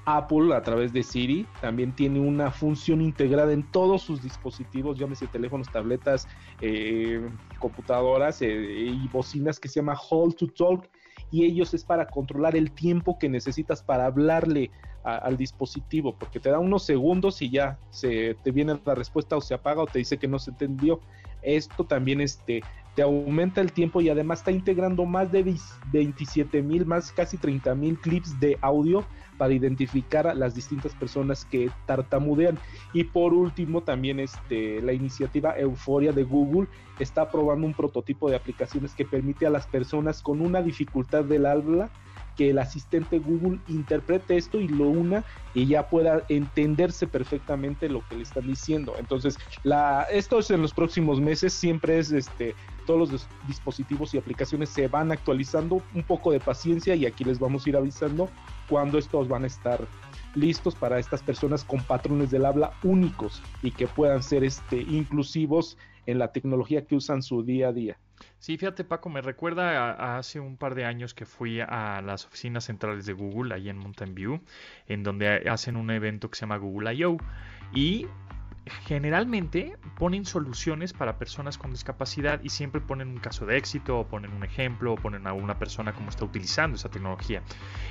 Apple 0.06 0.54
a 0.54 0.62
través 0.62 0.94
de 0.94 1.04
Siri 1.04 1.48
también 1.62 1.96
tiene 1.96 2.20
una 2.20 2.52
función 2.52 3.02
integrada 3.02 3.52
en 3.54 3.64
todos 3.72 4.04
sus 4.04 4.22
dispositivos, 4.22 5.00
llámese 5.00 5.28
teléfonos, 5.28 5.72
tabletas, 5.72 6.28
eh, 6.62 7.28
computadoras 7.60 8.42
eh, 8.42 8.48
y 8.48 9.08
bocinas 9.08 9.60
que 9.60 9.68
se 9.68 9.80
llama 9.80 9.98
Hold 10.10 10.36
to 10.36 10.48
Talk 10.48 10.88
y 11.32 11.44
ellos 11.44 11.74
es 11.74 11.84
para 11.84 12.08
controlar 12.08 12.56
el 12.56 12.72
tiempo 12.72 13.18
que 13.18 13.30
necesitas 13.30 13.82
para 13.82 14.06
hablarle 14.06 14.72
al 15.04 15.38
dispositivo, 15.38 16.16
porque 16.18 16.40
te 16.40 16.50
da 16.50 16.58
unos 16.58 16.84
segundos 16.84 17.40
y 17.44 17.52
ya 17.52 17.78
se 17.92 18.36
te 18.44 18.50
viene 18.50 18.80
la 18.84 18.96
respuesta 18.96 19.38
o 19.38 19.42
se 19.42 19.54
apaga 19.54 19.84
o 19.84 19.86
te 19.86 20.00
dice 20.00 20.18
que 20.18 20.28
no 20.28 20.40
se 20.40 20.50
entendió. 20.50 21.00
Esto 21.44 21.84
también 21.84 22.22
este 22.22 22.64
te 22.96 23.04
aumenta 23.04 23.62
el 23.62 23.72
tiempo 23.72 24.02
y 24.02 24.10
además 24.10 24.40
está 24.40 24.52
integrando 24.52 25.06
más 25.06 25.32
de 25.32 25.44
27 25.92 26.62
mil, 26.64 26.88
más 26.88 27.12
casi 27.12 27.38
30 27.38 27.76
mil 27.76 28.00
clips 28.00 28.40
de 28.40 28.58
audio 28.62 29.06
para 29.38 29.54
identificar 29.54 30.28
a 30.28 30.34
las 30.34 30.56
distintas 30.56 30.94
personas 30.96 31.46
que 31.46 31.70
tartamudean. 31.86 32.60
Y 32.94 33.06
por 33.06 33.34
último, 33.34 33.82
también 33.84 34.20
este, 34.20 34.82
la 34.82 34.94
iniciativa 34.94 35.58
Euforia 35.58 36.12
de 36.12 36.24
Google 36.24 36.68
está 37.00 37.30
probando 37.32 37.68
un 37.68 37.74
prototipo 37.74 38.30
de 38.30 38.36
aplicaciones 38.36 38.94
que 38.94 39.06
permite 39.06 39.46
a 39.46 39.50
las 39.50 39.68
personas 39.68 40.22
con 40.22 40.42
una 40.42 40.62
dificultad 40.62 41.26
del 41.26 41.46
habla 41.46 41.92
que 42.36 42.50
el 42.50 42.60
asistente 42.60 43.20
Google 43.20 43.62
interprete 43.68 44.36
esto 44.36 44.60
y 44.60 44.68
lo 44.68 44.90
una 44.90 45.24
y 45.54 45.68
ya 45.68 45.90
pueda 45.90 46.24
entenderse 46.28 47.08
perfectamente 47.08 47.88
lo 47.90 48.02
que 48.10 48.18
le 48.18 48.24
están 48.24 48.46
diciendo. 48.46 48.94
Entonces, 49.00 49.38
esto 50.12 50.40
es 50.40 50.52
en 50.52 50.62
los 50.62 50.74
próximos 50.74 51.22
meses, 51.22 51.54
siempre 51.54 51.98
es 51.98 52.12
este, 52.12 52.56
todos 52.86 53.00
los 53.00 53.12
dis- 53.12 53.48
dispositivos 53.48 54.14
y 54.14 54.18
aplicaciones 54.18 54.70
se 54.70 54.88
van 54.88 55.12
actualizando, 55.14 55.82
un 55.94 56.04
poco 56.04 56.32
de 56.32 56.40
paciencia 56.42 56.94
y 56.96 57.06
aquí 57.06 57.24
les 57.24 57.40
vamos 57.40 57.66
a 57.66 57.70
ir 57.70 57.78
avisando 57.78 58.30
cuando 58.70 58.98
estos 58.98 59.28
van 59.28 59.44
a 59.44 59.48
estar 59.48 59.80
listos 60.36 60.76
para 60.76 61.00
estas 61.00 61.22
personas 61.22 61.64
con 61.64 61.82
patrones 61.82 62.32
del 62.32 62.46
habla 62.46 62.74
únicos 62.84 63.42
y 63.62 63.72
que 63.72 63.88
puedan 63.88 64.22
ser 64.22 64.44
este, 64.44 64.78
inclusivos 64.78 65.78
en 66.06 66.20
la 66.20 66.32
tecnología 66.32 66.86
que 66.86 66.96
usan 66.96 67.22
su 67.22 67.44
día 67.44 67.70
a 67.70 67.74
día. 67.74 67.98
Sí, 68.40 68.58
fíjate 68.58 68.84
Paco, 68.84 69.10
me 69.10 69.22
recuerda 69.22 70.18
hace 70.18 70.40
un 70.40 70.58
par 70.58 70.76
de 70.76 70.86
años 70.86 71.14
que 71.14 71.26
fui 71.26 71.60
a 71.60 72.02
las 72.02 72.26
oficinas 72.26 72.66
centrales 72.66 73.06
de 73.06 73.14
Google, 73.14 73.54
ahí 73.54 73.70
en 73.70 73.78
Mountain 73.78 74.14
View, 74.14 74.42
en 74.88 75.04
donde 75.04 75.50
hacen 75.50 75.76
un 75.76 75.90
evento 75.90 76.30
que 76.30 76.36
se 76.38 76.42
llama 76.42 76.58
Google 76.58 76.94
I.O. 76.94 77.18
Y 77.74 78.08
generalmente 78.66 79.78
ponen 79.98 80.26
soluciones 80.26 80.94
para 80.94 81.18
personas 81.18 81.58
con 81.58 81.72
discapacidad 81.72 82.42
y 82.44 82.50
siempre 82.50 82.82
ponen 82.82 83.10
un 83.10 83.18
caso 83.18 83.46
de 83.46 83.58
éxito 83.58 84.00
o 84.00 84.08
ponen 84.08 84.34
un 84.34 84.44
ejemplo 84.44 84.94
o 84.94 84.96
ponen 84.96 85.28
a 85.28 85.34
una 85.34 85.60
persona 85.60 85.94
cómo 85.94 86.10
está 86.10 86.26
utilizando 86.26 86.76
esa 86.76 86.90
tecnología. 86.90 87.42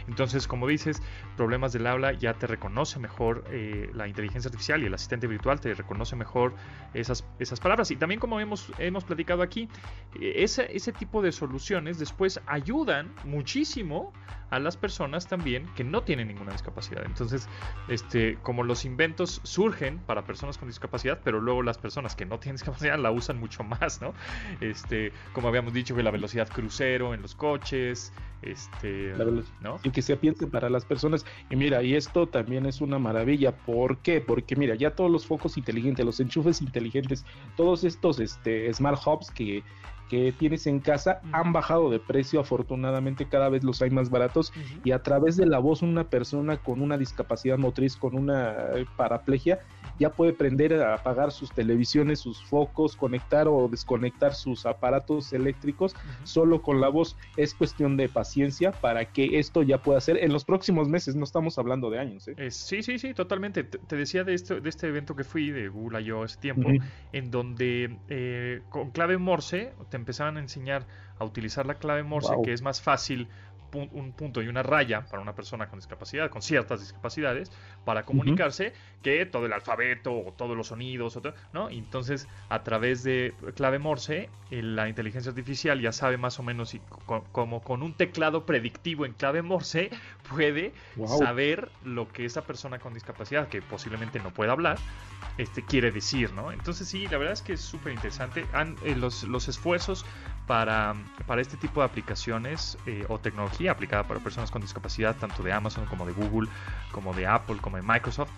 Entonces, 0.08 0.46
como 0.46 0.66
dices, 0.66 1.02
problemas 1.36 1.72
del 1.72 1.86
habla 1.86 2.12
ya 2.12 2.34
te 2.34 2.46
reconoce 2.46 2.98
mejor 2.98 3.44
eh, 3.50 3.90
la 3.94 4.08
inteligencia 4.08 4.48
artificial 4.48 4.82
y 4.82 4.86
el 4.86 4.94
asistente 4.94 5.26
virtual 5.26 5.60
te 5.60 5.74
reconoce 5.74 6.16
mejor 6.16 6.54
esas, 6.92 7.24
esas 7.38 7.60
palabras. 7.60 7.90
Y 7.90 7.96
también 7.96 8.20
como 8.20 8.40
hemos, 8.40 8.72
hemos 8.78 9.04
platicado 9.04 9.42
aquí, 9.42 9.68
ese, 10.20 10.74
ese 10.74 10.92
tipo 10.92 11.22
de 11.22 11.32
soluciones 11.32 11.98
después 11.98 12.40
ayudan 12.46 13.12
muchísimo 13.24 14.12
a 14.50 14.58
las 14.58 14.76
personas 14.76 15.26
también 15.26 15.66
que 15.74 15.82
no 15.84 16.02
tienen 16.02 16.28
ninguna 16.28 16.52
discapacidad. 16.52 17.04
Entonces, 17.04 17.48
este, 17.88 18.36
como 18.42 18.62
los 18.62 18.84
inventos 18.84 19.40
surgen 19.42 19.98
para 19.98 20.24
personas 20.24 20.58
con 20.58 20.63
discapacidad, 20.66 21.20
pero 21.22 21.40
luego 21.40 21.62
las 21.62 21.78
personas 21.78 22.14
que 22.14 22.26
no 22.26 22.38
tienen 22.38 22.56
discapacidad 22.56 22.98
la 22.98 23.10
usan 23.10 23.38
mucho 23.38 23.62
más, 23.80 24.00
¿no? 24.00 24.14
Este, 24.60 25.12
como 25.32 25.48
habíamos 25.48 25.72
dicho, 25.72 25.94
que 25.94 26.02
la 26.02 26.10
velocidad 26.10 26.48
crucero 26.48 27.14
en 27.14 27.22
los 27.22 27.34
coches, 27.34 28.12
este, 28.44 29.16
La 29.16 29.24
¿no? 29.62 29.80
y 29.82 29.90
que 29.90 30.02
se 30.02 30.16
piense 30.16 30.46
para 30.46 30.68
las 30.68 30.84
personas. 30.84 31.24
Y 31.50 31.56
mira, 31.56 31.82
y 31.82 31.94
esto 31.94 32.26
también 32.26 32.66
es 32.66 32.80
una 32.80 32.98
maravilla. 32.98 33.56
¿Por 33.56 33.98
qué? 33.98 34.20
Porque 34.20 34.56
mira, 34.56 34.74
ya 34.74 34.94
todos 34.94 35.10
los 35.10 35.26
focos 35.26 35.56
inteligentes, 35.56 36.04
los 36.04 36.20
enchufes 36.20 36.60
inteligentes, 36.60 37.24
todos 37.56 37.84
estos 37.84 38.20
este, 38.20 38.72
smart 38.72 39.00
hubs 39.06 39.30
que, 39.30 39.62
que 40.10 40.32
tienes 40.32 40.66
en 40.66 40.80
casa 40.80 41.20
han 41.32 41.52
bajado 41.52 41.90
de 41.90 41.98
precio. 41.98 42.40
Afortunadamente, 42.40 43.26
cada 43.26 43.48
vez 43.48 43.64
los 43.64 43.80
hay 43.82 43.90
más 43.90 44.10
baratos. 44.10 44.52
Y 44.84 44.90
a 44.92 45.02
través 45.02 45.36
de 45.36 45.46
la 45.46 45.58
voz, 45.58 45.82
una 45.82 46.04
persona 46.04 46.58
con 46.58 46.82
una 46.82 46.98
discapacidad 46.98 47.58
motriz, 47.58 47.96
con 47.96 48.16
una 48.16 48.52
eh, 48.74 48.86
paraplegia, 48.96 49.60
ya 49.98 50.10
puede 50.10 50.32
prender 50.32 50.74
a 50.82 50.94
apagar 50.94 51.32
sus 51.32 51.50
televisiones, 51.52 52.20
sus 52.20 52.42
focos, 52.44 52.96
conectar 52.96 53.48
o 53.48 53.68
desconectar 53.68 54.34
sus 54.34 54.66
aparatos 54.66 55.32
eléctricos 55.32 55.94
solo 56.24 56.62
con 56.62 56.80
la 56.80 56.88
voz. 56.88 57.16
Es 57.36 57.54
cuestión 57.54 57.96
de 57.96 58.08
paciencia 58.08 58.72
para 58.72 59.04
que 59.06 59.38
esto 59.38 59.62
ya 59.62 59.78
pueda 59.78 60.00
ser 60.00 60.16
en 60.18 60.32
los 60.32 60.44
próximos 60.44 60.88
meses, 60.88 61.14
no 61.16 61.24
estamos 61.24 61.58
hablando 61.58 61.90
de 61.90 61.98
años. 61.98 62.28
¿eh? 62.28 62.34
Eh, 62.36 62.50
sí, 62.50 62.82
sí, 62.82 62.98
sí, 62.98 63.14
totalmente. 63.14 63.64
Te, 63.64 63.78
te 63.78 63.96
decía 63.96 64.24
de 64.24 64.34
este, 64.34 64.60
de 64.60 64.68
este 64.68 64.88
evento 64.88 65.14
que 65.16 65.24
fui 65.24 65.50
de 65.50 65.68
Google 65.68 66.02
I.O. 66.02 66.24
ese 66.24 66.38
tiempo, 66.38 66.68
en 67.12 67.30
donde 67.30 67.98
eh, 68.08 68.62
con 68.70 68.90
clave 68.90 69.18
Morse 69.18 69.72
te 69.90 69.96
empezaban 69.96 70.36
a 70.36 70.40
enseñar 70.40 70.86
a 71.18 71.24
utilizar 71.24 71.66
la 71.66 71.74
clave 71.74 72.02
Morse, 72.02 72.34
Wow. 72.34 72.42
que 72.42 72.52
es 72.52 72.62
más 72.62 72.80
fácil 72.82 73.28
pu- 73.74 73.88
un 73.92 74.12
punto 74.12 74.40
y 74.42 74.48
una 74.48 74.62
raya 74.62 75.04
para 75.10 75.20
una 75.22 75.34
persona 75.34 75.66
con 75.68 75.78
discapacidad, 75.78 76.30
con 76.30 76.40
ciertas 76.40 76.80
discapacidades, 76.80 77.50
para 77.84 78.04
comunicarse, 78.04 78.72
que 79.02 79.26
todo 79.26 79.46
el 79.46 79.52
alfabeto 79.52 80.12
o 80.12 80.32
todos 80.32 80.56
los 80.56 80.68
sonidos, 80.68 81.16
o 81.16 81.20
to- 81.20 81.34
¿no? 81.52 81.70
Y 81.70 81.78
entonces, 81.78 82.28
a 82.48 82.62
través 82.62 83.02
de 83.02 83.34
clave 83.56 83.78
Morse, 83.78 84.30
eh, 84.50 84.62
la 84.62 84.88
inteligencia 84.88 85.30
artificial 85.30 85.80
ya 85.80 85.92
sabe 85.92 86.16
más 86.16 86.38
o 86.38 86.42
menos 86.42 86.74
y 86.74 86.78
co- 87.06 87.24
como 87.32 87.62
con 87.62 87.82
un 87.82 87.92
teclado 87.94 88.46
predictivo 88.46 89.04
en 89.06 89.12
clave 89.14 89.42
Morse 89.42 89.90
puede 90.34 90.72
Wow. 90.96 91.18
saber 91.18 91.68
lo 91.82 92.08
que 92.08 92.24
esa 92.24 92.42
persona 92.42 92.78
con 92.78 92.94
discapacidad, 92.94 93.48
que 93.48 93.60
posiblemente 93.60 94.20
no 94.20 94.30
pueda 94.30 94.52
hablar, 94.52 94.78
este, 95.36 95.64
quiere 95.64 95.90
decir, 95.90 96.32
¿no? 96.32 96.52
Entonces 96.52 96.88
sí, 96.88 97.08
la 97.08 97.18
verdad 97.18 97.32
es 97.32 97.42
que 97.42 97.54
es 97.54 97.60
súper 97.60 97.92
interesante. 97.92 98.44
Eh, 98.84 98.94
los, 98.94 99.24
los 99.24 99.48
esfuerzos 99.48 100.04
para, 100.46 100.94
para 101.26 101.40
este 101.40 101.56
tipo 101.56 101.80
de 101.80 101.86
aplicaciones 101.86 102.76
eh, 102.86 103.04
o 103.08 103.18
tecnología 103.18 103.72
aplicada 103.72 104.02
para 104.04 104.20
personas 104.20 104.50
con 104.50 104.60
discapacidad, 104.62 105.16
tanto 105.16 105.42
de 105.42 105.52
Amazon 105.52 105.86
como 105.86 106.04
de 106.06 106.12
Google, 106.12 106.48
como 106.92 107.14
de 107.14 107.26
Apple, 107.26 107.56
como 107.60 107.76
de 107.76 107.82
Microsoft, 107.82 108.30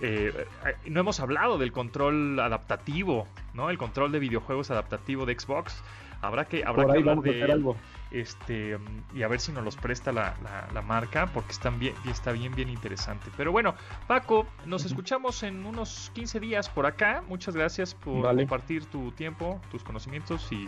eh, 0.00 0.46
eh, 0.66 0.76
no 0.86 1.00
hemos 1.00 1.20
hablado 1.20 1.56
del 1.58 1.72
control 1.72 2.38
adaptativo, 2.40 3.26
¿no? 3.54 3.70
El 3.70 3.78
control 3.78 4.12
de 4.12 4.18
videojuegos 4.18 4.70
adaptativo 4.70 5.24
de 5.26 5.38
Xbox. 5.38 5.82
Habrá 6.20 6.46
que, 6.46 6.64
habrá 6.64 6.84
que 6.86 6.98
hablar 7.00 7.20
de 7.20 7.52
algo. 7.52 7.76
este 8.10 8.78
y 9.14 9.22
a 9.24 9.28
ver 9.28 9.40
si 9.40 9.52
nos 9.52 9.62
los 9.62 9.76
presta 9.76 10.10
la, 10.10 10.34
la- 10.42 10.68
la 10.72 10.80
marca 10.82 11.26
porque 11.26 11.52
están 11.52 11.78
bien 11.78 11.94
está 12.08 12.32
bien 12.32 12.54
bien 12.54 12.70
interesante 12.70 13.30
pero 13.36 13.52
bueno 13.52 13.74
Paco 14.06 14.46
nos 14.64 14.84
escuchamos 14.86 15.42
en 15.42 15.66
unos 15.66 16.10
15 16.14 16.40
días 16.40 16.70
por 16.70 16.86
acá 16.86 17.22
muchas 17.28 17.54
gracias 17.56 17.94
por 17.94 18.22
Vale. 18.22 18.42
compartir 18.42 18.86
tu 18.86 19.10
tiempo 19.12 19.60
tus 19.70 19.82
conocimientos 19.82 20.50
y, 20.52 20.66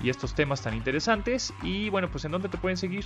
y 0.00 0.10
estos 0.10 0.34
temas 0.34 0.62
tan 0.62 0.74
interesantes 0.74 1.52
y 1.62 1.88
bueno 1.90 2.10
pues 2.10 2.24
en 2.24 2.32
dónde 2.32 2.48
te 2.48 2.58
pueden 2.58 2.76
seguir 2.76 3.04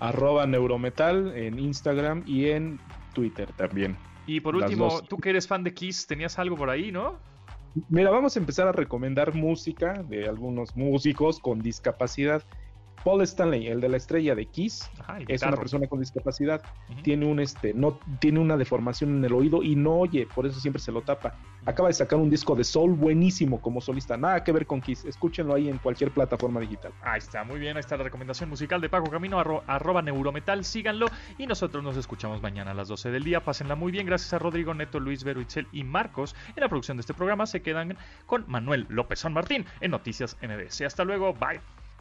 Arroba 0.00 0.46
Neurometal 0.46 1.36
en 1.36 1.58
Instagram 1.58 2.22
y 2.26 2.46
en 2.50 2.78
Twitter 3.14 3.52
también. 3.52 3.96
y 4.26 4.40
por 4.40 4.56
último 4.56 5.02
tú 5.02 5.16
que 5.18 5.30
eres 5.30 5.46
fan 5.46 5.64
de 5.64 5.74
Kiss 5.74 6.06
tenías 6.06 6.38
algo 6.38 6.56
por 6.56 6.70
ahí 6.70 6.92
no 6.92 7.18
Mira, 7.88 8.10
vamos 8.10 8.36
a 8.36 8.40
empezar 8.40 8.66
a 8.66 8.72
recomendar 8.72 9.34
música 9.34 10.02
de 10.08 10.26
algunos 10.26 10.74
músicos 10.74 11.38
con 11.38 11.60
discapacidad. 11.60 12.42
Paul 13.04 13.22
Stanley, 13.22 13.66
el 13.68 13.80
de 13.80 13.88
la 13.88 13.96
estrella 13.96 14.34
de 14.34 14.46
Kiss, 14.46 14.90
Ajá, 15.00 15.18
el 15.18 15.26
es 15.30 15.42
una 15.42 15.56
persona 15.56 15.86
con 15.86 16.00
discapacidad. 16.00 16.62
Tiene 17.02 17.26
un 17.26 17.40
este, 17.40 17.72
no 17.74 17.98
tiene 18.20 18.40
una 18.40 18.56
deformación 18.56 19.16
en 19.18 19.24
el 19.24 19.32
oído 19.32 19.62
y 19.62 19.76
no 19.76 19.92
oye, 19.98 20.26
por 20.34 20.46
eso 20.46 20.58
siempre 20.60 20.80
se 20.82 20.92
lo 20.92 21.02
tapa. 21.02 21.34
Acaba 21.66 21.88
de 21.88 21.94
sacar 21.94 22.18
un 22.18 22.30
disco 22.30 22.54
de 22.54 22.64
soul 22.64 22.92
buenísimo 22.94 23.60
como 23.60 23.80
solista, 23.80 24.16
nada 24.16 24.42
que 24.44 24.52
ver 24.52 24.66
con 24.66 24.80
Kiss. 24.80 25.04
Escúchenlo 25.04 25.54
ahí 25.54 25.68
en 25.68 25.78
cualquier 25.78 26.10
plataforma 26.10 26.60
digital. 26.60 26.92
Ahí 27.02 27.18
está, 27.18 27.44
muy 27.44 27.58
bien, 27.58 27.76
ahí 27.76 27.80
está 27.80 27.96
la 27.96 28.04
recomendación 28.04 28.48
musical 28.48 28.80
de 28.80 28.88
Paco 28.88 29.10
Camino, 29.10 29.38
arro- 29.40 29.62
arroba 29.66 30.02
neurometal, 30.02 30.64
síganlo 30.64 31.06
y 31.38 31.46
nosotros 31.46 31.82
nos 31.84 31.96
escuchamos 31.96 32.42
mañana 32.42 32.70
a 32.72 32.74
las 32.74 32.88
12 32.88 33.10
del 33.10 33.24
día, 33.24 33.42
pásenla 33.44 33.74
muy 33.74 33.92
bien, 33.92 34.06
gracias 34.06 34.32
a 34.32 34.38
Rodrigo 34.38 34.74
Neto, 34.74 34.98
Luis 35.00 35.24
Vero, 35.24 35.40
Itzel 35.40 35.66
y 35.72 35.84
Marcos 35.84 36.34
en 36.56 36.60
la 36.62 36.68
producción 36.68 36.96
de 36.96 37.02
este 37.02 37.14
programa, 37.14 37.46
se 37.46 37.62
quedan 37.62 37.96
con 38.26 38.44
Manuel 38.48 38.86
López 38.88 39.20
San 39.20 39.32
Martín 39.32 39.64
en 39.80 39.90
Noticias 39.90 40.36
MBS, 40.42 40.82
hasta 40.82 41.04
luego, 41.04 41.32
bye. 41.34 41.60